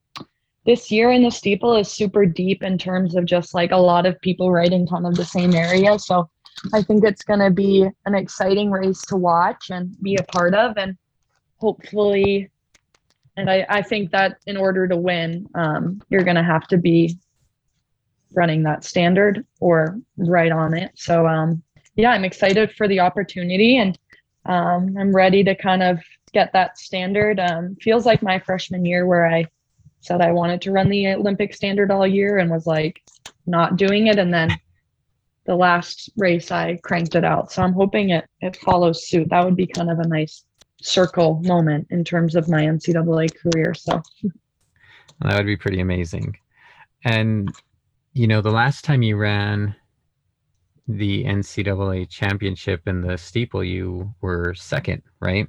this 0.64 0.90
year 0.90 1.10
in 1.10 1.22
the 1.22 1.30
steeple 1.30 1.76
is 1.76 1.90
super 1.90 2.24
deep 2.24 2.62
in 2.62 2.78
terms 2.78 3.16
of 3.16 3.24
just 3.24 3.52
like 3.52 3.72
a 3.72 3.76
lot 3.76 4.06
of 4.06 4.20
people 4.20 4.50
riding 4.50 4.86
kind 4.86 5.06
of 5.06 5.16
the 5.16 5.24
same 5.24 5.54
area. 5.54 5.98
So 5.98 6.30
I 6.72 6.82
think 6.82 7.04
it's 7.04 7.24
going 7.24 7.40
to 7.40 7.50
be 7.50 7.88
an 8.06 8.14
exciting 8.14 8.70
race 8.70 9.02
to 9.02 9.16
watch 9.16 9.70
and 9.70 10.00
be 10.02 10.16
a 10.16 10.22
part 10.24 10.54
of, 10.54 10.76
and 10.76 10.96
hopefully. 11.58 12.48
And 13.36 13.50
I, 13.50 13.66
I 13.68 13.82
think 13.82 14.10
that 14.10 14.38
in 14.46 14.56
order 14.56 14.86
to 14.86 14.96
win, 14.96 15.46
um, 15.54 16.02
you're 16.10 16.24
going 16.24 16.36
to 16.36 16.42
have 16.42 16.66
to 16.68 16.76
be 16.76 17.16
running 18.34 18.62
that 18.62 18.84
standard 18.84 19.46
or 19.60 19.98
right 20.16 20.52
on 20.52 20.74
it. 20.74 20.92
So, 20.94 21.26
um, 21.26 21.62
yeah, 21.96 22.10
I'm 22.10 22.24
excited 22.24 22.72
for 22.72 22.88
the 22.88 23.00
opportunity 23.00 23.78
and 23.78 23.98
um, 24.46 24.96
I'm 24.98 25.14
ready 25.14 25.44
to 25.44 25.54
kind 25.54 25.82
of 25.82 26.00
get 26.32 26.52
that 26.52 26.78
standard. 26.78 27.38
Um, 27.38 27.76
feels 27.76 28.06
like 28.06 28.22
my 28.22 28.38
freshman 28.38 28.84
year 28.84 29.06
where 29.06 29.26
I 29.26 29.46
said 30.00 30.20
I 30.20 30.32
wanted 30.32 30.60
to 30.62 30.72
run 30.72 30.88
the 30.88 31.08
Olympic 31.08 31.54
standard 31.54 31.90
all 31.90 32.06
year 32.06 32.38
and 32.38 32.50
was 32.50 32.66
like 32.66 33.02
not 33.46 33.76
doing 33.76 34.08
it. 34.08 34.18
And 34.18 34.32
then 34.32 34.50
the 35.44 35.54
last 35.54 36.10
race 36.16 36.50
I 36.50 36.78
cranked 36.82 37.14
it 37.14 37.24
out. 37.24 37.52
So 37.52 37.62
I'm 37.62 37.72
hoping 37.72 38.10
it 38.10 38.24
it 38.40 38.56
follows 38.56 39.06
suit. 39.08 39.28
That 39.30 39.44
would 39.44 39.56
be 39.56 39.66
kind 39.66 39.90
of 39.90 39.98
a 39.98 40.08
nice 40.08 40.44
circle 40.82 41.40
moment 41.44 41.86
in 41.90 42.04
terms 42.04 42.34
of 42.34 42.48
my 42.48 42.62
NCAA 42.62 43.30
career. 43.36 43.74
So 43.74 44.02
that 45.20 45.36
would 45.36 45.46
be 45.46 45.56
pretty 45.56 45.80
amazing. 45.80 46.36
And 47.04 47.50
you 48.14 48.26
know, 48.26 48.42
the 48.42 48.50
last 48.50 48.84
time 48.84 49.02
you 49.02 49.16
ran 49.16 49.74
the 50.88 51.24
NCAA 51.24 52.08
championship 52.08 52.86
in 52.86 53.00
the 53.00 53.16
steeple, 53.16 53.64
you 53.64 54.12
were 54.20 54.54
second, 54.54 55.02
right? 55.20 55.46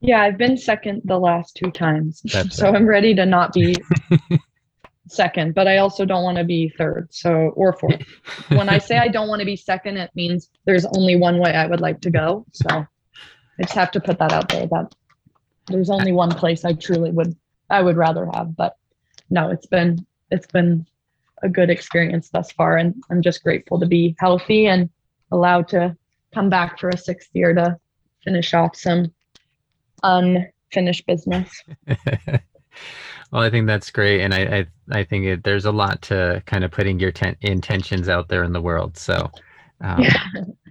Yeah, 0.00 0.22
I've 0.22 0.38
been 0.38 0.56
second 0.56 1.02
the 1.04 1.18
last 1.18 1.56
two 1.56 1.70
times. 1.70 2.22
That's 2.32 2.56
so 2.56 2.66
right. 2.66 2.74
I'm 2.74 2.86
ready 2.86 3.14
to 3.14 3.24
not 3.24 3.52
be 3.52 3.76
second, 5.08 5.54
but 5.54 5.68
I 5.68 5.78
also 5.78 6.04
don't 6.04 6.24
want 6.24 6.38
to 6.38 6.44
be 6.44 6.68
third, 6.76 7.08
so 7.10 7.52
or 7.56 7.72
fourth. 7.72 8.02
when 8.48 8.68
I 8.68 8.78
say 8.78 8.98
I 8.98 9.08
don't 9.08 9.28
want 9.28 9.40
to 9.40 9.46
be 9.46 9.56
second, 9.56 9.96
it 9.96 10.10
means 10.14 10.50
there's 10.64 10.86
only 10.96 11.16
one 11.16 11.38
way 11.38 11.54
I 11.54 11.66
would 11.66 11.80
like 11.80 12.00
to 12.02 12.10
go. 12.10 12.44
So 12.52 12.86
I 13.58 13.62
just 13.62 13.74
have 13.74 13.90
to 13.92 14.00
put 14.00 14.18
that 14.18 14.32
out 14.32 14.48
there 14.48 14.66
that 14.66 14.94
there's 15.66 15.90
only 15.90 16.12
one 16.12 16.30
place 16.30 16.64
I 16.64 16.72
truly 16.72 17.10
would 17.10 17.36
I 17.70 17.82
would 17.82 17.96
rather 17.96 18.28
have. 18.34 18.56
But 18.56 18.76
no, 19.30 19.50
it's 19.50 19.66
been 19.66 20.04
it's 20.30 20.46
been 20.46 20.86
a 21.42 21.48
good 21.48 21.70
experience 21.70 22.30
thus 22.30 22.52
far, 22.52 22.76
and 22.76 22.94
I'm 23.10 23.22
just 23.22 23.42
grateful 23.42 23.78
to 23.80 23.86
be 23.86 24.16
healthy 24.18 24.66
and 24.66 24.88
allowed 25.30 25.68
to 25.68 25.96
come 26.32 26.48
back 26.50 26.78
for 26.78 26.88
a 26.88 26.96
sixth 26.96 27.30
year 27.32 27.54
to 27.54 27.78
finish 28.22 28.54
off 28.54 28.76
some 28.76 29.12
unfinished 30.02 31.06
business. 31.06 31.62
Well, 33.34 33.42
I 33.42 33.50
think 33.50 33.66
that's 33.66 33.90
great, 33.90 34.20
and 34.20 34.32
I 34.32 34.58
I, 34.58 34.66
I 35.00 35.02
think 35.02 35.24
it, 35.24 35.42
there's 35.42 35.64
a 35.64 35.72
lot 35.72 36.02
to 36.02 36.40
kind 36.46 36.62
of 36.62 36.70
putting 36.70 37.00
your 37.00 37.10
ten- 37.10 37.36
intentions 37.40 38.08
out 38.08 38.28
there 38.28 38.44
in 38.44 38.52
the 38.52 38.60
world. 38.60 38.96
So, 38.96 39.28
um, 39.80 40.02
yeah. 40.02 40.22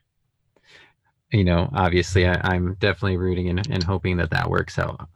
you 1.34 1.44
know, 1.44 1.70
obviously, 1.74 2.28
I, 2.28 2.56
am 2.56 2.78
definitely 2.80 3.18
rooting 3.18 3.50
and, 3.50 3.68
and 3.70 3.84
hoping 3.84 4.18
that 4.18 4.30
that 4.30 4.50
works 4.50 4.78
out. 4.78 5.10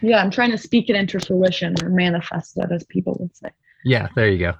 Yeah, 0.00 0.22
I'm 0.22 0.30
trying 0.30 0.52
to 0.52 0.58
speak 0.58 0.88
it 0.88 0.94
into 0.94 1.18
fruition 1.18 1.74
or 1.82 1.88
manifest 1.88 2.56
it, 2.56 2.70
as 2.70 2.84
people 2.84 3.16
would 3.18 3.36
say. 3.36 3.50
Yeah, 3.84 4.08
there 4.14 4.30
you 4.30 4.38
go. 4.38 4.54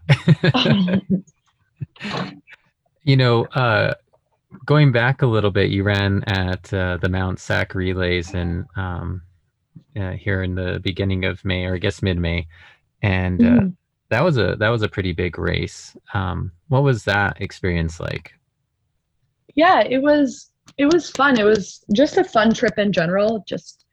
you 3.04 3.16
know, 3.16 3.44
uh, 3.46 3.94
going 4.64 4.92
back 4.92 5.22
a 5.22 5.26
little 5.26 5.50
bit, 5.50 5.70
you 5.70 5.84
ran 5.84 6.24
at 6.24 6.72
uh, 6.74 6.96
the 7.00 7.08
Mount 7.08 7.38
SAC 7.38 7.74
relays 7.74 8.34
and 8.34 8.64
um, 8.76 9.22
uh, 9.96 10.12
here 10.12 10.42
in 10.42 10.54
the 10.54 10.80
beginning 10.82 11.24
of 11.24 11.44
May, 11.44 11.64
or 11.64 11.74
I 11.74 11.78
guess 11.78 12.02
mid 12.02 12.18
May, 12.18 12.46
and 13.02 13.40
uh, 13.40 13.44
mm-hmm. 13.44 13.68
that 14.08 14.24
was 14.24 14.36
a 14.36 14.56
that 14.56 14.68
was 14.68 14.82
a 14.82 14.88
pretty 14.88 15.12
big 15.12 15.38
race. 15.38 15.96
Um, 16.14 16.52
what 16.68 16.82
was 16.82 17.04
that 17.04 17.40
experience 17.40 18.00
like? 18.00 18.32
Yeah, 19.54 19.80
it 19.80 20.02
was 20.02 20.50
it 20.78 20.92
was 20.92 21.10
fun. 21.10 21.38
It 21.38 21.44
was 21.44 21.84
just 21.94 22.16
a 22.16 22.24
fun 22.24 22.52
trip 22.52 22.78
in 22.78 22.92
general. 22.92 23.44
Just 23.46 23.84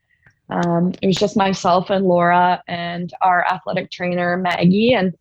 um, 0.50 0.92
it 1.00 1.06
was 1.06 1.16
just 1.16 1.36
myself 1.36 1.90
and 1.90 2.04
Laura 2.04 2.62
and 2.68 3.12
our 3.22 3.46
athletic 3.46 3.90
trainer 3.90 4.36
Maggie, 4.36 4.94
and 4.94 5.16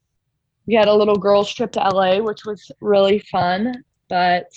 we 0.66 0.74
had 0.74 0.88
a 0.88 0.94
little 0.94 1.16
girls 1.16 1.54
trip 1.54 1.72
to 1.74 1.80
LA, 1.80 2.20
which 2.20 2.46
was 2.46 2.72
really 2.82 3.20
fun. 3.20 3.84
But 4.10 4.48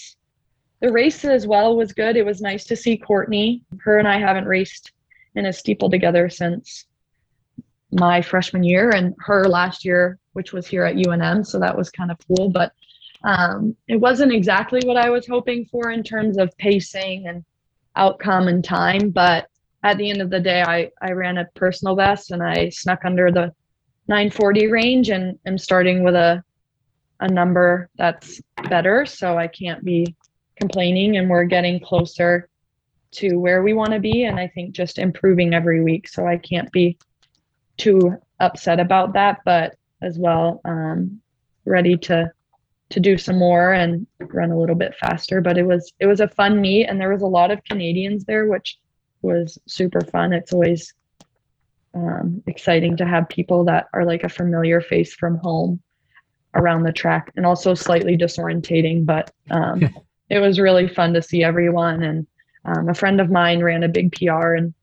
the 0.81 0.93
race 0.93 1.25
as 1.25 1.47
well 1.47 1.77
was 1.77 1.93
good. 1.93 2.17
It 2.17 2.27
was 2.27 2.41
nice 2.41 2.65
to 2.67 2.77
see 2.77 2.97
Courtney. 2.97 3.63
Her 3.81 3.99
and 3.99 4.09
I 4.09 4.19
haven't 4.19 4.47
raced 4.47 4.93
in 5.35 5.47
a 5.47 5.53
steeple 5.53 5.91
together 5.91 6.29
since 6.29 6.87
my 7.93 8.21
freshman 8.21 8.63
year 8.63 8.91
and 8.91 9.15
her 9.21 9.49
last 9.49 9.85
year, 9.85 10.19
which 10.33 10.53
was 10.53 10.67
here 10.67 10.85
at 10.85 10.97
UNM. 10.97 11.47
So 11.47 11.59
that 11.61 11.77
was 11.77 11.91
kind 11.91 12.11
of 12.11 12.19
cool. 12.27 12.51
But 12.51 12.73
um, 13.27 13.77
it 13.89 13.97
wasn't 13.97 14.33
exactly 14.33 14.81
what 14.85 14.97
I 14.97 15.11
was 15.11 15.27
hoping 15.27 15.67
for 15.67 15.91
in 15.91 16.03
terms 16.03 16.39
of 16.39 16.57
pacing 16.57 17.27
and 17.27 17.45
outcome 17.95 18.49
and 18.49 18.65
time. 18.65 19.11
But 19.11 19.49
at 19.83 19.99
the 19.99 20.09
end 20.11 20.23
of 20.23 20.31
the 20.31 20.41
day, 20.41 20.63
I, 20.63 20.91
I 21.03 21.13
ran 21.13 21.39
a 21.39 21.47
personal 21.55 21.95
best 21.95 22.31
and 22.31 22.43
I 22.43 22.71
snuck 22.71 23.05
under 23.05 23.31
the 23.31 23.53
940 24.09 24.69
range 24.69 25.11
and 25.11 25.39
am 25.45 25.59
starting 25.59 26.03
with 26.03 26.15
a 26.15 26.43
a 27.21 27.29
number 27.29 27.89
that's 27.97 28.43
better. 28.69 29.07
So 29.07 29.39
I 29.39 29.47
can't 29.49 29.83
be 29.83 30.15
complaining 30.57 31.17
and 31.17 31.29
we're 31.29 31.45
getting 31.45 31.81
closer 31.81 32.49
to 33.13 33.37
where 33.37 33.63
we 33.63 33.73
want 33.73 33.93
to 33.93 33.99
be 33.99 34.25
and 34.25 34.39
i 34.39 34.47
think 34.49 34.75
just 34.75 34.99
improving 34.99 35.55
every 35.55 35.83
week 35.83 36.09
so 36.09 36.27
i 36.27 36.37
can't 36.37 36.71
be 36.73 36.99
too 37.77 38.17
upset 38.41 38.81
about 38.81 39.13
that 39.13 39.41
but 39.45 39.77
as 40.03 40.19
well 40.19 40.61
um, 40.65 41.21
ready 41.65 41.97
to 41.97 42.31
to 42.91 43.01
do 43.01 43.19
some 43.19 43.39
more 43.39 43.73
and 43.73 44.07
run 44.21 44.51
a 44.51 44.59
little 44.59 44.75
bit 44.75 44.95
faster 45.01 45.41
but 45.41 45.59
it 45.59 45.65
was 45.65 45.93
it 45.99 46.07
was 46.07 46.21
a 46.21 46.29
fun 46.29 46.61
meet 46.61 46.87
and 46.87 47.01
there 47.01 47.13
was 47.13 47.23
a 47.23 47.27
lot 47.27 47.51
of 47.51 47.63
canadians 47.65 48.25
there 48.25 48.47
which 48.47 48.79
was 49.23 49.59
super 49.67 50.01
fun 50.01 50.33
it's 50.33 50.53
always 50.53 50.95
um, 51.95 52.43
exciting 52.47 52.97
to 52.97 53.07
have 53.07 53.29
people 53.29 53.65
that 53.65 53.87
are 53.95 54.05
like 54.05 54.23
a 54.23 54.29
familiar 54.29 54.81
face 54.81 55.15
from 55.15 55.39
home 55.39 55.81
around 56.55 56.83
the 56.83 56.93
track 56.93 57.33
and 57.37 57.45
also 57.45 57.75
slightly 57.75 58.17
disorientating 58.17 59.05
but 59.05 59.33
um, 59.51 59.83
it 60.31 60.39
was 60.39 60.61
really 60.61 60.89
fun 60.89 61.13
to 61.13 61.23
see 61.23 61.43
everyone 61.43 62.03
and 62.03 62.27
um, 62.67 62.89
a 62.89 62.95
friend 62.95 63.21
of 63.21 63.31
mine 63.31 63.63
ran 63.63 63.85
a 63.85 63.89
big 63.89 64.13
PR 64.13 64.55
and 64.55 64.75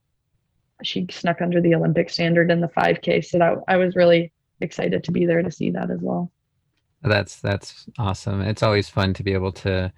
she 0.84 1.06
snuck 1.10 1.41
under 1.41 1.62
the 1.62 1.76
Olympic 1.76 2.10
standard 2.10 2.51
in 2.51 2.62
the 2.62 2.68
5K. 2.68 3.26
So 3.26 3.38
that 3.39 3.58
I 3.68 3.78
was 3.78 3.95
really 3.95 4.32
excited 4.62 5.04
to 5.04 5.12
be 5.12 5.26
there 5.26 5.41
to 5.41 5.51
see 5.51 5.72
that 5.72 5.91
as 5.91 5.99
well. 6.01 6.32
That's 7.04 7.39
that's 7.41 7.86
awesome. 7.99 8.41
It's 8.41 8.64
always 8.64 8.89
fun 8.89 9.14
to 9.16 9.24
be 9.24 9.34
able 9.34 9.51
to, 9.54 9.91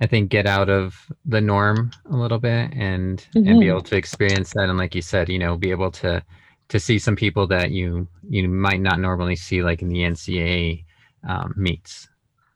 I 0.00 0.06
think, 0.06 0.30
get 0.30 0.46
out 0.46 0.70
of 0.70 0.94
the 1.24 1.40
norm 1.40 1.90
a 2.10 2.16
little 2.16 2.38
bit 2.38 2.72
and 2.72 3.18
mm-hmm. 3.18 3.38
and 3.38 3.46
be 3.46 3.52
mm-hmm. 3.52 3.70
able 3.70 3.82
to 3.82 3.96
experience 3.96 4.52
that. 4.54 4.68
And 4.68 4.78
like 4.78 4.94
you 4.94 5.02
said, 5.02 5.28
you 5.28 5.38
know, 5.38 5.56
be 5.56 5.70
able 5.70 5.90
to 5.92 6.22
to 6.68 6.80
see 6.80 6.98
some 6.98 7.16
people 7.16 7.46
that 7.48 7.70
you 7.70 8.08
you 8.28 8.48
might 8.48 8.80
not 8.80 8.98
normally 8.98 9.36
see, 9.36 9.62
like 9.62 9.82
in 9.82 9.88
the 9.88 10.00
NCAA 10.00 10.84
um, 11.28 11.54
meets. 11.56 12.08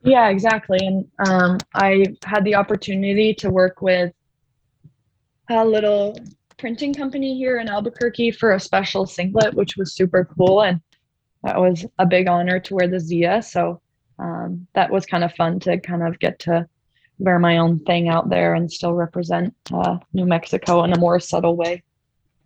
Yeah, 0.03 0.29
exactly. 0.29 0.79
And 0.81 1.07
um, 1.29 1.59
I 1.75 2.07
had 2.25 2.45
the 2.45 2.55
opportunity 2.55 3.35
to 3.35 3.51
work 3.51 3.83
with 3.83 4.13
a 5.51 5.65
little 5.65 6.19
printing 6.59 6.95
company 6.95 7.37
here 7.37 7.59
in 7.59 7.69
Albuquerque 7.69 8.31
for 8.31 8.53
a 8.53 8.61
special 8.61 9.07
singlet, 9.07 9.55
which 9.55 9.77
was 9.77 9.95
super 9.95 10.29
cool. 10.37 10.63
And 10.63 10.81
that 11.47 11.61
was 11.61 11.87
a 12.01 12.07
big 12.07 12.27
honor 12.29 12.59
to 12.59 12.75
wear 12.75 12.89
the 12.89 12.99
Zia. 12.99 13.41
So 13.41 13.81
um, 14.19 14.67
that 14.75 14.91
was 14.91 15.07
kind 15.07 15.23
of 15.23 15.33
fun 15.35 15.61
to 15.61 15.79
kind 15.79 16.03
of 16.03 16.19
get 16.19 16.41
to 16.41 16.69
wear 17.21 17.39
my 17.39 17.59
own 17.59 17.79
thing 17.85 18.09
out 18.09 18.29
there 18.29 18.55
and 18.55 18.71
still 18.71 18.93
represent 18.93 19.55
uh, 19.73 19.99
New 20.13 20.27
Mexico 20.27 20.83
in 20.83 20.93
a 20.93 20.99
more 20.99 21.21
subtle 21.21 21.57
way. 21.57 21.85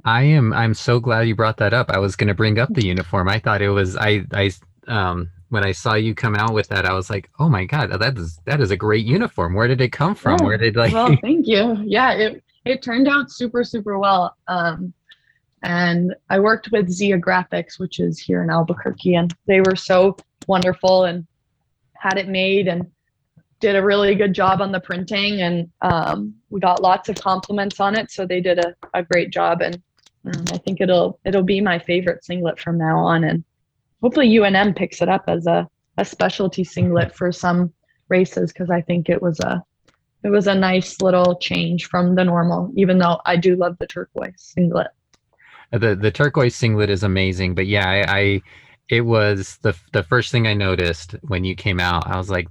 I 0.04 0.22
am. 0.22 0.52
I'm 0.52 0.74
so 0.74 1.00
glad 1.00 1.22
you 1.22 1.34
brought 1.34 1.56
that 1.58 1.72
up. 1.72 1.90
I 1.90 1.98
was 1.98 2.14
going 2.14 2.28
to 2.28 2.34
bring 2.34 2.58
up 2.58 2.72
the 2.72 2.84
uniform. 2.84 3.28
I 3.28 3.38
thought 3.38 3.62
it 3.62 3.70
was. 3.70 3.96
I. 3.96 4.24
I. 4.32 4.50
Um. 4.86 5.30
when 5.50 5.64
I 5.64 5.72
saw 5.72 5.94
you 5.94 6.14
come 6.14 6.36
out 6.36 6.54
with 6.54 6.68
that, 6.68 6.86
I 6.86 6.92
was 6.92 7.10
like, 7.10 7.30
"Oh 7.38 7.48
my 7.48 7.64
god, 7.64 7.90
that 7.90 8.16
is 8.16 8.38
that 8.46 8.60
is 8.60 8.70
a 8.70 8.76
great 8.76 9.04
uniform. 9.04 9.54
Where 9.54 9.68
did 9.68 9.80
it 9.80 9.92
come 9.92 10.14
from? 10.14 10.38
Oh, 10.40 10.44
Where 10.44 10.56
did 10.56 10.76
like?" 10.76 10.92
well, 10.92 11.14
thank 11.22 11.46
you. 11.46 11.82
Yeah, 11.84 12.12
it 12.12 12.42
it 12.64 12.82
turned 12.82 13.08
out 13.08 13.30
super 13.30 13.62
super 13.62 13.98
well. 13.98 14.36
Um, 14.48 14.94
and 15.62 16.14
I 16.28 16.40
worked 16.40 16.70
with 16.72 16.90
Zia 16.90 17.18
Graphics, 17.18 17.78
which 17.78 18.00
is 18.00 18.18
here 18.18 18.42
in 18.42 18.50
Albuquerque, 18.50 19.14
and 19.14 19.34
they 19.46 19.60
were 19.60 19.76
so 19.76 20.16
wonderful 20.46 21.04
and 21.04 21.26
had 21.94 22.16
it 22.16 22.28
made 22.28 22.66
and 22.66 22.90
did 23.60 23.76
a 23.76 23.84
really 23.84 24.14
good 24.14 24.32
job 24.32 24.62
on 24.62 24.72
the 24.72 24.80
printing. 24.80 25.42
And 25.42 25.70
um, 25.82 26.34
we 26.48 26.60
got 26.60 26.82
lots 26.82 27.10
of 27.10 27.16
compliments 27.16 27.78
on 27.78 27.94
it 27.94 28.10
so 28.10 28.24
they 28.24 28.40
did 28.40 28.58
a, 28.58 28.74
a 28.94 29.02
great 29.02 29.30
job. 29.30 29.60
And 29.60 29.82
um, 30.24 30.44
i 30.52 30.58
think 30.58 30.80
it'll 30.80 31.18
it'll 31.24 31.42
be 31.42 31.60
my 31.60 31.78
favorite 31.78 32.24
singlet 32.24 32.58
from 32.58 32.78
now 32.78 32.98
on. 32.98 33.24
And 33.24 33.44
hopefully 34.00 34.28
unm 34.28 34.74
picks 34.74 35.02
it 35.02 35.08
up 35.08 35.24
as 35.28 35.46
a, 35.46 35.68
a 35.98 36.04
specialty 36.04 36.64
singlet 36.64 37.14
for 37.14 37.30
some 37.32 37.72
races 38.08 38.52
because 38.52 38.70
i 38.70 38.80
think 38.80 39.08
it 39.08 39.20
was 39.20 39.38
a 39.40 39.62
it 40.22 40.28
was 40.28 40.46
a 40.46 40.54
nice 40.54 41.00
little 41.00 41.36
change 41.36 41.86
from 41.86 42.14
the 42.14 42.24
normal 42.24 42.72
even 42.76 42.98
though 42.98 43.20
i 43.24 43.36
do 43.36 43.56
love 43.56 43.76
the 43.78 43.86
turquoise 43.86 44.34
singlet 44.36 44.88
the 45.72 45.94
the 45.94 46.10
turquoise 46.10 46.56
singlet 46.56 46.90
is 46.90 47.02
amazing 47.02 47.54
but 47.54 47.66
yeah 47.66 47.88
I, 47.88 48.18
I 48.18 48.42
it 48.88 49.02
was 49.02 49.58
the 49.62 49.76
the 49.92 50.02
first 50.02 50.32
thing 50.32 50.46
i 50.46 50.54
noticed 50.54 51.12
when 51.22 51.44
you 51.44 51.54
came 51.54 51.80
out 51.80 52.06
i 52.06 52.16
was 52.16 52.30
like 52.30 52.48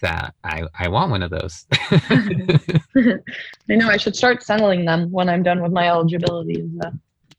that 0.00 0.34
i 0.44 0.62
i 0.78 0.88
want 0.88 1.10
one 1.10 1.22
of 1.22 1.30
those 1.30 1.66
I 3.70 3.76
know 3.76 3.88
I 3.88 3.96
should 3.96 4.14
start 4.14 4.42
selling 4.42 4.84
them 4.84 5.10
when 5.10 5.28
I'm 5.30 5.42
done 5.42 5.62
with 5.62 5.72
my 5.72 5.88
eligibility 5.88 6.60
as 6.60 6.86
a 6.86 6.92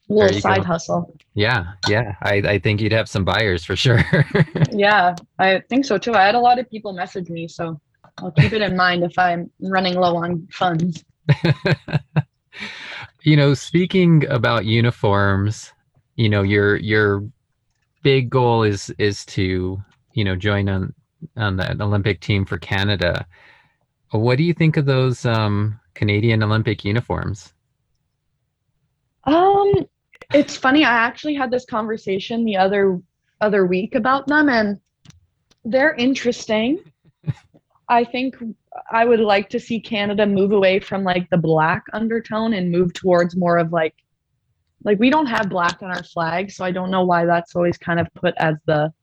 little 0.10 0.40
side 0.40 0.62
go. 0.62 0.64
hustle. 0.64 1.16
yeah 1.36 1.74
yeah 1.88 2.16
i 2.24 2.36
i 2.36 2.60
think 2.60 2.82
you'd 2.82 2.92
have 2.92 3.08
some 3.08 3.24
buyers 3.24 3.64
for 3.64 3.76
sure 3.76 4.04
Yeah, 4.72 5.16
I 5.40 5.62
think 5.70 5.86
so 5.86 5.98
too. 5.98 6.14
I 6.14 6.26
had 6.26 6.36
a 6.36 6.40
lot 6.40 6.60
of 6.60 6.70
people 6.70 6.92
message 6.94 7.30
me, 7.30 7.48
so 7.48 7.80
I'll 8.18 8.32
keep 8.32 8.52
it 8.54 8.62
in 8.62 8.76
mind 8.76 9.04
if 9.04 9.18
I'm 9.18 9.50
running 9.62 9.96
low 9.96 10.18
on 10.18 10.48
funds. 10.52 11.04
You 13.26 13.36
know 13.36 13.54
speaking 13.54 14.26
about 14.30 14.66
uniforms 14.66 15.74
you 16.16 16.30
know 16.30 16.44
your 16.44 16.78
your 16.78 17.28
big 18.04 18.30
goal 18.30 18.64
is 18.64 18.94
is 19.00 19.26
to 19.26 19.82
you 20.14 20.24
know 20.24 20.36
join 20.36 20.70
on 20.70 20.94
on 21.36 21.58
the 21.58 21.84
olympic 21.84 22.22
team 22.22 22.46
for 22.46 22.58
canada 22.60 23.26
what 24.12 24.38
do 24.38 24.44
you 24.44 24.54
think 24.54 24.78
of 24.78 24.86
those 24.86 25.26
um 25.26 25.78
canadian 25.96 26.44
olympic 26.44 26.86
uniforms 26.86 27.52
Um, 29.26 29.74
it's 30.34 30.56
funny. 30.56 30.84
I 30.84 30.94
actually 30.94 31.34
had 31.34 31.52
this 31.52 31.66
conversation 31.66 32.46
the 32.46 32.58
other 32.58 33.02
other 33.42 33.66
week 33.66 33.96
about 33.96 34.28
them, 34.28 34.50
and 34.50 34.80
they're 35.64 35.96
interesting. 35.96 36.80
I 37.90 38.04
think 38.04 38.36
I 38.92 39.06
would 39.06 39.20
like 39.20 39.50
to 39.50 39.60
see 39.60 39.80
Canada 39.80 40.26
move 40.26 40.52
away 40.52 40.80
from 40.80 41.04
like 41.04 41.30
the 41.30 41.38
black 41.38 41.84
undertone 41.94 42.54
and 42.54 42.72
move 42.72 42.94
towards 42.94 43.36
more 43.36 43.58
of 43.58 43.72
like 43.72 43.96
like 44.84 45.00
we 45.00 45.10
don't 45.10 45.26
have 45.26 45.50
black 45.50 45.82
on 45.82 45.90
our 45.90 46.04
flag, 46.04 46.52
so 46.52 46.64
I 46.64 46.72
don't 46.72 46.92
know 46.92 47.04
why 47.04 47.26
that's 47.26 47.56
always 47.56 47.78
kind 47.78 48.00
of 48.00 48.08
put 48.14 48.36
as 48.38 48.56
the 48.66 48.94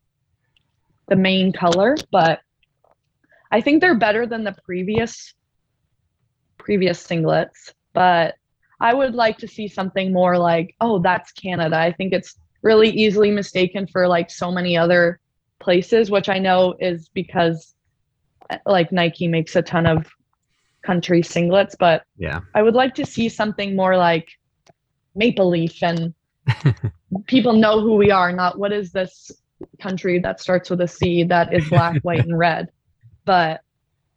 the 1.08 1.16
main 1.16 1.52
color, 1.52 1.96
but 2.10 2.40
I 3.50 3.60
think 3.60 3.80
they're 3.80 3.96
better 3.96 4.26
than 4.26 4.44
the 4.44 4.56
previous 4.64 5.34
previous 6.58 7.04
singlets, 7.04 7.72
but 7.92 8.36
I 8.80 8.94
would 8.94 9.14
like 9.14 9.38
to 9.38 9.48
see 9.48 9.68
something 9.68 10.12
more 10.12 10.38
like, 10.38 10.74
oh, 10.80 11.00
that's 11.00 11.32
Canada. 11.32 11.76
I 11.76 11.92
think 11.92 12.12
it's 12.12 12.36
really 12.62 12.90
easily 12.90 13.30
mistaken 13.30 13.86
for 13.86 14.06
like 14.06 14.30
so 14.30 14.50
many 14.50 14.76
other 14.76 15.20
places, 15.60 16.10
which 16.10 16.28
I 16.28 16.38
know 16.38 16.74
is 16.80 17.08
because 17.08 17.74
like 18.66 18.92
Nike 18.92 19.28
makes 19.28 19.56
a 19.56 19.62
ton 19.62 19.86
of 19.86 20.06
country 20.82 21.22
singlets, 21.22 21.74
but 21.78 22.02
yeah 22.16 22.40
I 22.54 22.62
would 22.62 22.74
like 22.74 22.94
to 22.96 23.06
see 23.06 23.28
something 23.28 23.76
more 23.76 23.96
like 23.96 24.28
Maple 25.14 25.48
Leaf 25.48 25.82
and 25.82 26.14
people 27.26 27.52
know 27.52 27.80
who 27.80 27.94
we 27.94 28.10
are, 28.10 28.32
not 28.32 28.58
what 28.58 28.72
is 28.72 28.92
this 28.92 29.30
country 29.80 30.18
that 30.18 30.40
starts 30.40 30.70
with 30.70 30.80
a 30.80 30.88
C 30.88 31.24
that 31.24 31.52
is 31.52 31.68
black, 31.68 31.98
white, 32.02 32.24
and 32.24 32.38
red. 32.38 32.68
But 33.24 33.60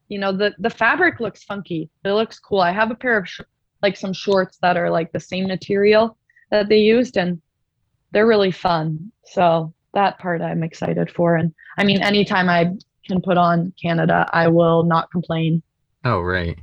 you 0.10 0.20
know, 0.20 0.32
the 0.32 0.54
the 0.60 0.70
fabric 0.70 1.20
looks 1.20 1.44
funky. 1.44 1.90
It 2.04 2.12
looks 2.12 2.40
cool. 2.40 2.62
I 2.62 2.72
have 2.72 2.92
a 2.92 2.96
pair 2.96 3.18
of 3.18 3.28
sh- 3.28 3.42
like 3.82 3.98
some 3.98 4.14
shorts 4.14 4.58
that 4.62 4.78
are 4.78 4.90
like 4.90 5.12
the 5.12 5.20
same 5.20 5.48
material 5.48 6.18
that 6.52 6.70
they 6.70 6.80
used, 6.80 7.18
and 7.18 7.42
they're 8.12 8.28
really 8.28 8.52
fun. 8.52 9.12
So 9.26 9.74
that 9.94 10.20
part 10.20 10.42
I'm 10.42 10.64
excited 10.64 11.12
for. 11.12 11.36
And 11.36 11.54
I 11.78 11.84
mean, 11.84 12.02
anytime 12.02 12.50
I 12.50 12.74
can 13.06 13.22
put 13.22 13.38
on 13.38 13.74
Canada, 13.82 14.28
I 14.34 14.48
will 14.48 14.84
not 14.84 15.12
complain. 15.12 15.62
oh 16.04 16.20
right 16.22 16.58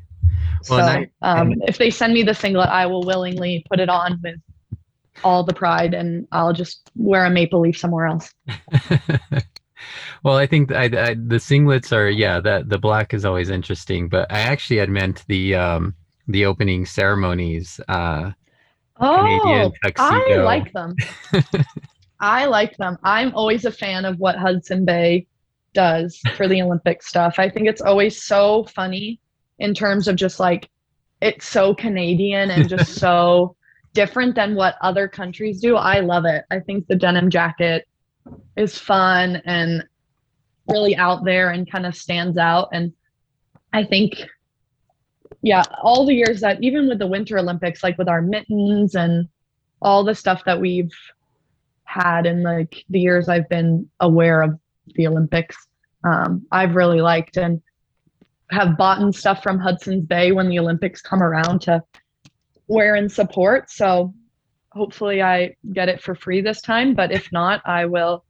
So 0.62 0.76
Well, 0.76 0.88
and 0.88 1.08
I- 1.22 1.40
um, 1.40 1.54
if 1.66 1.78
they 1.78 1.90
send 1.90 2.14
me 2.14 2.22
the 2.22 2.34
singlet, 2.34 2.68
I 2.68 2.86
will 2.86 3.02
willingly 3.04 3.64
put 3.68 3.80
it 3.80 3.88
on 3.88 4.20
with 4.22 4.36
all 5.24 5.44
the 5.44 5.52
pride, 5.54 5.94
and 5.94 6.26
I'll 6.32 6.52
just 6.52 6.90
wear 6.96 7.24
a 7.24 7.30
maple 7.30 7.60
leaf 7.60 7.78
somewhere 7.78 8.06
else. 8.06 8.32
well 10.22 10.36
i 10.36 10.46
think 10.46 10.70
I, 10.72 10.84
I, 10.84 11.14
the 11.14 11.40
singlets 11.40 11.92
are 11.92 12.08
yeah 12.08 12.40
that 12.40 12.68
the 12.68 12.78
black 12.78 13.14
is 13.14 13.24
always 13.24 13.50
interesting 13.50 14.08
but 14.08 14.30
i 14.32 14.38
actually 14.40 14.76
had 14.76 14.88
meant 14.90 15.24
the 15.26 15.54
um 15.54 15.94
the 16.28 16.46
opening 16.46 16.86
ceremonies 16.86 17.80
uh 17.88 18.30
Oh, 19.00 19.72
I 19.98 20.36
like 20.36 20.72
them. 20.72 20.96
I 22.20 22.44
like 22.44 22.76
them. 22.76 22.98
I'm 23.02 23.34
always 23.34 23.64
a 23.64 23.72
fan 23.72 24.04
of 24.04 24.18
what 24.18 24.36
Hudson 24.36 24.84
Bay 24.84 25.26
does 25.74 26.20
for 26.36 26.48
the 26.48 26.62
Olympic 26.62 27.02
stuff. 27.02 27.36
I 27.38 27.48
think 27.48 27.68
it's 27.68 27.80
always 27.80 28.22
so 28.22 28.64
funny 28.64 29.20
in 29.58 29.74
terms 29.74 30.08
of 30.08 30.16
just 30.16 30.40
like 30.40 30.68
it's 31.20 31.46
so 31.46 31.74
Canadian 31.74 32.50
and 32.50 32.68
just 32.68 32.94
so 32.98 33.56
different 33.94 34.34
than 34.34 34.54
what 34.54 34.76
other 34.80 35.08
countries 35.08 35.60
do. 35.60 35.76
I 35.76 36.00
love 36.00 36.24
it. 36.24 36.44
I 36.50 36.60
think 36.60 36.86
the 36.86 36.96
denim 36.96 37.30
jacket 37.30 37.86
is 38.56 38.78
fun 38.78 39.42
and 39.44 39.84
really 40.68 40.96
out 40.96 41.24
there 41.24 41.50
and 41.50 41.70
kind 41.70 41.86
of 41.86 41.96
stands 41.96 42.38
out. 42.38 42.68
And 42.72 42.92
I 43.72 43.84
think, 43.84 44.22
yeah, 45.42 45.62
all 45.82 46.06
the 46.06 46.14
years 46.14 46.40
that 46.40 46.62
even 46.62 46.88
with 46.88 46.98
the 46.98 47.06
Winter 47.06 47.38
Olympics, 47.38 47.82
like 47.82 47.98
with 47.98 48.08
our 48.08 48.22
mittens 48.22 48.94
and 48.94 49.28
all 49.80 50.04
the 50.04 50.14
stuff 50.14 50.44
that 50.46 50.60
we've 50.60 50.92
had 51.84 52.26
in 52.26 52.42
like 52.42 52.84
the 52.88 53.00
years 53.00 53.28
I've 53.28 53.48
been 53.48 53.90
aware 54.00 54.42
of 54.42 54.58
the 54.94 55.06
Olympics, 55.06 55.56
um, 56.04 56.46
I've 56.52 56.74
really 56.74 57.00
liked 57.00 57.36
and 57.36 57.60
have 58.50 58.76
bought 58.76 59.00
and 59.00 59.14
stuff 59.14 59.42
from 59.42 59.58
Hudson's 59.58 60.04
Bay 60.04 60.32
when 60.32 60.48
the 60.48 60.58
Olympics 60.58 61.00
come 61.00 61.22
around 61.22 61.60
to 61.62 61.82
wear 62.68 62.96
and 62.96 63.10
support. 63.10 63.70
So 63.70 64.12
hopefully 64.72 65.22
I 65.22 65.56
get 65.72 65.88
it 65.88 66.02
for 66.02 66.14
free 66.14 66.40
this 66.40 66.60
time, 66.60 66.94
but 66.94 67.12
if 67.12 67.30
not, 67.32 67.62
I 67.64 67.86
will 67.86 68.24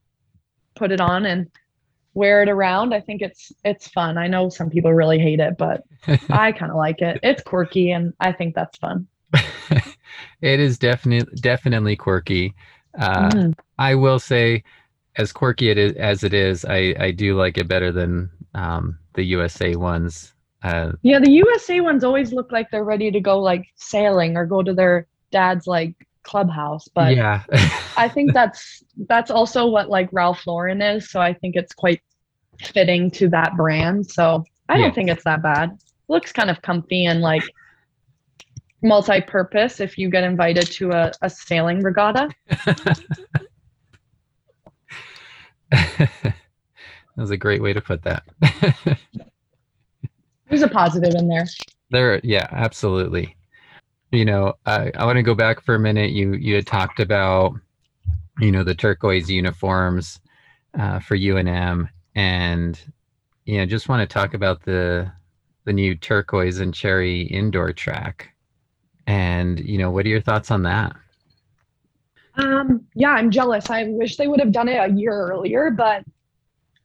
put 0.75 0.91
it 0.91 1.01
on 1.01 1.25
and 1.25 1.49
wear 2.13 2.43
it 2.43 2.49
around. 2.49 2.93
I 2.93 3.01
think 3.01 3.21
it's 3.21 3.51
it's 3.65 3.87
fun. 3.89 4.17
I 4.17 4.27
know 4.27 4.49
some 4.49 4.69
people 4.69 4.93
really 4.93 5.19
hate 5.19 5.39
it, 5.39 5.57
but 5.57 5.83
I 6.29 6.51
kind 6.51 6.71
of 6.71 6.77
like 6.77 7.01
it. 7.01 7.19
It's 7.23 7.41
quirky 7.43 7.91
and 7.91 8.13
I 8.19 8.31
think 8.31 8.55
that's 8.55 8.77
fun. 8.77 9.07
it 10.41 10.59
is 10.59 10.77
definitely 10.77 11.35
definitely 11.41 11.95
quirky 11.95 12.53
uh 12.99 13.29
Mhm. 13.31 13.57
i 13.79 13.95
will 13.95 14.19
say 14.19 14.63
as 15.17 15.31
quirky 15.31 15.69
it 15.69 15.77
is 15.77 15.93
as 15.93 16.23
it 16.23 16.33
is 16.33 16.65
i 16.65 16.95
i 16.99 17.11
do 17.11 17.35
like 17.37 17.57
it 17.57 17.67
better 17.67 17.91
than 17.91 18.29
um 18.55 18.97
the 19.13 19.23
usa 19.23 19.75
ones 19.75 20.33
uh 20.63 20.91
Yeah, 21.03 21.19
the 21.19 21.31
USA 21.31 21.81
ones 21.81 22.03
always 22.03 22.31
look 22.31 22.51
like 22.51 22.67
they're 22.71 22.85
ready 22.85 23.11
to 23.11 23.19
go 23.19 23.39
like 23.39 23.65
sailing 23.75 24.37
or 24.37 24.45
go 24.45 24.63
to 24.63 24.73
their 24.73 25.07
dad's 25.31 25.67
like 25.67 25.93
clubhouse, 26.23 26.87
but 26.95 27.13
yeah 27.15 27.43
I 27.97 28.07
think 28.07 28.33
that's 28.33 28.81
that's 29.07 29.29
also 29.29 29.67
what 29.67 29.89
like 29.89 30.09
Ralph 30.13 30.47
Lauren 30.47 30.81
is, 30.81 31.11
so 31.11 31.19
I 31.19 31.33
think 31.33 31.55
it's 31.55 31.73
quite 31.73 32.01
fitting 32.73 33.11
to 33.11 33.27
that 33.29 33.55
brand. 33.57 34.05
So 34.09 34.43
I 34.69 34.77
don't 34.77 34.87
Yeah. 34.87 34.95
think 34.95 35.09
it's 35.09 35.25
that 35.25 35.43
bad. 35.43 35.71
Looks 36.07 36.31
kind 36.31 36.49
of 36.49 36.61
comfy 36.61 37.05
and 37.05 37.21
like 37.21 37.43
multi-purpose 38.81 39.79
if 39.79 39.97
you 39.97 40.09
get 40.09 40.23
invited 40.23 40.67
to 40.71 40.91
a, 40.91 41.11
a 41.21 41.29
sailing 41.29 41.81
regatta. 41.81 42.29
that 45.97 46.35
was 47.17 47.31
a 47.31 47.37
great 47.37 47.61
way 47.61 47.73
to 47.73 47.81
put 47.81 48.03
that 48.03 48.23
There's 50.53 50.61
a 50.61 50.67
positive 50.67 51.15
in 51.15 51.27
there. 51.27 51.47
There, 51.89 52.21
yeah, 52.23 52.47
absolutely. 52.51 53.35
You 54.11 54.23
know, 54.23 54.53
I, 54.67 54.91
I 54.95 55.03
want 55.05 55.17
to 55.17 55.23
go 55.23 55.33
back 55.33 55.61
for 55.61 55.73
a 55.73 55.79
minute. 55.79 56.11
You 56.11 56.33
you 56.33 56.53
had 56.53 56.67
talked 56.67 56.99
about, 56.99 57.55
you 58.39 58.51
know, 58.51 58.63
the 58.63 58.75
turquoise 58.75 59.31
uniforms 59.31 60.19
uh, 60.77 60.99
for 60.99 61.17
UNM, 61.17 61.89
and 62.13 62.79
you 63.45 63.57
know, 63.57 63.65
just 63.65 63.89
want 63.89 64.07
to 64.07 64.13
talk 64.13 64.35
about 64.35 64.61
the 64.61 65.11
the 65.65 65.73
new 65.73 65.95
turquoise 65.95 66.59
and 66.59 66.71
cherry 66.71 67.21
indoor 67.21 67.73
track. 67.73 68.29
And 69.07 69.59
you 69.59 69.79
know, 69.79 69.89
what 69.89 70.05
are 70.05 70.09
your 70.09 70.21
thoughts 70.21 70.51
on 70.51 70.61
that? 70.63 70.95
Um, 72.35 72.85
yeah, 72.95 73.11
I'm 73.11 73.31
jealous. 73.31 73.69
I 73.69 73.85
wish 73.85 74.17
they 74.17 74.27
would 74.27 74.39
have 74.39 74.51
done 74.51 74.67
it 74.67 74.77
a 74.77 74.93
year 74.93 75.13
earlier, 75.13 75.69
but 75.69 76.03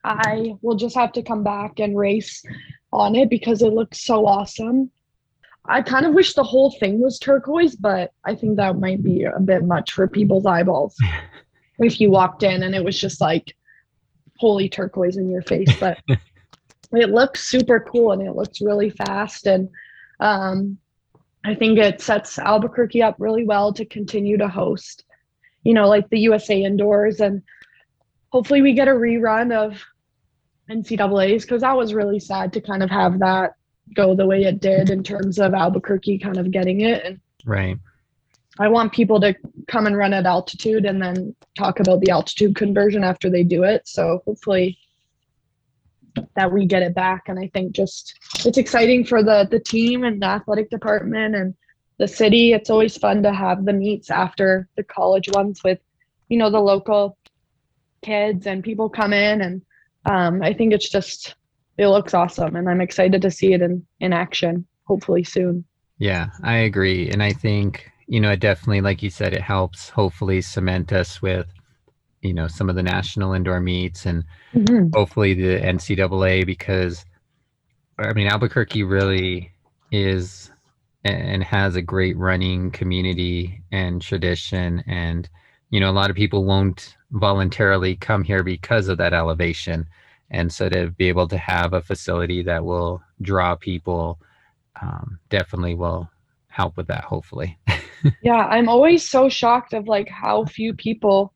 I 0.05 0.55
will 0.63 0.77
just 0.77 0.95
have 0.95 1.13
to 1.13 1.23
come 1.23 1.43
back 1.43 1.79
and 1.79 1.97
race 1.97 2.43
on 2.93 3.15
it 3.15 3.31
because 3.31 3.63
it 3.63 3.73
looks 3.73 4.05
so 4.05 4.27
awesome. 4.27 4.91
I 5.67 5.83
kind 5.83 6.07
of 6.07 6.15
wish 6.15 6.35
the 6.35 6.43
whole 6.43 6.71
thing 6.71 7.01
was 7.01 7.19
turquoise, 7.19 7.77
but 7.77 8.13
I 8.25 8.35
think 8.35 8.57
that 8.57 8.79
might 8.79 9.03
be 9.03 9.25
a 9.25 9.41
bit 9.41 9.65
much 9.65 9.93
for 9.93 10.09
people's 10.09 10.47
eyeballs. 10.47 10.97
if 11.79 12.01
you 12.01 12.11
walked 12.11 12.43
in 12.43 12.63
and 12.63 12.75
it 12.75 12.85
was 12.85 12.99
just 12.99 13.21
like 13.21 13.55
holy 14.39 14.69
turquoise 14.69 15.17
in 15.17 15.31
your 15.31 15.43
face, 15.43 15.79
but 15.79 15.99
it 16.93 17.11
looks 17.11 17.49
super 17.49 17.81
cool 17.81 18.13
and 18.13 18.23
it 18.23 18.35
looks 18.35 18.61
really 18.61 18.91
fast. 18.91 19.47
And 19.47 19.69
um, 20.21 20.79
I 21.45 21.55
think 21.55 21.79
it 21.79 22.01
sets 22.01 22.39
Albuquerque 22.39 23.03
up 23.03 23.17
really 23.19 23.45
well 23.45 23.73
to 23.75 23.85
continue 23.85 24.39
to 24.39 24.49
host, 24.49 25.05
you 25.65 25.75
know, 25.75 25.89
like 25.89 26.09
the 26.11 26.21
USA 26.21 26.63
indoors. 26.63 27.21
And 27.21 27.43
hopefully 28.31 28.63
we 28.63 28.73
get 28.73 28.89
a 28.89 28.93
rerun 28.93 29.53
of 29.53 29.83
NCAA's 30.71 31.45
because 31.45 31.63
that 31.63 31.77
was 31.77 31.95
really 31.95 32.21
sad 32.21 32.53
to 32.53 32.61
kind 32.61 32.83
of 32.83 32.91
have 32.91 33.19
that 33.21 33.55
go 33.95 34.15
the 34.15 34.27
way 34.27 34.45
it 34.45 34.61
did 34.61 34.91
in 34.91 35.03
terms 35.03 35.39
of 35.39 35.55
Albuquerque 35.55 36.19
kind 36.19 36.37
of 36.37 36.51
getting 36.51 36.83
it. 36.83 37.05
And 37.05 37.21
right. 37.45 37.79
I 38.59 38.69
want 38.69 38.93
people 38.93 39.21
to 39.21 39.35
come 39.69 39.87
and 39.87 39.97
run 39.97 40.13
at 40.13 40.27
altitude 40.27 40.85
and 40.85 41.01
then 41.01 41.35
talk 41.57 41.81
about 41.81 42.01
the 42.01 42.11
altitude 42.11 42.57
conversion 42.57 43.05
after 43.05 43.31
they 43.31 43.45
do 43.45 43.63
it. 43.63 43.87
So 43.87 44.23
hopefully 44.27 44.79
that 46.35 46.53
we 46.53 46.67
get 46.67 46.83
it 46.83 46.95
back. 46.95 47.25
And 47.29 47.39
I 47.39 47.51
think 47.55 47.73
just 47.73 48.19
it's 48.45 48.59
exciting 48.59 49.05
for 49.05 49.23
the 49.23 49.47
the 49.51 49.61
team 49.61 50.05
and 50.05 50.21
the 50.21 50.27
athletic 50.27 50.71
department 50.71 51.35
and 51.37 51.55
the 51.99 52.09
city. 52.09 52.53
It's 52.53 52.71
always 52.71 52.97
fun 52.97 53.23
to 53.25 53.33
have 53.33 53.65
the 53.65 53.73
meets 53.73 54.11
after 54.11 54.69
the 54.77 54.85
college 54.85 55.29
ones 55.33 55.63
with, 55.63 55.81
you 56.29 56.39
know, 56.39 56.51
the 56.51 56.61
local 56.61 57.19
kids 58.03 58.47
and 58.47 58.63
people 58.63 58.89
come 58.89 59.13
in 59.13 59.43
and 59.43 59.63
um, 60.07 60.43
I 60.43 60.55
think 60.55 60.73
it's 60.73 60.89
just 60.89 61.35
it 61.77 61.89
looks 61.89 62.15
awesome 62.15 62.57
and 62.57 62.69
I'm 62.69 62.81
excited 62.81 63.23
to 63.23 63.31
see 63.31 63.53
it 63.53 63.63
in 63.63 63.85
in 64.01 64.13
action 64.13 64.67
hopefully 64.85 65.25
soon. 65.25 65.65
Yeah, 65.99 66.29
I 66.43 66.59
agree. 66.59 67.11
And 67.11 67.23
I 67.23 67.33
think, 67.33 67.91
you 68.07 68.21
know, 68.21 68.31
it 68.31 68.41
definitely, 68.41 68.81
like 68.81 69.03
you 69.03 69.11
said, 69.11 69.35
it 69.35 69.43
helps 69.43 69.91
hopefully 69.91 70.41
cement 70.41 70.93
us 70.93 71.21
with, 71.21 71.47
you 72.23 72.33
know, 72.33 72.47
some 72.47 72.71
of 72.71 72.77
the 72.77 72.83
national 72.83 73.33
indoor 73.33 73.61
meets 73.61 74.07
and 74.07 74.25
mm-hmm. 74.55 74.89
hopefully 74.95 75.35
the 75.35 75.61
NCAA 75.61 76.47
because, 76.47 77.05
I 77.99 78.13
mean, 78.13 78.29
Albuquerque 78.29 78.85
really 78.85 79.51
is 79.91 80.51
and 81.05 81.43
has 81.45 81.77
a 81.77 81.83
great 81.83 82.17
running 82.17 82.71
community 82.71 83.63
and 83.73 84.03
tradition. 84.03 84.83
And, 84.87 85.29
you 85.71 85.81
know, 85.81 85.91
a 85.91 85.93
lot 85.93 86.11
of 86.11 86.17
people 86.17 86.45
won't 86.45 86.97
voluntarily 87.13 87.97
come 87.97 88.25
here 88.25 88.43
because 88.43 88.89
of 88.89 88.99
that 88.99 89.15
elevation. 89.15 89.87
And 90.31 90.53
so 90.53 90.69
to 90.69 90.91
be 90.91 91.09
able 91.09 91.29
to 91.29 91.39
have 91.39 91.73
a 91.73 91.81
facility 91.81 92.43
that 92.43 92.65
will 92.65 93.03
draw 93.23 93.55
people 93.55 94.19
um, 94.81 95.19
definitely 95.29 95.75
will 95.75 96.09
help 96.49 96.77
with 96.77 96.87
that, 96.89 97.05
hopefully. 97.05 97.59
yeah, 98.23 98.47
I'm 98.47 98.69
always 98.69 99.09
so 99.09 99.29
shocked 99.29 99.73
of 99.73 99.89
like 99.89 100.09
how 100.09 100.45
few 100.45 100.75
people 100.75 101.33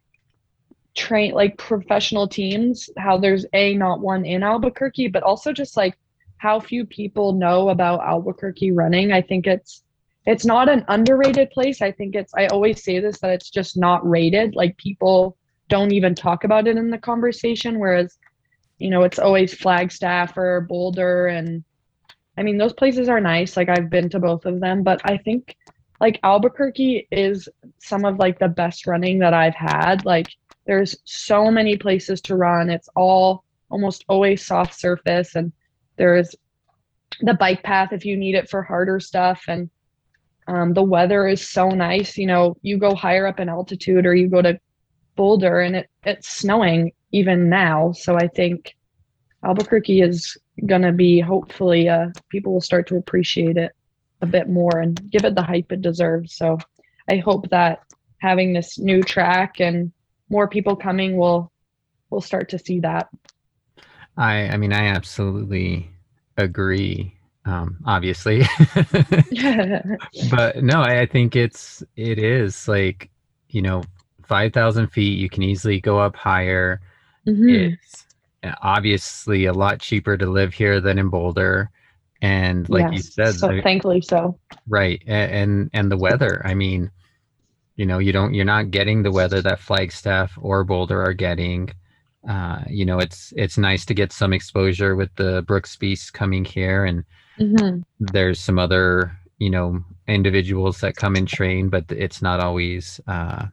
train 0.95 1.33
like 1.33 1.57
professional 1.57 2.29
teams, 2.29 2.91
how 2.99 3.17
there's 3.17 3.47
a 3.53 3.75
not 3.75 4.01
one 4.01 4.25
in 4.25 4.43
Albuquerque, 4.43 5.09
but 5.09 5.23
also 5.23 5.53
just 5.53 5.77
like 5.77 5.97
how 6.43 6.59
few 6.59 6.85
people 6.85 7.33
know 7.33 7.69
about 7.69 8.01
Albuquerque 8.01 8.73
running. 8.73 9.13
I 9.13 9.23
think 9.23 9.47
it's 9.47 9.85
it's 10.27 10.45
not 10.45 10.69
an 10.69 10.85
underrated 10.89 11.51
place. 11.51 11.81
I 11.81 11.93
think 11.93 12.17
it's 12.17 12.35
I 12.35 12.47
always 12.49 12.83
say 12.83 12.99
this 12.99 13.21
that 13.21 13.31
it's 13.31 13.49
just 13.49 13.77
not 13.77 14.09
rated. 14.09 14.57
Like 14.57 14.77
people 14.77 15.37
don't 15.69 15.93
even 15.93 16.17
talk 16.17 16.43
about 16.43 16.67
it 16.67 16.77
in 16.77 16.91
the 16.91 16.99
conversation 16.99 17.79
whereas 17.79 18.19
you 18.79 18.91
know 18.91 19.05
it's 19.05 19.21
always 19.21 19.55
Flagstaff 19.55 20.37
or 20.37 20.67
Boulder 20.69 21.29
and 21.29 21.63
I 22.37 22.43
mean, 22.43 22.59
those 22.59 22.73
places 22.73 23.09
are 23.09 23.21
nice. 23.21 23.57
Like 23.57 23.69
I've 23.69 23.91
been 23.91 24.09
to 24.11 24.19
both 24.19 24.45
of 24.47 24.59
them, 24.59 24.83
but 24.83 25.01
I 25.05 25.19
think 25.19 25.55
like 26.01 26.19
Albuquerque 26.25 27.07
is 27.13 27.49
some 27.79 28.05
of 28.05 28.19
like 28.19 28.39
the 28.41 28.49
best 28.49 28.89
running 28.89 29.21
that 29.21 29.35
I've 29.35 29.55
had. 29.55 30.05
Like 30.05 30.29
there's 30.67 30.97
so 31.05 31.53
many 31.53 31.77
places 31.77 32.21
to 32.23 32.37
run. 32.37 32.69
It's 32.69 32.89
all 32.97 33.45
almost 33.71 34.05
always 34.09 34.45
soft 34.45 34.75
surface 34.75 35.37
and 35.37 35.53
there's 36.03 36.35
the 37.21 37.35
bike 37.35 37.63
path 37.63 37.93
if 37.93 38.05
you 38.05 38.17
need 38.17 38.35
it 38.35 38.51
for 38.51 38.61
harder 38.61 38.99
stuff 38.99 39.45
and 39.47 39.71
um, 40.49 40.75
the 40.75 40.83
weather 40.83 41.29
is 41.29 41.49
so 41.49 41.69
nice. 41.69 42.19
You 42.19 42.27
know, 42.27 42.57
you 42.63 42.77
go 42.77 42.93
higher 42.97 43.25
up 43.29 43.39
in 43.39 43.49
altitude 43.49 44.05
or 44.05 44.13
you 44.13 44.27
go 44.29 44.43
to 44.43 44.59
Boulder 45.15 45.61
and 45.61 45.77
it, 45.77 45.89
it's 46.03 46.29
snowing 46.29 46.91
even 47.13 47.49
now. 47.49 47.93
So 47.93 48.17
I 48.17 48.27
think 48.27 48.75
Albuquerque 49.45 50.01
is 50.01 50.37
going 50.67 50.83
to 50.83 50.91
be 50.91 51.21
hopefully 51.21 51.89
uh, 51.89 52.09
people 52.31 52.53
will 52.53 52.61
start 52.61 52.89
to 52.89 52.97
appreciate 52.97 53.57
it 53.57 53.71
a 54.23 54.27
bit 54.27 54.49
more 54.49 54.81
and 54.81 55.09
give 55.09 55.25
it 55.25 55.37
the 55.37 55.43
hype 55.43 55.71
it 55.71 55.83
deserves. 55.83 56.35
So 56.35 56.59
I 57.09 57.19
hope 57.19 57.49
that 57.51 57.85
having 58.19 58.53
this 58.53 58.77
new 58.77 59.05
track 59.05 59.61
and 59.61 59.93
more 60.31 60.49
people 60.49 60.75
coming 60.75 61.17
will 61.17 61.53
will 62.11 62.21
start 62.21 62.49
to 62.49 62.59
see 62.59 62.81
that. 62.81 63.09
I 64.17 64.49
I 64.49 64.57
mean 64.57 64.73
I 64.73 64.89
absolutely 64.89 65.92
agree. 66.37 67.15
Um, 67.45 67.79
obviously, 67.87 68.43
but 70.31 70.63
no, 70.63 70.81
I, 70.81 71.01
I 71.01 71.07
think 71.07 71.35
it's 71.35 71.83
it 71.97 72.19
is 72.19 72.69
like 72.69 73.11
you 73.49 73.63
know 73.63 73.83
five 74.25 74.53
thousand 74.53 74.89
feet. 74.89 75.19
You 75.19 75.29
can 75.29 75.43
easily 75.43 75.81
go 75.81 75.99
up 75.99 76.15
higher. 76.15 76.81
Mm-hmm. 77.27 77.49
It's 77.49 78.07
obviously 78.63 79.47
a 79.47 79.53
lot 79.53 79.81
cheaper 79.81 80.17
to 80.17 80.27
live 80.27 80.55
here 80.55 80.81
than 80.81 80.99
in 80.99 81.09
Boulder. 81.09 81.71
And 82.21 82.69
like 82.69 82.93
yes, 82.93 82.93
you 82.93 82.99
said, 82.99 83.35
so 83.35 83.61
thankfully 83.63 84.01
so. 84.01 84.39
Right. 84.69 85.03
And, 85.07 85.33
and 85.33 85.71
and 85.73 85.91
the 85.91 85.97
weather. 85.97 86.41
I 86.45 86.55
mean, 86.55 86.91
you 87.77 87.87
know, 87.87 87.99
you 87.99 88.13
don't 88.13 88.35
you're 88.35 88.45
not 88.45 88.71
getting 88.71 89.03
the 89.03 89.11
weather 89.11 89.43
that 89.43 89.61
Flagstaff 89.61 90.39
or 90.41 90.63
Boulder 90.65 91.03
are 91.03 91.15
getting. 91.15 91.71
Uh, 92.29 92.63
you 92.69 92.85
know, 92.85 92.99
it's 92.99 93.33
it's 93.37 93.59
nice 93.59 93.85
to 93.87 93.95
get 93.95 94.13
some 94.13 94.33
exposure 94.33 94.95
with 94.95 95.11
the 95.17 95.43
Brooks 95.43 95.77
Beast 95.77 96.13
coming 96.13 96.45
here 96.45 96.85
and 96.85 97.05
mm-hmm. 97.39 97.81
there's 97.99 98.39
some 98.39 98.59
other, 98.59 99.17
you 99.39 99.51
know, 99.51 99.83
individuals 100.07 100.81
that 100.81 100.97
come 100.97 101.17
and 101.17 101.27
train, 101.27 101.69
but 101.69 101.85
it's 101.89 102.23
not 102.23 102.41
always 102.41 103.01
uh 103.07 103.47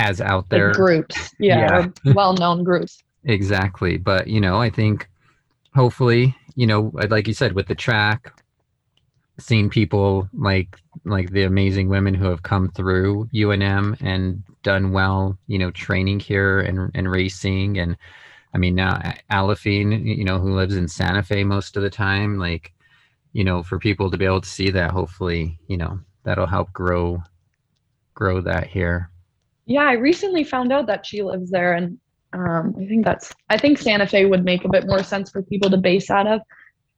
as 0.00 0.20
out 0.20 0.48
there 0.48 0.68
like 0.68 0.76
groups 0.76 1.34
yeah, 1.38 1.86
yeah. 2.04 2.12
well-known 2.14 2.64
groups 2.64 3.02
exactly 3.24 3.98
but 3.98 4.26
you 4.26 4.40
know 4.40 4.56
i 4.56 4.70
think 4.70 5.08
hopefully 5.74 6.34
you 6.56 6.66
know 6.66 6.90
like 7.10 7.28
you 7.28 7.34
said 7.34 7.52
with 7.52 7.66
the 7.66 7.74
track 7.74 8.39
seeing 9.40 9.70
people 9.70 10.28
like 10.32 10.76
like 11.04 11.30
the 11.30 11.44
amazing 11.44 11.88
women 11.88 12.14
who 12.14 12.26
have 12.26 12.42
come 12.42 12.68
through 12.70 13.28
UNM 13.34 13.96
and 14.00 14.42
done 14.62 14.92
well, 14.92 15.38
you 15.46 15.58
know, 15.58 15.70
training 15.70 16.20
here 16.20 16.60
and 16.60 16.90
and 16.94 17.10
racing 17.10 17.78
and 17.78 17.96
I 18.54 18.58
mean 18.58 18.74
now 18.74 19.00
Aliphine, 19.30 20.04
you 20.04 20.24
know, 20.24 20.38
who 20.38 20.54
lives 20.54 20.76
in 20.76 20.88
Santa 20.88 21.22
Fe 21.22 21.44
most 21.44 21.76
of 21.76 21.82
the 21.82 21.90
time, 21.90 22.38
like, 22.38 22.72
you 23.32 23.44
know, 23.44 23.62
for 23.62 23.78
people 23.78 24.10
to 24.10 24.18
be 24.18 24.24
able 24.24 24.40
to 24.40 24.48
see 24.48 24.70
that, 24.70 24.90
hopefully, 24.90 25.58
you 25.68 25.76
know, 25.76 26.00
that'll 26.24 26.46
help 26.46 26.72
grow 26.72 27.22
grow 28.14 28.40
that 28.40 28.66
here. 28.66 29.10
Yeah, 29.66 29.84
I 29.84 29.92
recently 29.92 30.44
found 30.44 30.72
out 30.72 30.86
that 30.86 31.06
she 31.06 31.22
lives 31.22 31.50
there, 31.50 31.74
and 31.74 31.98
um, 32.32 32.74
I 32.78 32.86
think 32.86 33.04
that's 33.04 33.32
I 33.48 33.56
think 33.56 33.78
Santa 33.78 34.06
Fe 34.06 34.26
would 34.26 34.44
make 34.44 34.64
a 34.64 34.68
bit 34.68 34.86
more 34.86 35.02
sense 35.02 35.30
for 35.30 35.42
people 35.42 35.70
to 35.70 35.76
base 35.76 36.10
out 36.10 36.26
of 36.26 36.40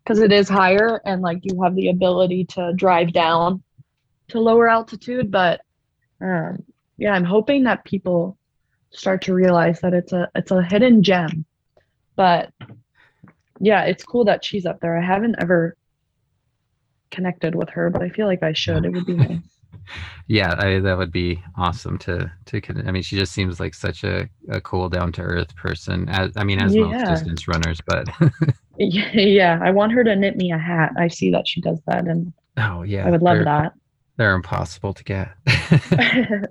because 0.02 0.20
it 0.20 0.32
is 0.32 0.48
higher 0.48 1.00
and 1.04 1.22
like 1.22 1.40
you 1.42 1.62
have 1.62 1.74
the 1.74 1.88
ability 1.88 2.44
to 2.44 2.72
drive 2.74 3.12
down 3.12 3.62
to 4.28 4.40
lower 4.40 4.68
altitude. 4.68 5.30
But 5.30 5.60
um, 6.20 6.62
yeah, 6.96 7.12
I'm 7.12 7.24
hoping 7.24 7.64
that 7.64 7.84
people 7.84 8.38
start 8.90 9.22
to 9.22 9.34
realize 9.34 9.80
that 9.80 9.94
it's 9.94 10.12
a 10.12 10.28
it's 10.34 10.50
a 10.50 10.62
hidden 10.62 11.02
gem. 11.02 11.44
But 12.16 12.52
yeah, 13.60 13.84
it's 13.84 14.04
cool 14.04 14.24
that 14.24 14.44
she's 14.44 14.66
up 14.66 14.80
there. 14.80 14.98
I 14.98 15.04
haven't 15.04 15.36
ever 15.38 15.76
connected 17.10 17.54
with 17.54 17.70
her, 17.70 17.90
but 17.90 18.02
I 18.02 18.08
feel 18.08 18.26
like 18.26 18.42
I 18.42 18.52
should. 18.52 18.84
It 18.84 18.90
would 18.90 19.06
be 19.06 19.14
nice 19.14 19.61
yeah, 20.26 20.54
I, 20.58 20.78
that 20.78 20.96
would 20.96 21.12
be 21.12 21.42
awesome 21.56 21.98
to 21.98 22.30
to. 22.46 22.60
I 22.86 22.90
mean, 22.90 23.02
she 23.02 23.18
just 23.18 23.32
seems 23.32 23.60
like 23.60 23.74
such 23.74 24.04
a, 24.04 24.28
a 24.48 24.60
cool, 24.60 24.88
down 24.88 25.12
to 25.12 25.22
earth 25.22 25.54
person. 25.56 26.08
As 26.08 26.32
I 26.36 26.44
mean, 26.44 26.60
as 26.60 26.74
yeah. 26.74 26.84
most 26.84 27.08
distance 27.08 27.48
runners, 27.48 27.80
but 27.86 28.08
yeah, 28.78 29.58
I 29.62 29.70
want 29.70 29.92
her 29.92 30.04
to 30.04 30.16
knit 30.16 30.36
me 30.36 30.52
a 30.52 30.58
hat. 30.58 30.92
I 30.98 31.08
see 31.08 31.30
that 31.32 31.46
she 31.46 31.60
does 31.60 31.80
that, 31.86 32.06
and 32.06 32.32
oh 32.56 32.82
yeah, 32.82 33.06
I 33.06 33.10
would 33.10 33.22
love 33.22 33.44
that. 33.44 33.72
They're 34.16 34.34
impossible 34.34 34.94
to 34.94 35.04
get. 35.04 35.28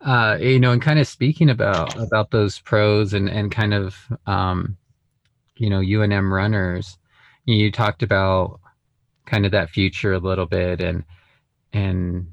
uh, 0.00 0.38
you 0.40 0.60
know, 0.60 0.72
and 0.72 0.82
kind 0.82 0.98
of 0.98 1.06
speaking 1.08 1.50
about 1.50 1.96
about 2.00 2.30
those 2.30 2.58
pros 2.58 3.14
and 3.14 3.28
and 3.28 3.50
kind 3.50 3.74
of 3.74 3.96
um, 4.26 4.76
you 5.56 5.70
know 5.70 5.80
UNM 5.80 6.30
runners, 6.30 6.98
you 7.46 7.70
talked 7.70 8.02
about 8.02 8.60
kind 9.26 9.46
of 9.46 9.52
that 9.52 9.70
future 9.70 10.12
a 10.12 10.18
little 10.18 10.46
bit 10.46 10.80
and 10.80 11.02
and 11.74 12.26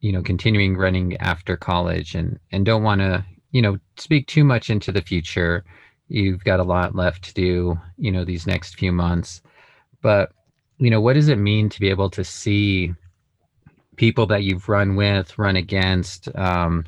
you 0.00 0.12
know 0.12 0.22
continuing 0.22 0.76
running 0.76 1.16
after 1.18 1.56
college 1.56 2.14
and 2.14 2.38
and 2.52 2.64
don't 2.64 2.82
want 2.82 3.00
to 3.00 3.24
you 3.50 3.62
know 3.62 3.78
speak 3.96 4.26
too 4.26 4.44
much 4.44 4.70
into 4.70 4.92
the 4.92 5.02
future. 5.02 5.64
You've 6.08 6.44
got 6.44 6.60
a 6.60 6.64
lot 6.64 6.94
left 6.94 7.24
to 7.24 7.34
do 7.34 7.78
you 7.96 8.12
know 8.12 8.24
these 8.24 8.46
next 8.46 8.76
few 8.76 8.92
months. 8.92 9.42
But 10.02 10.32
you 10.78 10.90
know 10.90 11.00
what 11.00 11.14
does 11.14 11.28
it 11.28 11.38
mean 11.38 11.68
to 11.70 11.80
be 11.80 11.90
able 11.90 12.10
to 12.10 12.24
see 12.24 12.94
people 13.96 14.26
that 14.26 14.42
you've 14.42 14.68
run 14.68 14.96
with 14.96 15.38
run 15.38 15.56
against 15.56 16.34
um 16.36 16.84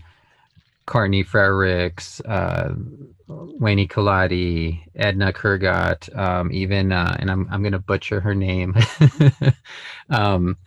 courtney 0.87 1.23
frerichs 1.25 2.21
uh 2.29 2.75
Weini 3.29 3.89
Kelati, 3.89 4.83
Edna 4.95 5.33
Kurgat, 5.33 6.15
um, 6.17 6.53
even, 6.53 6.93
uh, 6.93 7.17
and 7.19 7.31
I'm, 7.31 7.49
I'm 7.51 7.63
going 7.63 7.73
to 7.73 7.79
butcher 7.79 8.21
her 8.21 8.35
name, 8.35 8.75
um, 10.11 10.59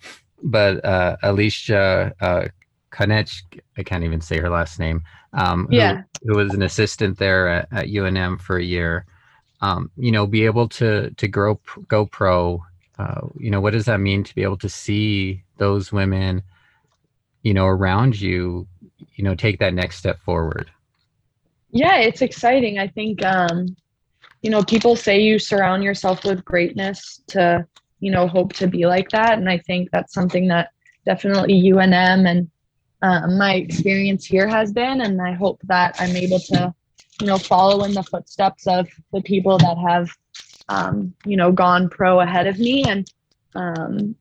but 0.44 0.84
uh, 0.86 1.18
Alicia 1.24 2.14
uh, 2.20 2.48
Kanech, 2.92 3.42
I 3.78 3.84
can't 3.84 4.04
even 4.04 4.22
say 4.22 4.40
her 4.40 4.50
last 4.50 4.80
name, 4.80 5.04
um, 5.34 5.68
yeah. 5.72 6.04
who, 6.24 6.34
who 6.34 6.38
was 6.38 6.54
an 6.54 6.64
assistant 6.64 7.18
there 7.18 7.48
at, 7.48 7.68
at 7.72 7.88
UNM 7.88 8.40
for 8.42 8.58
a 8.58 8.64
year. 8.64 9.06
Um, 9.62 9.90
you 9.98 10.12
know, 10.12 10.28
be 10.28 10.46
able 10.46 10.70
to 10.70 11.10
to 11.12 11.28
grow 11.28 11.60
go 11.88 12.06
pro. 12.06 12.64
Uh, 13.00 13.28
you 13.40 13.50
know, 13.50 13.62
what 13.62 13.74
does 13.74 13.86
that 13.86 14.00
mean 14.00 14.24
to 14.24 14.36
be 14.36 14.44
able 14.44 14.58
to 14.58 14.70
see 14.70 15.44
those 15.58 15.92
women, 15.92 16.44
you 17.44 17.54
know, 17.54 17.66
around 17.66 18.20
you, 18.20 18.68
you 19.16 19.24
know, 19.24 19.36
take 19.36 19.60
that 19.60 19.74
next 19.74 19.98
step 19.98 20.20
forward? 20.22 20.72
Yeah, 21.72 21.98
it's 21.98 22.22
exciting. 22.22 22.80
I 22.80 22.88
think, 22.88 23.24
um, 23.24 23.76
you 24.42 24.50
know, 24.50 24.64
people 24.64 24.96
say 24.96 25.20
you 25.20 25.38
surround 25.38 25.84
yourself 25.84 26.24
with 26.24 26.46
greatness 26.46 27.22
to, 27.28 27.68
you 28.00 28.12
know, 28.12 28.28
hope 28.28 28.54
to 28.54 28.68
be 28.68 28.86
like 28.86 29.10
that. 29.10 29.38
And 29.38 29.50
I 29.50 29.58
think 29.60 29.90
that's 29.92 30.14
something 30.14 30.48
that 30.48 30.70
definitely 31.06 31.62
UNM 31.72 32.28
and 32.28 32.50
uh, 33.02 33.28
my 33.28 33.56
experience 33.56 34.26
here 34.26 34.48
has 34.48 34.72
been. 34.72 35.02
And 35.02 35.22
I 35.22 35.34
hope 35.34 35.60
that 35.64 35.96
I'm 36.00 36.16
able 36.16 36.40
to, 36.40 36.74
you 37.22 37.28
know, 37.28 37.38
follow 37.38 37.84
in 37.84 37.94
the 37.94 38.04
footsteps 38.04 38.68
of 38.68 38.90
the 39.14 39.22
people 39.22 39.58
that 39.58 39.78
have, 39.78 40.10
um, 40.70 41.14
you 41.26 41.38
know, 41.38 41.52
gone 41.52 41.90
pro 41.90 42.20
ahead 42.20 42.48
of 42.48 42.60
me. 42.60 42.84
And, 42.84 43.12
um, 43.56 44.16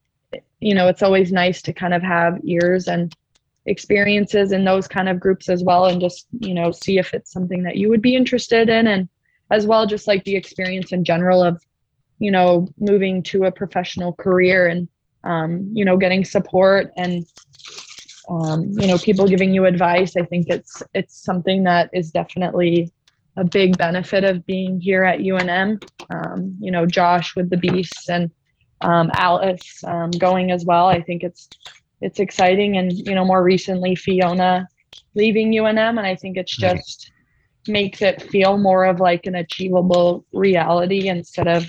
you 0.59 0.73
know, 0.73 0.87
it's 0.87 1.03
always 1.03 1.31
nice 1.31 1.61
to 1.63 1.73
kind 1.73 1.93
of 1.93 2.01
have 2.01 2.39
ears 2.43 2.87
and 2.87 3.15
experiences 3.67 4.53
in 4.53 4.63
those 4.63 4.87
kind 4.87 5.09
of 5.09 5.19
groups 5.19 5.49
as 5.49 5.63
well 5.63 5.85
and 5.85 5.99
just 5.99 6.25
you 6.39 6.53
know 6.53 6.71
see 6.71 6.97
if 6.97 7.13
it's 7.13 7.31
something 7.31 7.63
that 7.63 7.75
you 7.75 7.89
would 7.89 8.01
be 8.01 8.15
interested 8.15 8.69
in 8.69 8.87
and 8.87 9.09
as 9.51 9.67
well 9.67 9.85
just 9.85 10.07
like 10.07 10.23
the 10.23 10.35
experience 10.35 10.93
in 10.93 11.03
general 11.03 11.43
of 11.43 11.61
you 12.19 12.31
know 12.31 12.67
moving 12.79 13.21
to 13.23 13.45
a 13.45 13.51
professional 13.51 14.13
career 14.13 14.67
and 14.67 14.87
um, 15.23 15.69
you 15.73 15.85
know 15.85 15.97
getting 15.97 16.23
support 16.23 16.91
and 16.97 17.25
um, 18.29 18.69
you 18.71 18.87
know 18.87 18.97
people 18.97 19.27
giving 19.27 19.53
you 19.53 19.65
advice 19.65 20.15
i 20.17 20.23
think 20.23 20.47
it's 20.49 20.81
it's 20.93 21.23
something 21.23 21.63
that 21.63 21.89
is 21.93 22.11
definitely 22.11 22.91
a 23.37 23.43
big 23.43 23.77
benefit 23.77 24.23
of 24.23 24.45
being 24.45 24.79
here 24.79 25.03
at 25.03 25.19
unm 25.19 25.81
um, 26.09 26.55
you 26.59 26.71
know 26.71 26.85
josh 26.85 27.35
with 27.35 27.49
the 27.49 27.57
beasts 27.57 28.09
and 28.09 28.31
um, 28.81 29.09
alice 29.15 29.83
um, 29.85 30.11
going 30.11 30.51
as 30.51 30.65
well 30.65 30.87
i 30.87 31.01
think 31.01 31.23
it's 31.23 31.49
it's 32.01 32.19
exciting. 32.19 32.77
And, 32.77 32.91
you 32.91 33.15
know, 33.15 33.25
more 33.25 33.43
recently, 33.43 33.95
Fiona 33.95 34.67
leaving 35.15 35.51
UNM. 35.51 35.97
And 35.97 35.99
I 35.99 36.15
think 36.15 36.37
it's 36.37 36.55
just 36.55 37.11
makes 37.67 38.01
it 38.01 38.21
feel 38.21 38.57
more 38.57 38.85
of 38.85 38.99
like 38.99 39.25
an 39.25 39.35
achievable 39.35 40.25
reality 40.31 41.07
instead 41.09 41.47
of, 41.47 41.65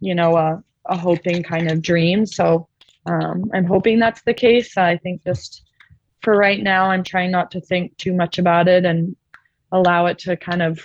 you 0.00 0.14
know, 0.14 0.36
a, 0.36 0.62
a 0.86 0.96
hoping 0.96 1.42
kind 1.42 1.70
of 1.70 1.82
dream. 1.82 2.26
So 2.26 2.68
um, 3.06 3.50
I'm 3.54 3.64
hoping 3.64 3.98
that's 3.98 4.22
the 4.22 4.34
case. 4.34 4.76
I 4.76 4.96
think 4.98 5.24
just 5.24 5.62
for 6.22 6.36
right 6.36 6.62
now, 6.62 6.86
I'm 6.86 7.04
trying 7.04 7.30
not 7.30 7.50
to 7.52 7.60
think 7.60 7.96
too 7.96 8.12
much 8.12 8.38
about 8.38 8.68
it 8.68 8.84
and 8.84 9.16
allow 9.72 10.06
it 10.06 10.18
to 10.20 10.36
kind 10.36 10.62
of 10.62 10.80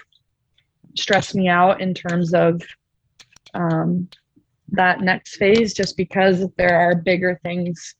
stress 0.96 1.36
me 1.36 1.48
out 1.48 1.82
in 1.82 1.94
terms 1.94 2.34
of 2.34 2.62
um, 3.54 4.08
that 4.70 5.02
next 5.02 5.36
phase, 5.38 5.74
just 5.74 5.98
because 5.98 6.46
there 6.58 6.80
are 6.80 6.96
bigger 6.96 7.40
things 7.44 7.96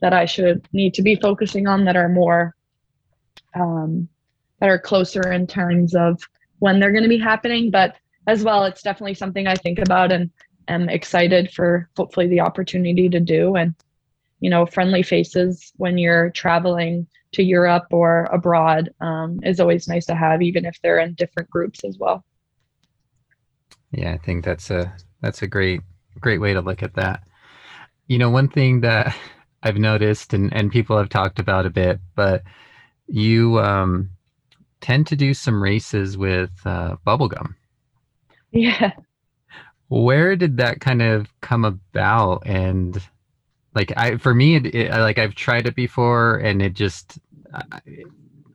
that 0.00 0.12
I 0.12 0.26
should 0.26 0.68
need 0.72 0.94
to 0.94 1.02
be 1.02 1.16
focusing 1.16 1.66
on 1.66 1.84
that 1.84 1.96
are 1.96 2.08
more 2.08 2.54
um, 3.54 4.08
that 4.60 4.68
are 4.68 4.78
closer 4.78 5.32
in 5.32 5.46
terms 5.46 5.94
of 5.94 6.20
when 6.58 6.78
they're 6.78 6.92
going 6.92 7.02
to 7.04 7.08
be 7.08 7.18
happening. 7.18 7.70
But 7.70 7.96
as 8.26 8.42
well, 8.44 8.64
it's 8.64 8.82
definitely 8.82 9.14
something 9.14 9.46
I 9.46 9.54
think 9.54 9.78
about 9.78 10.12
and 10.12 10.30
am 10.68 10.88
excited 10.88 11.50
for 11.52 11.88
hopefully 11.96 12.26
the 12.26 12.40
opportunity 12.40 13.08
to 13.08 13.20
do. 13.20 13.56
And 13.56 13.74
you 14.40 14.50
know, 14.50 14.66
friendly 14.66 15.02
faces 15.02 15.72
when 15.76 15.96
you're 15.96 16.30
traveling 16.30 17.06
to 17.32 17.42
Europe 17.42 17.86
or 17.90 18.24
abroad 18.24 18.90
um, 19.00 19.40
is 19.42 19.58
always 19.58 19.88
nice 19.88 20.04
to 20.06 20.14
have, 20.14 20.42
even 20.42 20.64
if 20.64 20.78
they're 20.82 20.98
in 20.98 21.14
different 21.14 21.48
groups 21.48 21.82
as 21.84 21.96
well. 21.98 22.24
Yeah, 23.90 24.12
I 24.12 24.18
think 24.18 24.44
that's 24.44 24.70
a 24.70 24.94
that's 25.20 25.42
a 25.42 25.46
great 25.46 25.80
great 26.20 26.40
way 26.40 26.52
to 26.52 26.60
look 26.60 26.82
at 26.82 26.94
that. 26.94 27.22
You 28.06 28.18
know, 28.18 28.30
one 28.30 28.48
thing 28.48 28.80
that 28.82 29.16
I've 29.62 29.78
noticed 29.78 30.34
and, 30.34 30.52
and 30.52 30.70
people 30.70 30.98
have 30.98 31.08
talked 31.08 31.38
about 31.38 31.64
a 31.64 31.70
bit, 31.70 31.98
but 32.14 32.42
you 33.06 33.58
um, 33.60 34.10
tend 34.82 35.06
to 35.06 35.16
do 35.16 35.32
some 35.32 35.62
races 35.62 36.18
with 36.18 36.50
uh, 36.66 36.96
bubblegum. 37.06 37.54
Yeah. 38.50 38.92
Where 40.02 40.34
did 40.34 40.56
that 40.56 40.80
kind 40.80 41.02
of 41.02 41.28
come 41.40 41.64
about? 41.64 42.42
And 42.46 43.00
like, 43.74 43.92
I, 43.96 44.16
for 44.16 44.34
me, 44.34 44.56
it, 44.56 44.74
it, 44.74 44.90
like 44.90 45.18
I've 45.18 45.36
tried 45.36 45.66
it 45.66 45.76
before 45.76 46.38
and 46.38 46.60
it 46.60 46.74
just, 46.74 47.18
I, 47.52 47.80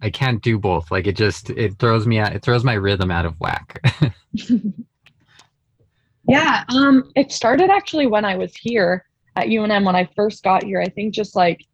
I 0.01 0.09
can't 0.09 0.41
do 0.41 0.59
both. 0.59 0.91
Like 0.91 1.07
it 1.07 1.15
just, 1.15 1.49
it 1.51 1.79
throws 1.79 2.05
me 2.05 2.19
out, 2.19 2.35
it 2.35 2.41
throws 2.41 2.65
my 2.65 2.73
rhythm 2.73 3.09
out 3.09 3.25
of 3.25 3.39
whack. 3.39 3.81
yeah. 6.27 6.65
Um, 6.75 7.09
it 7.15 7.31
started 7.31 7.69
actually 7.69 8.07
when 8.07 8.25
I 8.25 8.35
was 8.35 8.53
here 8.55 9.05
at 9.37 9.47
UNM 9.47 9.85
when 9.85 9.95
I 9.95 10.09
first 10.15 10.43
got 10.43 10.63
here. 10.65 10.81
I 10.81 10.89
think 10.89 11.13
just 11.13 11.37
like 11.37 11.65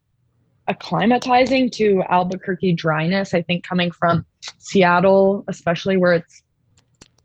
acclimatizing 0.68 1.72
to 1.72 2.04
Albuquerque 2.08 2.74
dryness. 2.74 3.34
I 3.34 3.42
think 3.42 3.64
coming 3.64 3.90
from 3.90 4.24
Seattle, 4.58 5.44
especially 5.48 5.96
where 5.96 6.12
it's 6.12 6.42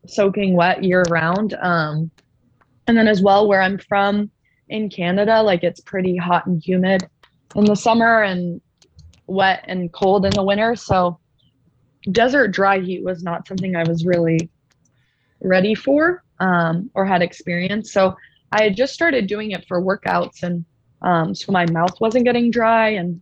soaking 0.08 0.56
wet 0.56 0.84
year 0.84 1.04
round. 1.10 1.54
Um, 1.62 2.10
and 2.92 2.98
then 2.98 3.08
as 3.08 3.22
well, 3.22 3.48
where 3.48 3.62
I'm 3.62 3.78
from 3.78 4.30
in 4.68 4.90
Canada, 4.90 5.42
like 5.42 5.64
it's 5.64 5.80
pretty 5.80 6.18
hot 6.18 6.46
and 6.46 6.62
humid 6.62 7.08
in 7.56 7.64
the 7.64 7.74
summer 7.74 8.24
and 8.24 8.60
wet 9.28 9.64
and 9.70 9.94
cold 9.94 10.26
in 10.26 10.34
the 10.34 10.44
winter. 10.44 10.76
So 10.76 11.18
desert 12.12 12.50
dry 12.50 12.80
heat 12.80 13.02
was 13.02 13.24
not 13.24 13.48
something 13.48 13.78
I 13.78 13.84
was 13.84 14.06
really 14.06 14.50
ready 15.42 15.74
for 15.74 16.22
um, 16.42 16.92
or 16.94 17.06
had 17.06 17.22
experience. 17.22 17.94
So 17.94 18.18
I 18.52 18.64
had 18.64 18.76
just 18.76 18.94
started 18.94 19.26
doing 19.26 19.52
it 19.52 19.66
for 19.70 19.82
workouts 19.82 20.44
and 20.44 20.66
um, 21.02 21.34
so 21.34 21.54
my 21.54 21.66
mouth 21.72 21.96
wasn't 22.02 22.26
getting 22.26 22.52
dry 22.52 22.90
and 22.90 23.22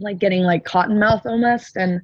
like 0.00 0.18
getting 0.18 0.42
like 0.42 0.64
cotton 0.64 0.98
mouth 0.98 1.26
almost. 1.26 1.76
And 1.76 2.00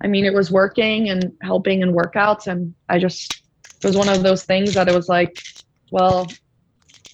I 0.00 0.08
mean, 0.08 0.24
it 0.24 0.34
was 0.34 0.50
working 0.50 1.10
and 1.10 1.32
helping 1.42 1.82
in 1.82 1.92
workouts. 1.92 2.48
And 2.48 2.74
I 2.88 2.98
just, 2.98 3.40
it 3.76 3.84
was 3.84 3.96
one 3.96 4.08
of 4.08 4.24
those 4.24 4.42
things 4.42 4.74
that 4.74 4.88
it 4.88 4.94
was 4.96 5.08
like, 5.08 5.40
well, 5.94 6.28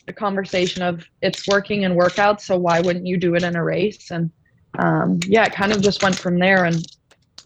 the 0.06 0.12
conversation 0.12 0.82
of 0.82 1.04
it's 1.22 1.46
working 1.46 1.82
in 1.82 1.92
workouts. 1.92 2.40
So 2.40 2.58
why 2.58 2.80
wouldn't 2.80 3.06
you 3.06 3.16
do 3.16 3.34
it 3.34 3.44
in 3.44 3.54
a 3.54 3.62
race? 3.62 4.10
And 4.10 4.30
um, 4.78 5.20
yeah, 5.26 5.44
it 5.44 5.52
kind 5.52 5.72
of 5.72 5.80
just 5.82 6.02
went 6.02 6.16
from 6.16 6.38
there. 6.38 6.64
And 6.64 6.84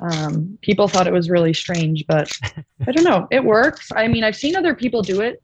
um, 0.00 0.58
people 0.62 0.88
thought 0.88 1.06
it 1.06 1.12
was 1.12 1.28
really 1.28 1.52
strange, 1.52 2.04
but 2.06 2.32
I 2.86 2.92
don't 2.92 3.04
know. 3.04 3.28
It 3.30 3.44
works. 3.44 3.90
I 3.94 4.08
mean, 4.08 4.24
I've 4.24 4.36
seen 4.36 4.56
other 4.56 4.74
people 4.74 5.02
do 5.02 5.20
it 5.20 5.42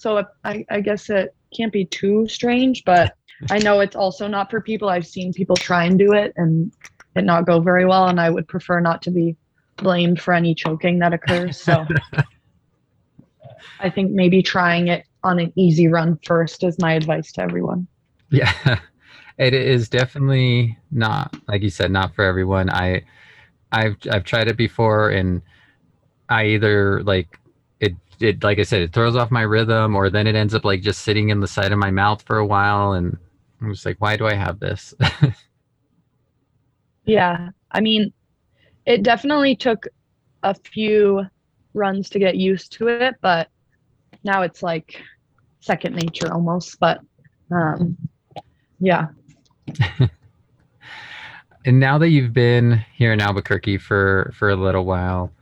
so 0.00 0.24
I, 0.44 0.64
I 0.70 0.80
guess 0.80 1.10
it 1.10 1.34
can't 1.54 1.74
be 1.74 1.84
too 1.84 2.26
strange, 2.26 2.84
but 2.86 3.14
I 3.50 3.58
know 3.58 3.80
it's 3.80 3.94
also 3.94 4.26
not 4.26 4.50
for 4.50 4.62
people. 4.62 4.88
I've 4.88 5.06
seen 5.06 5.34
people 5.34 5.56
try 5.56 5.84
and 5.84 5.98
do 5.98 6.14
it 6.14 6.32
and 6.36 6.72
it 7.14 7.24
not 7.24 7.44
go 7.44 7.60
very 7.60 7.84
well, 7.84 8.08
and 8.08 8.18
I 8.18 8.30
would 8.30 8.48
prefer 8.48 8.80
not 8.80 9.02
to 9.02 9.10
be 9.10 9.36
blamed 9.76 10.18
for 10.18 10.32
any 10.32 10.54
choking 10.54 11.00
that 11.00 11.12
occurs. 11.12 11.60
So 11.60 11.86
I 13.80 13.90
think 13.90 14.12
maybe 14.12 14.42
trying 14.42 14.88
it 14.88 15.04
on 15.22 15.38
an 15.38 15.52
easy 15.56 15.88
run 15.88 16.18
first 16.24 16.64
is 16.64 16.78
my 16.78 16.92
advice 16.94 17.32
to 17.32 17.42
everyone. 17.42 17.86
Yeah, 18.32 18.78
it 19.38 19.54
is 19.54 19.88
definitely 19.88 20.78
not 20.92 21.34
like 21.48 21.62
you 21.62 21.70
said, 21.70 21.90
not 21.90 22.14
for 22.14 22.24
everyone. 22.24 22.70
I, 22.70 23.02
I've 23.72 23.96
I've 24.08 24.22
tried 24.22 24.46
it 24.46 24.56
before, 24.56 25.10
and 25.10 25.42
I 26.28 26.44
either 26.44 27.02
like 27.02 27.40
it 27.80 27.94
it 28.20 28.44
like 28.44 28.60
I 28.60 28.62
said, 28.62 28.82
it 28.82 28.92
throws 28.92 29.16
off 29.16 29.32
my 29.32 29.42
rhythm, 29.42 29.96
or 29.96 30.10
then 30.10 30.28
it 30.28 30.36
ends 30.36 30.54
up 30.54 30.64
like 30.64 30.80
just 30.80 31.02
sitting 31.02 31.30
in 31.30 31.40
the 31.40 31.48
side 31.48 31.72
of 31.72 31.78
my 31.80 31.90
mouth 31.90 32.22
for 32.22 32.38
a 32.38 32.46
while, 32.46 32.92
and 32.92 33.18
I'm 33.60 33.72
just 33.72 33.84
like, 33.84 34.00
why 34.00 34.16
do 34.16 34.28
I 34.28 34.34
have 34.34 34.60
this? 34.60 34.94
yeah, 37.04 37.48
I 37.72 37.80
mean, 37.80 38.12
it 38.86 39.02
definitely 39.02 39.56
took 39.56 39.88
a 40.44 40.54
few 40.54 41.24
runs 41.74 42.08
to 42.10 42.18
get 42.18 42.36
used 42.36 42.72
to 42.74 42.88
it, 42.88 43.16
but 43.20 43.48
now 44.24 44.42
it's 44.42 44.62
like 44.62 45.02
second 45.60 45.94
nature 45.94 46.32
almost. 46.32 46.78
But 46.80 47.00
um, 47.50 47.96
yeah. 48.78 49.08
and 51.64 51.78
now 51.78 51.98
that 51.98 52.08
you've 52.08 52.32
been 52.32 52.84
here 52.94 53.12
in 53.12 53.20
Albuquerque 53.20 53.78
for 53.78 54.32
for 54.34 54.50
a 54.50 54.56
little 54.56 54.84
while, 54.84 55.32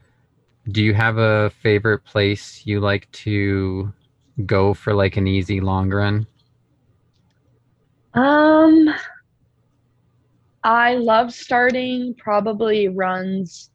do 0.71 0.83
you 0.83 0.93
have 0.93 1.17
a 1.17 1.49
favorite 1.61 2.03
place 2.03 2.65
you 2.65 2.79
like 2.79 3.09
to 3.11 3.91
go 4.45 4.73
for 4.73 4.93
like 4.93 5.17
an 5.17 5.27
easy 5.27 5.59
long 5.59 5.89
run? 5.89 6.27
Um, 8.13 8.93
I 10.63 10.95
love 10.95 11.31
starting 11.33 12.15
probably 12.15 12.87
runs 12.87 13.71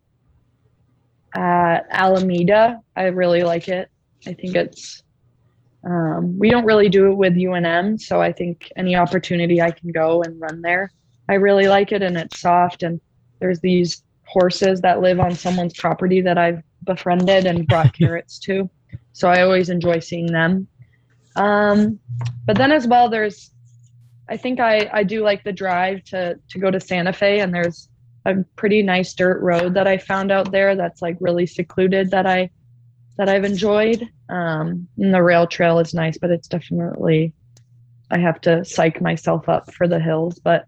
at 1.34 1.86
Alameda. 1.90 2.80
I 2.96 3.04
really 3.04 3.42
like 3.42 3.68
it. 3.68 3.88
I 4.26 4.32
think 4.34 4.56
it's 4.56 5.02
um, 5.84 6.38
we 6.38 6.50
don't 6.50 6.64
really 6.64 6.88
do 6.88 7.10
it 7.10 7.14
with 7.14 7.34
UNM, 7.34 8.00
so 8.00 8.20
I 8.20 8.32
think 8.32 8.72
any 8.76 8.96
opportunity 8.96 9.60
I 9.60 9.70
can 9.70 9.92
go 9.92 10.22
and 10.22 10.40
run 10.40 10.62
there, 10.62 10.90
I 11.28 11.34
really 11.34 11.68
like 11.68 11.92
it, 11.92 12.02
and 12.02 12.16
it's 12.16 12.40
soft. 12.40 12.82
And 12.82 13.00
there's 13.38 13.60
these 13.60 14.02
horses 14.24 14.80
that 14.80 15.02
live 15.02 15.20
on 15.20 15.34
someone's 15.34 15.74
property 15.74 16.22
that 16.22 16.38
I've 16.38 16.62
befriended 16.84 17.46
and 17.46 17.66
brought 17.66 17.92
carrots 17.98 18.38
to, 18.40 18.68
so 19.12 19.28
I 19.28 19.42
always 19.42 19.68
enjoy 19.68 19.98
seeing 19.98 20.26
them. 20.26 20.66
Um, 21.36 21.98
but 22.46 22.56
then 22.56 22.72
as 22.72 22.86
well, 22.86 23.10
there's 23.10 23.50
I 24.28 24.38
think 24.38 24.60
I 24.60 24.88
I 24.92 25.02
do 25.02 25.22
like 25.22 25.44
the 25.44 25.52
drive 25.52 26.02
to 26.04 26.38
to 26.48 26.58
go 26.58 26.70
to 26.70 26.80
Santa 26.80 27.12
Fe, 27.12 27.40
and 27.40 27.52
there's 27.52 27.90
a 28.24 28.36
pretty 28.56 28.82
nice 28.82 29.12
dirt 29.12 29.42
road 29.42 29.74
that 29.74 29.86
I 29.86 29.98
found 29.98 30.32
out 30.32 30.50
there 30.50 30.76
that's 30.76 31.02
like 31.02 31.18
really 31.20 31.44
secluded 31.44 32.10
that 32.10 32.26
I 32.26 32.48
that 33.16 33.28
I've 33.28 33.44
enjoyed. 33.44 34.08
Um, 34.28 34.88
the 34.96 35.22
rail 35.22 35.46
trail 35.46 35.78
is 35.78 35.94
nice, 35.94 36.18
but 36.18 36.30
it's 36.30 36.48
definitely 36.48 37.32
I 38.10 38.18
have 38.18 38.40
to 38.42 38.64
psych 38.64 39.00
myself 39.00 39.48
up 39.48 39.72
for 39.72 39.88
the 39.88 40.00
hills. 40.00 40.38
But 40.38 40.66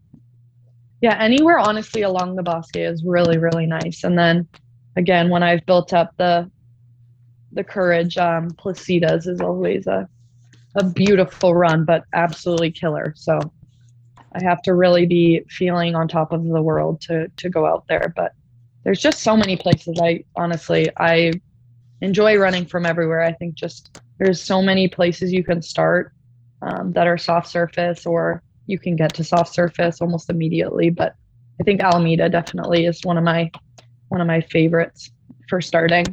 yeah, 1.01 1.17
anywhere 1.21 1.59
honestly 1.59 2.03
along 2.03 2.37
the 2.37 2.43
Bosque 2.43 2.77
is 2.77 3.05
really 3.05 3.39
really 3.39 3.67
nice. 3.67 4.05
And 4.05 4.19
then 4.19 4.49
again, 4.97 5.29
when 5.29 5.43
I've 5.43 5.67
built 5.67 5.93
up 5.93 6.13
the 6.17 6.51
the 7.53 7.65
courage, 7.65 8.19
um, 8.19 8.51
Placitas 8.51 9.27
is 9.27 9.41
always 9.41 9.87
a 9.87 10.09
a 10.77 10.85
beautiful 10.85 11.55
run, 11.55 11.85
but 11.85 12.05
absolutely 12.13 12.71
killer. 12.71 13.15
So 13.17 13.39
I 14.33 14.43
have 14.43 14.61
to 14.63 14.75
really 14.75 15.07
be 15.07 15.41
feeling 15.49 15.95
on 15.95 16.07
top 16.07 16.33
of 16.33 16.45
the 16.45 16.63
world 16.63 17.01
to 17.03 17.29
to 17.29 17.49
go 17.49 17.67
out 17.67 17.87
there. 17.89 18.13
But 18.15 18.33
there's 18.85 19.01
just 19.01 19.23
so 19.23 19.37
many 19.37 19.57
places. 19.57 19.99
I 20.01 20.25
honestly 20.37 20.89
I 20.97 21.33
enjoy 22.01 22.37
running 22.37 22.67
from 22.67 22.87
everywhere. 22.87 23.23
I 23.23 23.33
think 23.33 23.55
just 23.55 24.01
there's 24.19 24.41
so 24.41 24.63
many 24.63 24.89
places 24.89 25.33
you 25.33 25.45
can 25.45 25.63
start 25.63 26.13
um, 26.63 26.93
that 26.93 27.07
are 27.07 27.19
soft 27.19 27.49
surface, 27.49 28.07
or 28.07 28.43
you 28.67 28.79
can 28.79 28.97
get 28.97 29.15
to 29.15 29.25
soft 29.25 29.55
surface 29.55 30.01
almost 30.01 30.31
immediately. 30.31 30.91
But 30.91 31.15
I 31.61 31.65
think 31.65 31.83
Alameda 31.83 32.29
definitely 32.29 32.87
is 32.87 33.01
one 33.03 33.19
of 33.19 33.25
my 33.25 33.51
one 34.09 34.21
of 34.21 34.27
my 34.27 34.41
favorites 34.41 35.11
for 35.49 35.61
starting. 35.61 36.05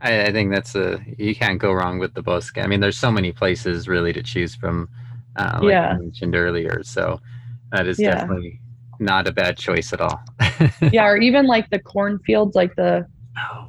I, 0.00 0.26
I 0.26 0.32
think 0.32 0.52
that's 0.52 0.74
a 0.74 1.00
you 1.16 1.34
can't 1.34 1.58
go 1.58 1.72
wrong 1.72 1.98
with 1.98 2.14
the 2.14 2.22
Bosque. 2.22 2.58
I 2.58 2.66
mean, 2.66 2.80
there's 2.80 2.98
so 2.98 3.10
many 3.10 3.32
places 3.32 3.88
really 3.88 4.12
to 4.12 4.22
choose 4.22 4.54
from, 4.54 4.88
uh, 5.36 5.58
like 5.62 5.72
yeah. 5.72 5.88
I 5.90 5.98
mentioned 5.98 6.36
earlier. 6.36 6.82
So 6.84 7.20
that 7.72 7.86
is 7.86 7.98
yeah. 7.98 8.14
definitely 8.14 8.60
not 9.00 9.26
a 9.26 9.32
bad 9.32 9.56
choice 9.56 9.92
at 9.92 10.00
all. 10.00 10.20
yeah, 10.92 11.06
or 11.06 11.16
even 11.16 11.46
like 11.46 11.68
the 11.70 11.78
cornfields, 11.78 12.54
like 12.54 12.74
the 12.76 13.06
oh 13.38 13.67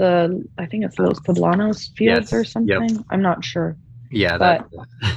the 0.00 0.42
I 0.56 0.64
think 0.64 0.84
it's 0.84 0.98
Los 0.98 1.20
Poblanos 1.20 1.94
fields 1.94 2.32
yes. 2.32 2.32
or 2.32 2.42
something. 2.42 2.88
Yep. 2.88 3.04
I'm 3.10 3.20
not 3.20 3.44
sure. 3.44 3.76
Yeah, 4.10 4.38
but 4.38 4.66
that, 4.72 5.16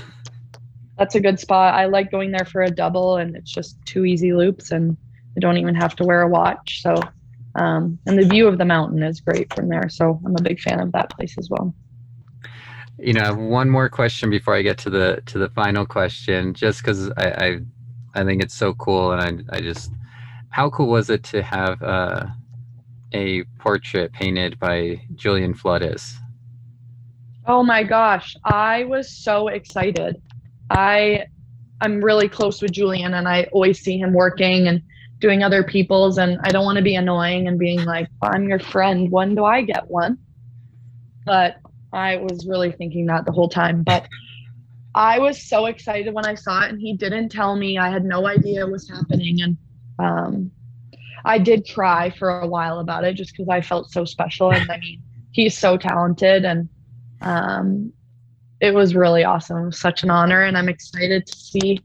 that's 0.98 1.16
a 1.16 1.22
good 1.22 1.40
spot. 1.40 1.74
I 1.74 1.86
like 1.86 2.12
going 2.12 2.32
there 2.32 2.46
for 2.46 2.62
a 2.62 2.70
double, 2.70 3.16
and 3.16 3.36
it's 3.36 3.52
just 3.52 3.78
two 3.86 4.04
easy 4.04 4.34
loops, 4.34 4.72
and 4.72 4.98
I 5.38 5.40
don't 5.40 5.58
even 5.58 5.74
have 5.74 5.96
to 5.96 6.04
wear 6.04 6.22
a 6.22 6.28
watch. 6.28 6.82
So, 6.82 6.96
um, 7.56 7.98
and 8.06 8.20
the 8.20 8.26
view 8.26 8.46
of 8.48 8.58
the 8.58 8.66
mountain 8.66 9.02
is 9.02 9.22
great 9.22 9.52
from 9.54 9.70
there. 9.70 9.88
So 9.90 10.20
I'm 10.26 10.36
a 10.36 10.42
big 10.42 10.60
fan 10.60 10.82
of 10.82 10.92
that 10.92 11.10
place 11.12 11.36
as 11.40 11.50
well. 11.50 11.74
You 13.00 13.14
know, 13.14 13.22
I 13.22 13.26
have 13.28 13.38
one 13.38 13.70
more 13.70 13.90
question 13.90 14.30
before 14.30 14.54
I 14.54 14.62
get 14.62 14.78
to 14.80 14.90
the 14.90 15.24
to 15.28 15.40
the 15.40 15.50
final 15.50 15.86
question, 15.86 16.54
just 16.54 16.82
because 16.82 17.10
I, 17.12 17.28
I 17.46 17.60
I 18.22 18.24
think 18.26 18.44
it's 18.44 18.54
so 18.54 18.74
cool, 18.74 19.14
and 19.14 19.48
I 19.50 19.56
I 19.58 19.62
just 19.62 19.92
how 20.50 20.70
cool 20.70 20.88
was 20.88 21.10
it 21.10 21.24
to 21.24 21.42
have 21.42 21.82
uh, 21.82 22.28
a 23.14 23.44
portrait 23.60 24.12
painted 24.14 24.60
by 24.60 25.02
Julian 25.16 25.54
Flores. 25.54 26.16
Oh 27.46 27.64
my 27.64 27.84
gosh, 27.84 28.36
I 28.46 28.86
was 28.86 29.12
so 29.12 29.50
excited. 29.50 30.22
I 30.70 31.26
I'm 31.82 32.04
really 32.04 32.30
close 32.30 32.62
with 32.62 32.72
Julian 32.72 33.14
and 33.14 33.28
I 33.28 33.44
always 33.52 33.80
see 33.80 33.98
him 33.98 34.14
working 34.14 34.68
and 34.68 34.82
doing 35.20 35.44
other 35.44 35.64
people's 35.64 36.18
and 36.18 36.40
I 36.44 36.50
don't 36.50 36.66
want 36.66 36.78
to 36.78 36.84
be 36.84 36.96
annoying 36.96 37.48
and 37.48 37.60
being 37.60 37.84
like, 37.84 38.08
I'm 38.22 38.48
your 38.48 38.60
friend, 38.60 39.12
when 39.12 39.36
do 39.36 39.44
I 39.44 39.62
get 39.64 39.90
one? 39.90 40.18
But 41.26 41.58
I 41.92 42.18
was 42.18 42.48
really 42.48 42.72
thinking 42.72 43.06
that 43.08 43.26
the 43.26 43.32
whole 43.32 43.50
time. 43.50 43.84
But 43.84 44.08
I 44.96 45.20
was 45.20 45.42
so 45.42 45.66
excited 45.66 46.14
when 46.14 46.26
I 46.26 46.36
saw 46.36 46.64
it 46.64 46.70
and 46.70 46.80
he 46.80 46.96
didn't 46.96 47.30
tell 47.30 47.56
me. 47.56 47.78
I 47.78 47.90
had 47.90 48.06
no 48.06 48.28
idea 48.28 48.66
it 48.66 48.72
was 48.72 48.90
happening. 48.90 49.42
And 49.42 49.58
um, 50.00 50.52
I 51.26 51.38
did 51.38 51.68
cry 51.74 52.10
for 52.12 52.40
a 52.40 52.48
while 52.48 52.80
about 52.80 53.04
it 53.04 53.14
just 53.16 53.32
because 53.32 53.50
I 53.50 53.62
felt 53.62 53.92
so 53.92 54.06
special. 54.06 54.52
And 54.52 54.70
I 54.70 54.78
mean, 54.78 55.02
he's 55.32 55.58
so 55.58 55.78
talented 55.78 56.46
and 56.46 56.70
um, 57.22 57.94
it 58.60 58.74
was 58.74 58.96
really 58.96 59.24
awesome. 59.24 59.58
It 59.58 59.66
was 59.66 59.80
such 59.80 60.04
an 60.04 60.10
honor. 60.10 60.44
And 60.44 60.58
I'm 60.58 60.70
excited 60.70 61.26
to 61.28 61.38
see 61.38 61.80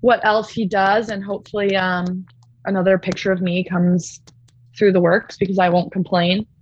what 0.00 0.24
else 0.24 0.50
he 0.50 0.66
does. 0.66 1.08
And 1.08 1.24
hopefully, 1.24 1.76
um, 1.76 2.26
another 2.64 2.98
picture 2.98 3.32
of 3.32 3.40
me 3.40 3.64
comes 3.64 4.20
through 4.76 4.92
the 4.92 5.00
works 5.00 5.36
because 5.36 5.58
I 5.58 5.68
won't 5.68 5.92
complain. 5.92 6.46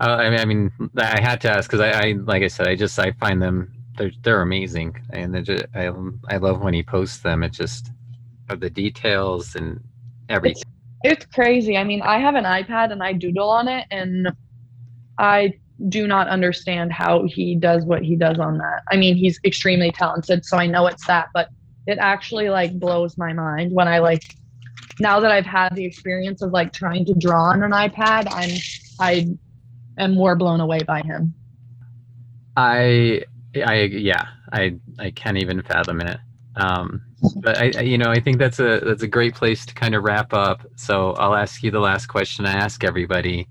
Uh, 0.00 0.16
I 0.16 0.30
mean, 0.30 0.40
I 0.40 0.44
mean, 0.44 0.72
I 0.96 1.20
had 1.20 1.40
to 1.42 1.50
ask 1.50 1.70
because 1.70 1.80
I, 1.80 1.90
I, 1.90 2.12
like 2.24 2.42
I 2.42 2.48
said, 2.48 2.66
I 2.66 2.74
just 2.74 2.98
I 2.98 3.12
find 3.12 3.40
them 3.40 3.72
they're 3.96 4.10
they're 4.22 4.42
amazing, 4.42 4.96
and 5.10 5.44
just, 5.44 5.64
I 5.76 5.92
I 6.28 6.38
love 6.38 6.60
when 6.60 6.74
he 6.74 6.82
posts 6.82 7.18
them. 7.18 7.44
It 7.44 7.52
just 7.52 7.90
of 8.52 8.60
the 8.60 8.70
details 8.70 9.54
and 9.56 9.80
everything. 10.28 10.62
It's, 11.02 11.24
it's 11.24 11.26
crazy. 11.34 11.76
I 11.76 11.84
mean, 11.84 12.02
I 12.02 12.18
have 12.18 12.34
an 12.34 12.44
iPad 12.44 12.92
and 12.92 13.02
I 13.02 13.12
doodle 13.12 13.48
on 13.48 13.68
it, 13.68 13.86
and 13.90 14.28
I 15.18 15.54
do 15.88 16.06
not 16.06 16.28
understand 16.28 16.92
how 16.92 17.24
he 17.26 17.56
does 17.56 17.84
what 17.84 18.02
he 18.02 18.16
does 18.16 18.38
on 18.38 18.58
that. 18.58 18.82
I 18.90 18.96
mean, 18.96 19.16
he's 19.16 19.40
extremely 19.44 19.90
talented, 19.90 20.44
so 20.44 20.56
I 20.56 20.66
know 20.66 20.86
it's 20.86 21.06
that, 21.06 21.28
but 21.34 21.48
it 21.86 21.98
actually 21.98 22.48
like 22.48 22.78
blows 22.78 23.18
my 23.18 23.32
mind 23.32 23.72
when 23.72 23.88
I 23.88 23.98
like 23.98 24.36
now 25.00 25.20
that 25.20 25.32
I've 25.32 25.46
had 25.46 25.74
the 25.74 25.84
experience 25.84 26.42
of 26.42 26.52
like 26.52 26.72
trying 26.72 27.04
to 27.06 27.14
draw 27.14 27.50
on 27.50 27.62
an 27.62 27.72
iPad, 27.72 28.28
I'm 28.30 28.50
I 29.00 29.28
am 29.98 30.14
more 30.14 30.36
blown 30.36 30.60
away 30.60 30.80
by 30.86 31.02
him. 31.02 31.34
I 32.56 33.24
I 33.66 33.82
yeah, 33.82 34.26
I 34.52 34.76
I 34.98 35.10
can't 35.10 35.38
even 35.38 35.62
fathom 35.62 36.00
it. 36.00 36.18
Um 36.56 37.02
but 37.36 37.58
I, 37.58 37.80
you 37.80 37.98
know, 37.98 38.10
I 38.10 38.20
think 38.20 38.38
that's 38.38 38.58
a 38.58 38.80
that's 38.80 39.02
a 39.02 39.08
great 39.08 39.34
place 39.34 39.64
to 39.66 39.74
kind 39.74 39.94
of 39.94 40.02
wrap 40.02 40.32
up. 40.32 40.66
So 40.76 41.12
I'll 41.12 41.34
ask 41.34 41.62
you 41.62 41.70
the 41.70 41.80
last 41.80 42.06
question 42.06 42.46
I 42.46 42.52
ask 42.52 42.84
everybody, 42.84 43.48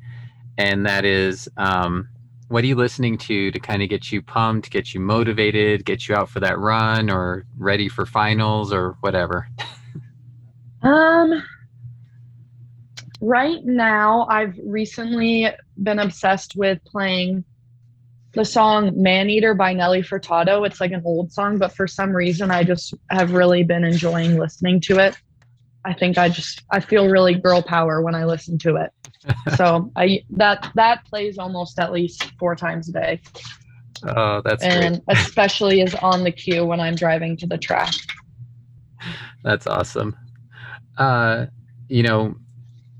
and 0.57 0.85
that 0.85 1.05
is, 1.05 1.49
um, 1.57 2.09
what 2.49 2.63
are 2.63 2.67
you 2.67 2.75
listening 2.75 3.17
to 3.19 3.51
to 3.51 3.59
kind 3.59 3.81
of 3.81 3.89
get 3.89 4.11
you 4.11 4.21
pumped, 4.21 4.71
get 4.71 4.93
you 4.93 4.99
motivated, 4.99 5.85
get 5.85 6.07
you 6.07 6.15
out 6.15 6.29
for 6.29 6.39
that 6.41 6.59
run, 6.59 7.09
or 7.09 7.45
ready 7.57 7.87
for 7.87 8.05
finals, 8.05 8.73
or 8.73 8.97
whatever? 8.99 9.47
um, 10.81 11.43
right 13.21 13.63
now, 13.63 14.25
I've 14.29 14.59
recently 14.63 15.47
been 15.81 15.99
obsessed 15.99 16.55
with 16.55 16.83
playing 16.83 17.45
the 18.33 18.45
song 18.45 18.91
Man 19.01 19.29
Eater 19.29 19.53
by 19.53 19.73
Nelly 19.73 20.01
Furtado. 20.01 20.65
It's 20.65 20.79
like 20.79 20.91
an 20.91 21.01
old 21.03 21.31
song, 21.31 21.57
but 21.57 21.73
for 21.73 21.87
some 21.87 22.11
reason 22.15 22.51
I 22.51 22.63
just 22.63 22.93
have 23.09 23.33
really 23.33 23.63
been 23.63 23.83
enjoying 23.83 24.37
listening 24.37 24.79
to 24.81 24.99
it. 24.99 25.15
I 25.83 25.93
think 25.93 26.17
I 26.17 26.29
just 26.29 26.61
I 26.71 26.79
feel 26.79 27.09
really 27.09 27.33
girl 27.33 27.61
power 27.61 28.01
when 28.01 28.15
I 28.15 28.25
listen 28.25 28.57
to 28.59 28.75
it. 28.77 28.91
so 29.55 29.91
I 29.95 30.23
that 30.31 30.71
that 30.75 31.05
plays 31.05 31.37
almost 31.37 31.79
at 31.79 31.91
least 31.91 32.31
four 32.39 32.55
times 32.55 32.89
a 32.89 32.93
day. 32.93 33.21
Oh, 34.03 34.41
that's 34.43 34.63
and 34.63 35.03
great. 35.05 35.17
especially 35.17 35.81
is 35.81 35.93
on 35.95 36.23
the 36.23 36.31
cue 36.31 36.65
when 36.65 36.79
I'm 36.79 36.95
driving 36.95 37.37
to 37.37 37.47
the 37.47 37.57
track. 37.57 37.93
That's 39.43 39.67
awesome. 39.67 40.15
Uh, 40.97 41.47
you 41.87 42.03
know, 42.03 42.35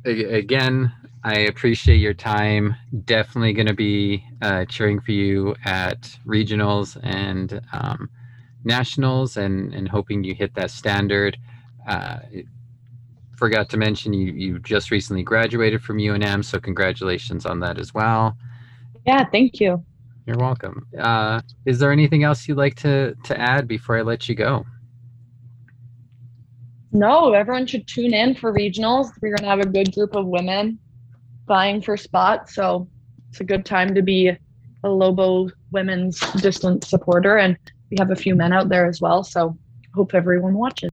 again, 0.06 0.92
I 1.24 1.40
appreciate 1.42 1.98
your 1.98 2.16
time. 2.16 2.76
Definitely 3.06 3.54
going 3.54 3.68
to 3.68 3.76
be 3.76 4.24
uh, 4.42 4.66
cheering 4.66 5.00
for 5.00 5.12
you 5.12 5.56
at 5.66 6.02
regionals 6.26 7.00
and 7.04 7.62
um, 7.74 8.10
nationals, 8.64 9.38
and 9.38 9.74
and 9.74 9.88
hoping 9.88 10.24
you 10.24 10.34
hit 10.34 10.56
that 10.56 10.72
standard. 10.72 11.38
Uh, 11.88 12.20
forgot 13.38 13.70
to 13.70 13.78
mention 13.78 14.14
you 14.14 14.34
you 14.34 14.60
just 14.60 14.90
recently 14.90 15.22
graduated 15.22 15.84
from 15.84 15.98
UNM, 15.98 16.44
so 16.44 16.60
congratulations 16.60 17.46
on 17.46 17.60
that 17.60 17.78
as 17.78 17.94
well. 17.94 18.36
Yeah, 19.06 19.24
thank 19.26 19.60
you. 19.60 19.84
You're 20.26 20.38
welcome. 20.38 20.88
Uh, 20.98 21.42
is 21.66 21.78
there 21.80 21.92
anything 21.92 22.24
else 22.24 22.48
you'd 22.48 22.58
like 22.58 22.76
to 22.78 23.14
to 23.26 23.40
add 23.40 23.68
before 23.68 23.96
I 23.96 24.02
let 24.02 24.28
you 24.28 24.34
go? 24.34 24.66
No, 26.92 27.34
everyone 27.34 27.68
should 27.68 27.88
tune 27.88 28.14
in 28.14 28.36
for 28.36 28.52
regionals. 28.52 29.12
We're 29.22 29.36
going 29.36 29.44
to 29.44 29.50
have 29.50 29.60
a 29.60 29.66
good 29.66 29.94
group 29.94 30.16
of 30.16 30.26
women 30.26 30.80
vying 31.52 31.82
for 31.82 31.97
spots. 31.97 32.56
So 32.56 32.88
it's 33.30 33.41
a 33.41 33.43
good 33.43 33.66
time 33.66 33.93
to 33.95 34.02
be 34.02 34.30
a 34.86 34.89
Lobo 34.89 35.49
women's 35.72 36.18
distance 36.41 36.88
supporter. 36.88 37.36
And 37.36 37.58
we 37.89 37.97
have 37.99 38.10
a 38.10 38.16
few 38.16 38.36
men 38.36 38.54
out 38.54 38.70
there 38.70 38.86
as 38.86 39.02
well. 39.02 39.22
So 39.22 39.58
hope 39.93 40.14
everyone 40.14 40.54
watches. 40.54 40.91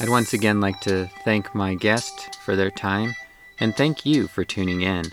I'd 0.00 0.08
once 0.08 0.32
again 0.32 0.62
like 0.62 0.80
to 0.80 1.10
thank 1.26 1.54
my 1.54 1.74
guest 1.74 2.34
for 2.36 2.56
their 2.56 2.70
time 2.70 3.14
and 3.58 3.76
thank 3.76 4.06
you 4.06 4.28
for 4.28 4.44
tuning 4.44 4.80
in. 4.80 5.04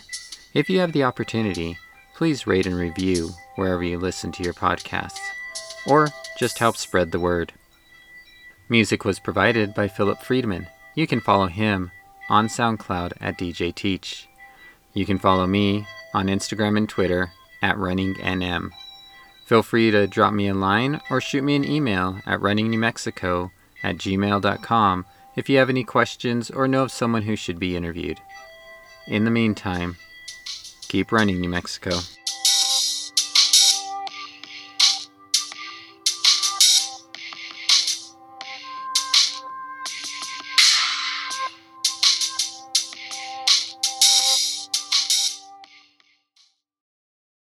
If 0.54 0.70
you 0.70 0.80
have 0.80 0.92
the 0.92 1.04
opportunity, 1.04 1.76
please 2.18 2.48
rate 2.48 2.66
and 2.66 2.74
review 2.74 3.30
wherever 3.54 3.84
you 3.84 3.96
listen 3.96 4.32
to 4.32 4.42
your 4.42 4.52
podcasts, 4.52 5.20
or 5.86 6.08
just 6.36 6.58
help 6.58 6.76
spread 6.76 7.12
the 7.12 7.20
word. 7.20 7.52
Music 8.68 9.04
was 9.04 9.20
provided 9.20 9.72
by 9.72 9.86
Philip 9.86 10.20
Friedman. 10.20 10.66
You 10.96 11.06
can 11.06 11.20
follow 11.20 11.46
him 11.46 11.92
on 12.28 12.48
SoundCloud 12.48 13.12
at 13.20 13.38
DJ 13.38 13.72
Teach. 13.72 14.28
You 14.94 15.06
can 15.06 15.20
follow 15.20 15.46
me 15.46 15.86
on 16.12 16.26
Instagram 16.26 16.76
and 16.76 16.88
Twitter 16.88 17.30
at 17.62 17.76
RunningNM. 17.76 18.70
Feel 19.46 19.62
free 19.62 19.92
to 19.92 20.08
drop 20.08 20.34
me 20.34 20.48
a 20.48 20.54
line 20.54 21.00
or 21.10 21.20
shoot 21.20 21.44
me 21.44 21.54
an 21.54 21.64
email 21.64 22.18
at 22.26 22.40
runningnewmexico 22.40 23.52
at 23.84 23.96
gmail.com 23.96 25.06
if 25.36 25.48
you 25.48 25.56
have 25.58 25.70
any 25.70 25.84
questions 25.84 26.50
or 26.50 26.66
know 26.66 26.82
of 26.82 26.90
someone 26.90 27.22
who 27.22 27.36
should 27.36 27.60
be 27.60 27.76
interviewed. 27.76 28.18
In 29.06 29.24
the 29.24 29.30
meantime, 29.30 29.96
keep 30.88 31.12
running, 31.12 31.40
New 31.40 31.50
Mexico. 31.50 32.00